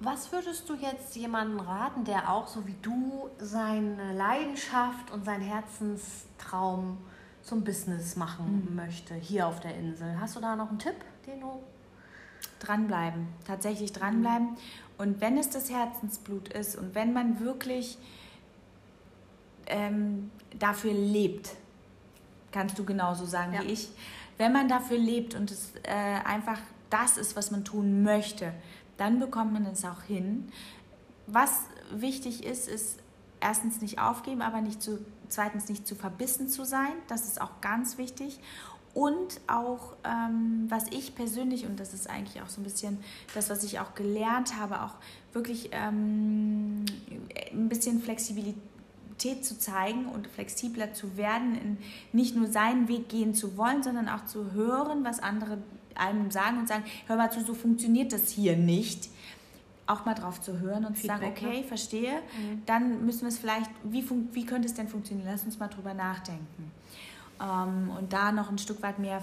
was 0.00 0.30
würdest 0.32 0.68
du 0.68 0.74
jetzt 0.74 1.16
jemandem 1.16 1.60
raten, 1.60 2.04
der 2.04 2.30
auch 2.30 2.46
so 2.46 2.66
wie 2.66 2.76
du 2.82 3.30
seine 3.38 4.12
Leidenschaft 4.12 5.10
und 5.10 5.24
seinen 5.24 5.42
Herzenstraum 5.42 6.98
zum 7.42 7.64
Business 7.64 8.16
machen 8.16 8.68
mhm. 8.68 8.76
möchte, 8.76 9.14
hier 9.14 9.46
auf 9.46 9.60
der 9.60 9.74
Insel? 9.76 10.20
Hast 10.20 10.36
du 10.36 10.40
da 10.40 10.56
noch 10.56 10.68
einen 10.68 10.78
Tipp, 10.78 10.96
den 11.26 11.40
du 11.40 11.62
dranbleiben, 12.58 13.28
tatsächlich 13.46 13.92
dranbleiben. 13.92 14.50
Mhm. 14.50 14.56
Und 14.98 15.20
wenn 15.20 15.38
es 15.38 15.50
das 15.50 15.70
Herzensblut 15.70 16.48
ist 16.48 16.76
und 16.76 16.94
wenn 16.94 17.12
man 17.12 17.40
wirklich 17.40 17.98
ähm, 19.66 20.30
dafür 20.58 20.92
lebt, 20.92 21.50
kannst 22.52 22.78
du 22.78 22.84
genauso 22.84 23.26
sagen 23.26 23.52
ja. 23.52 23.62
wie 23.62 23.72
ich, 23.72 23.88
wenn 24.38 24.52
man 24.52 24.68
dafür 24.68 24.98
lebt 24.98 25.34
und 25.34 25.50
es 25.50 25.72
äh, 25.82 25.92
einfach 26.24 26.58
das 26.90 27.16
ist, 27.16 27.36
was 27.36 27.50
man 27.50 27.64
tun 27.64 28.02
möchte, 28.02 28.52
dann 28.96 29.18
bekommt 29.18 29.52
man 29.52 29.66
es 29.66 29.84
auch 29.84 30.02
hin. 30.02 30.48
Was 31.26 31.60
wichtig 31.90 32.44
ist, 32.44 32.68
ist 32.68 32.98
erstens 33.40 33.80
nicht 33.80 33.98
aufgeben, 33.98 34.42
aber 34.42 34.60
nicht 34.60 34.82
zu, 34.82 34.98
zweitens 35.28 35.68
nicht 35.68 35.86
zu 35.86 35.94
verbissen 35.94 36.48
zu 36.48 36.64
sein. 36.64 36.92
Das 37.08 37.26
ist 37.26 37.40
auch 37.40 37.60
ganz 37.60 37.98
wichtig. 37.98 38.40
Und 38.94 39.40
auch, 39.46 39.92
ähm, 40.04 40.64
was 40.68 40.86
ich 40.90 41.14
persönlich, 41.14 41.66
und 41.66 41.78
das 41.78 41.92
ist 41.92 42.08
eigentlich 42.08 42.40
auch 42.40 42.48
so 42.48 42.62
ein 42.62 42.64
bisschen 42.64 42.98
das, 43.34 43.50
was 43.50 43.62
ich 43.62 43.78
auch 43.78 43.94
gelernt 43.94 44.58
habe, 44.58 44.82
auch 44.82 44.94
wirklich 45.34 45.68
ähm, 45.72 46.86
ein 47.52 47.68
bisschen 47.68 48.00
Flexibilität 48.00 49.44
zu 49.44 49.58
zeigen 49.58 50.06
und 50.06 50.28
flexibler 50.28 50.94
zu 50.94 51.18
werden, 51.18 51.76
nicht 52.12 52.36
nur 52.36 52.46
seinen 52.46 52.88
Weg 52.88 53.10
gehen 53.10 53.34
zu 53.34 53.58
wollen, 53.58 53.82
sondern 53.82 54.08
auch 54.08 54.24
zu 54.24 54.52
hören, 54.52 55.04
was 55.04 55.20
andere 55.20 55.58
einem 55.98 56.30
sagen 56.30 56.58
und 56.58 56.68
sagen, 56.68 56.84
hör 57.06 57.16
mal 57.16 57.30
zu, 57.30 57.40
so 57.44 57.54
funktioniert 57.54 58.12
das 58.12 58.30
hier 58.30 58.56
nicht. 58.56 59.10
Auch 59.86 60.04
mal 60.04 60.14
drauf 60.14 60.40
zu 60.40 60.58
hören 60.58 60.84
und 60.84 60.96
Feedback, 60.96 61.36
zu 61.36 61.42
sagen, 61.42 61.48
okay, 61.48 61.60
ne? 61.60 61.64
verstehe, 61.64 62.12
mhm. 62.12 62.62
dann 62.66 63.06
müssen 63.06 63.22
wir 63.22 63.28
es 63.28 63.38
vielleicht, 63.38 63.70
wie, 63.84 64.04
wie 64.32 64.44
könnte 64.44 64.66
es 64.66 64.74
denn 64.74 64.88
funktionieren? 64.88 65.28
Lass 65.30 65.44
uns 65.44 65.58
mal 65.58 65.68
drüber 65.68 65.94
nachdenken. 65.94 66.72
Ähm, 67.40 67.90
und 67.96 68.12
da 68.12 68.32
noch 68.32 68.50
ein 68.50 68.58
Stück 68.58 68.82
weit 68.82 68.98
mehr 68.98 69.22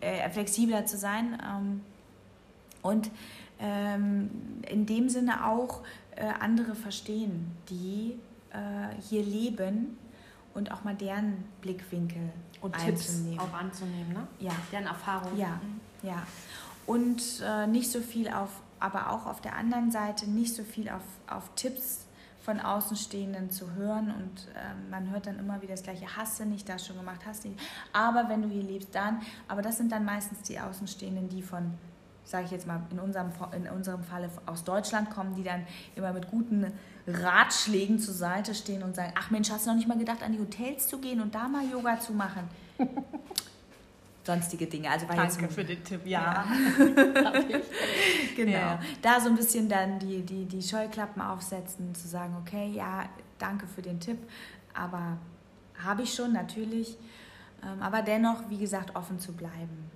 äh, 0.00 0.30
flexibler 0.30 0.86
zu 0.86 0.96
sein. 0.96 1.38
Ähm, 1.44 1.80
und 2.82 3.10
ähm, 3.60 4.30
in 4.68 4.86
dem 4.86 5.08
Sinne 5.08 5.46
auch 5.46 5.82
äh, 6.16 6.26
andere 6.40 6.74
verstehen, 6.74 7.52
die 7.68 8.18
äh, 8.50 9.00
hier 9.00 9.22
leben 9.22 9.96
und 10.54 10.70
auch 10.72 10.84
mal 10.84 10.94
deren 10.94 11.44
Blickwinkel 11.60 12.30
und 12.60 12.76
Tipps 12.78 13.22
auch 13.38 13.52
anzunehmen, 13.52 14.12
ne? 14.12 14.26
Ja. 14.38 14.52
Deren 14.72 14.86
Erfahrungen. 14.86 15.36
Ja. 15.36 15.60
Mhm. 15.62 15.80
Ja. 16.04 16.26
Und 16.86 17.22
äh, 17.42 17.66
nicht 17.66 17.90
so 17.90 18.00
viel 18.00 18.28
auf, 18.28 18.50
aber 18.78 19.10
auch 19.10 19.26
auf 19.26 19.40
der 19.40 19.56
anderen 19.56 19.90
Seite 19.90 20.28
nicht 20.28 20.54
so 20.54 20.62
viel 20.62 20.88
auf, 20.90 21.02
auf 21.26 21.50
Tipps 21.56 22.04
von 22.44 22.60
Außenstehenden 22.60 23.50
zu 23.50 23.72
hören 23.72 24.12
und 24.14 24.48
äh, 24.54 24.90
man 24.90 25.10
hört 25.10 25.26
dann 25.26 25.38
immer 25.38 25.62
wieder 25.62 25.72
das 25.72 25.82
gleiche, 25.82 26.04
hast 26.14 26.38
du 26.38 26.44
nicht 26.44 26.68
das 26.68 26.86
schon 26.86 26.96
gemacht, 26.96 27.22
hast 27.24 27.44
du 27.44 27.48
nicht. 27.48 27.60
Aber 27.94 28.28
wenn 28.28 28.42
du 28.42 28.48
hier 28.48 28.62
lebst, 28.62 28.94
dann, 28.94 29.22
aber 29.48 29.62
das 29.62 29.78
sind 29.78 29.90
dann 29.90 30.04
meistens 30.04 30.42
die 30.42 30.60
Außenstehenden, 30.60 31.30
die 31.30 31.40
von, 31.40 31.72
sage 32.24 32.44
ich 32.44 32.50
jetzt 32.50 32.66
mal, 32.66 32.82
in 32.90 33.00
unserem, 33.00 33.30
in 33.56 33.66
unserem 33.68 34.04
Falle 34.04 34.28
aus 34.44 34.62
Deutschland 34.62 35.08
kommen, 35.08 35.34
die 35.36 35.42
dann 35.42 35.66
immer 35.96 36.12
mit 36.12 36.30
guten 36.30 36.70
Ratschlägen 37.06 37.98
zur 37.98 38.12
Seite 38.12 38.54
stehen 38.54 38.82
und 38.82 38.94
sagen, 38.94 39.14
ach 39.18 39.30
Mensch, 39.30 39.50
hast 39.50 39.64
du 39.64 39.70
noch 39.70 39.76
nicht 39.76 39.88
mal 39.88 39.96
gedacht, 39.96 40.22
an 40.22 40.32
die 40.32 40.38
Hotels 40.38 40.86
zu 40.86 40.98
gehen 40.98 41.22
und 41.22 41.34
da 41.34 41.48
mal 41.48 41.64
Yoga 41.66 41.98
zu 41.98 42.12
machen? 42.12 42.46
sonstige 44.24 44.66
Dinge. 44.66 44.90
Also 44.90 45.08
war 45.08 45.16
Danke 45.16 45.42
jetzt 45.42 45.54
für 45.54 45.64
den 45.64 45.84
Tipp, 45.84 46.06
ja. 46.06 46.44
ja. 46.78 46.84
genau. 48.36 48.52
Ja. 48.52 48.80
Da 49.02 49.20
so 49.20 49.28
ein 49.28 49.36
bisschen 49.36 49.68
dann 49.68 49.98
die, 49.98 50.22
die, 50.22 50.46
die 50.46 50.62
Scheuklappen 50.62 51.22
aufsetzen, 51.22 51.94
zu 51.94 52.08
sagen, 52.08 52.36
okay, 52.40 52.70
ja, 52.74 53.04
danke 53.38 53.66
für 53.66 53.82
den 53.82 54.00
Tipp, 54.00 54.18
aber 54.72 55.18
habe 55.82 56.02
ich 56.02 56.14
schon 56.14 56.32
natürlich. 56.32 56.96
Ähm, 57.62 57.82
aber 57.82 58.02
dennoch, 58.02 58.48
wie 58.48 58.58
gesagt, 58.58 58.96
offen 58.96 59.18
zu 59.18 59.32
bleiben. 59.32 59.90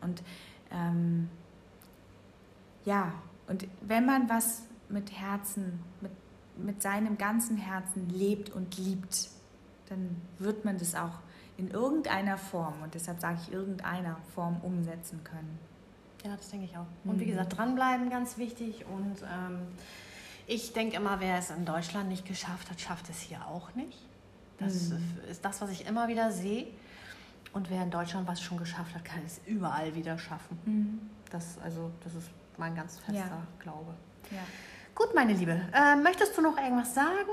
Und 0.00 0.22
ähm, 0.70 1.28
ja, 2.84 3.12
und 3.46 3.66
wenn 3.80 4.06
man 4.06 4.28
was 4.28 4.62
mit 4.88 5.12
Herzen, 5.12 5.80
mit, 6.00 6.12
mit 6.56 6.82
seinem 6.82 7.18
ganzen 7.18 7.56
Herzen 7.56 8.08
lebt 8.08 8.50
und 8.50 8.76
liebt, 8.78 9.28
dann 9.88 10.16
wird 10.38 10.64
man 10.64 10.78
das 10.78 10.94
auch 10.94 11.20
in 11.56 11.70
irgendeiner 11.70 12.38
Form, 12.38 12.74
und 12.82 12.94
deshalb 12.94 13.20
sage 13.20 13.38
ich 13.42 13.52
irgendeiner 13.52 14.16
Form, 14.34 14.60
umsetzen 14.62 15.22
können. 15.24 15.58
Ja, 16.24 16.36
das 16.36 16.50
denke 16.50 16.66
ich 16.66 16.76
auch. 16.76 16.86
Und 17.04 17.18
wie 17.20 17.24
mhm. 17.24 17.30
gesagt, 17.30 17.58
dranbleiben 17.58 18.10
ganz 18.10 18.38
wichtig. 18.38 18.84
Und 18.86 19.22
ähm, 19.22 19.60
ich 20.46 20.72
denke 20.72 20.96
immer, 20.96 21.20
wer 21.20 21.38
es 21.38 21.50
in 21.50 21.64
Deutschland 21.64 22.08
nicht 22.08 22.26
geschafft 22.26 22.70
hat, 22.70 22.80
schafft 22.80 23.10
es 23.10 23.20
hier 23.20 23.44
auch 23.46 23.74
nicht. 23.74 23.98
Das 24.58 24.90
mhm. 24.90 25.00
ist 25.28 25.44
das, 25.44 25.60
was 25.60 25.70
ich 25.70 25.86
immer 25.86 26.08
wieder 26.08 26.30
sehe. 26.30 26.68
Und 27.52 27.70
wer 27.70 27.82
in 27.82 27.90
Deutschland 27.90 28.26
was 28.26 28.40
schon 28.40 28.56
geschafft 28.56 28.94
hat, 28.94 29.04
kann 29.04 29.20
es 29.26 29.40
überall 29.46 29.94
wieder 29.94 30.18
schaffen. 30.18 30.58
Mhm. 30.64 31.10
Das, 31.30 31.58
also, 31.62 31.90
das 32.04 32.14
ist 32.14 32.30
mein 32.56 32.74
ganz 32.74 32.98
fester 32.98 33.14
ja. 33.14 33.46
Glaube. 33.58 33.94
Ja. 34.30 34.38
Gut, 34.94 35.14
meine 35.14 35.32
Liebe. 35.32 35.60
Äh, 35.72 35.96
möchtest 35.96 36.36
du 36.36 36.42
noch 36.42 36.56
irgendwas 36.56 36.94
sagen? 36.94 37.30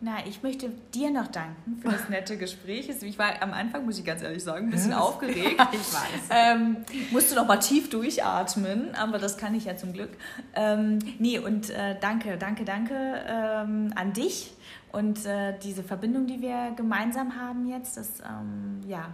Na, 0.00 0.18
ich 0.26 0.42
möchte 0.42 0.70
dir 0.92 1.10
noch 1.10 1.28
danken 1.28 1.78
für 1.80 1.88
das 1.88 2.08
nette 2.10 2.36
Gespräch. 2.36 2.88
Ich 2.88 3.18
war 3.18 3.40
am 3.40 3.52
Anfang, 3.52 3.86
muss 3.86 3.98
ich 3.98 4.04
ganz 4.04 4.22
ehrlich 4.22 4.44
sagen, 4.44 4.66
ein 4.66 4.70
bisschen 4.70 4.92
aufgeregt. 4.92 5.54
Ja, 5.58 5.70
ich 5.72 5.94
weiß. 5.94 6.28
Ähm, 6.30 6.76
musste 7.10 7.34
noch 7.34 7.46
mal 7.46 7.56
tief 7.58 7.88
durchatmen, 7.88 8.94
aber 8.94 9.18
das 9.18 9.38
kann 9.38 9.54
ich 9.54 9.64
ja 9.64 9.76
zum 9.76 9.92
Glück. 9.92 10.10
Ähm, 10.54 10.98
nee, 11.18 11.38
und 11.38 11.70
äh, 11.70 11.96
danke, 12.00 12.36
danke, 12.36 12.64
danke 12.64 12.94
ähm, 13.26 13.92
an 13.94 14.12
dich 14.12 14.52
und 14.92 15.24
äh, 15.26 15.58
diese 15.62 15.82
Verbindung, 15.82 16.26
die 16.26 16.40
wir 16.40 16.72
gemeinsam 16.76 17.36
haben 17.36 17.66
jetzt, 17.66 17.96
das 17.96 18.20
ähm, 18.20 18.80
ja, 18.86 19.12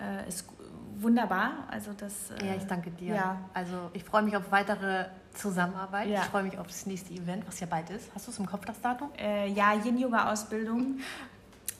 äh, 0.00 0.28
ist 0.28 0.46
wunderbar. 0.96 1.64
Also 1.70 1.92
das, 1.92 2.30
äh, 2.30 2.46
ja, 2.46 2.54
ich 2.54 2.66
danke 2.66 2.90
dir. 2.90 3.14
Ja. 3.14 3.38
Also 3.52 3.90
ich 3.92 4.04
freue 4.04 4.22
mich 4.22 4.36
auf 4.36 4.50
weitere 4.50 5.06
Zusammenarbeit. 5.34 6.08
Ja. 6.08 6.20
Ich 6.22 6.26
freue 6.26 6.42
mich 6.42 6.58
auf 6.58 6.66
das 6.66 6.86
nächste 6.86 7.12
Event, 7.12 7.46
was 7.46 7.60
ja 7.60 7.66
bald 7.66 7.90
ist. 7.90 8.10
Hast 8.14 8.26
du 8.26 8.30
es 8.30 8.38
im 8.38 8.46
Kopf, 8.46 8.64
das 8.64 8.80
Datum? 8.80 9.10
Äh, 9.18 9.48
ja, 9.50 9.72
Yin-Yoga-Ausbildung. 9.74 11.00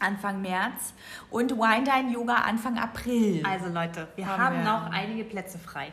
Anfang 0.00 0.42
März 0.42 0.92
und 1.30 1.52
Wine 1.52 1.84
Dine 1.84 2.12
Yoga 2.12 2.34
Anfang 2.34 2.78
April. 2.78 3.42
Also 3.46 3.68
Leute, 3.68 4.08
wir 4.16 4.26
haben, 4.26 4.42
haben 4.42 4.56
wir. 4.56 4.64
noch 4.64 4.90
einige 4.90 5.24
Plätze 5.24 5.58
frei. 5.58 5.92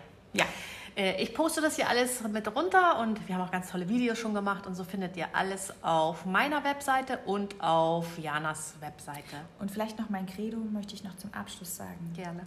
Äh, 0.96 1.22
ich 1.22 1.34
poste 1.34 1.62
das 1.62 1.76
hier 1.76 1.88
alles 1.90 2.22
mit 2.24 2.54
runter 2.56 3.00
und 3.00 3.28
wir 3.28 3.36
haben 3.36 3.44
auch 3.44 3.52
ganz 3.52 3.72
tolle 3.72 3.88
Videos 3.88 4.18
schon 4.18 4.34
gemacht 4.34 4.68
und 4.68 4.76
so 4.76 4.84
findet 4.84 5.16
ihr 5.18 5.28
alles 5.34 5.74
auf 5.82 6.26
meiner 6.26 6.64
Webseite 6.64 7.20
und 7.26 7.62
auf 7.62 8.18
Janas 8.18 8.76
Webseite. 8.80 9.38
Und 9.60 9.72
vielleicht 9.72 10.00
noch 10.00 10.10
mein 10.10 10.26
Credo 10.26 10.58
möchte 10.58 10.94
ich 10.94 11.04
noch 11.04 11.16
zum 11.16 11.34
Abschluss 11.34 11.78
sagen. 11.78 12.12
Gerne. 12.14 12.44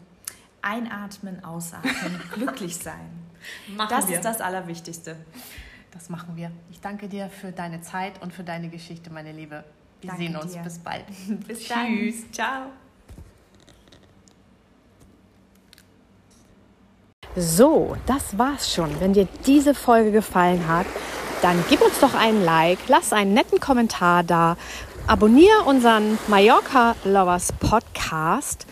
Einatmen, 0.63 1.45
ausatmen, 1.45 2.21
glücklich 2.33 2.77
sein. 2.77 3.11
Machen 3.77 3.91
das 3.91 4.09
wir. 4.09 4.17
ist 4.17 4.25
das 4.25 4.41
Allerwichtigste. 4.41 5.17
Das 5.93 6.09
machen 6.09 6.37
wir. 6.37 6.51
Ich 6.71 6.81
danke 6.81 7.09
dir 7.09 7.29
für 7.29 7.53
deine 7.53 7.81
Zeit 7.81 8.21
und 8.21 8.33
für 8.33 8.43
deine 8.43 8.69
Geschichte, 8.69 9.11
meine 9.11 9.33
Liebe. 9.33 9.65
Wir 10.01 10.09
danke 10.11 10.25
sehen 10.25 10.37
uns. 10.37 10.53
Dir. 10.53 10.63
Bis 10.63 10.79
bald. 10.79 11.05
Bis 11.47 11.61
Tschüss. 11.61 12.23
Dann. 12.23 12.33
Ciao. 12.33 12.84
So, 17.37 17.97
das 18.07 18.39
war's 18.39 18.73
schon. 18.73 19.01
Wenn 19.01 19.13
dir 19.13 19.27
diese 19.45 19.75
Folge 19.75 20.13
gefallen 20.13 20.69
hat, 20.69 20.87
dann 21.43 21.65
gib 21.69 21.83
uns 21.83 21.99
doch 21.99 22.15
einen 22.15 22.45
Like, 22.45 22.79
lass 22.87 23.13
einen 23.13 23.35
netten 23.35 23.59
Kommentar 23.59 24.23
da, 24.23 24.57
abonniere 25.09 25.63
unseren 25.67 26.17
Mallorca 26.29 26.95
Lovers 27.05 27.53
Podcast 27.59 28.67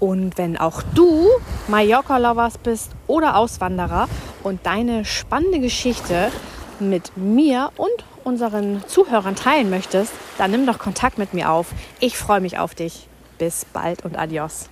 und 0.00 0.36
wenn 0.36 0.56
auch 0.56 0.82
du 0.94 1.28
Mallorca 1.68 2.18
Lovers 2.18 2.58
bist 2.58 2.90
oder 3.06 3.36
Auswanderer 3.36 4.08
und 4.42 4.66
deine 4.66 5.04
spannende 5.04 5.60
Geschichte 5.60 6.32
mit 6.80 7.16
mir 7.16 7.70
und 7.76 8.04
unseren 8.24 8.82
Zuhörern 8.88 9.36
teilen 9.36 9.70
möchtest, 9.70 10.12
dann 10.38 10.50
nimm 10.50 10.66
doch 10.66 10.78
Kontakt 10.78 11.18
mit 11.18 11.34
mir 11.34 11.50
auf. 11.50 11.68
Ich 12.00 12.18
freue 12.18 12.40
mich 12.40 12.58
auf 12.58 12.74
dich. 12.74 13.08
Bis 13.38 13.64
bald 13.64 14.04
und 14.04 14.18
adios. 14.18 14.68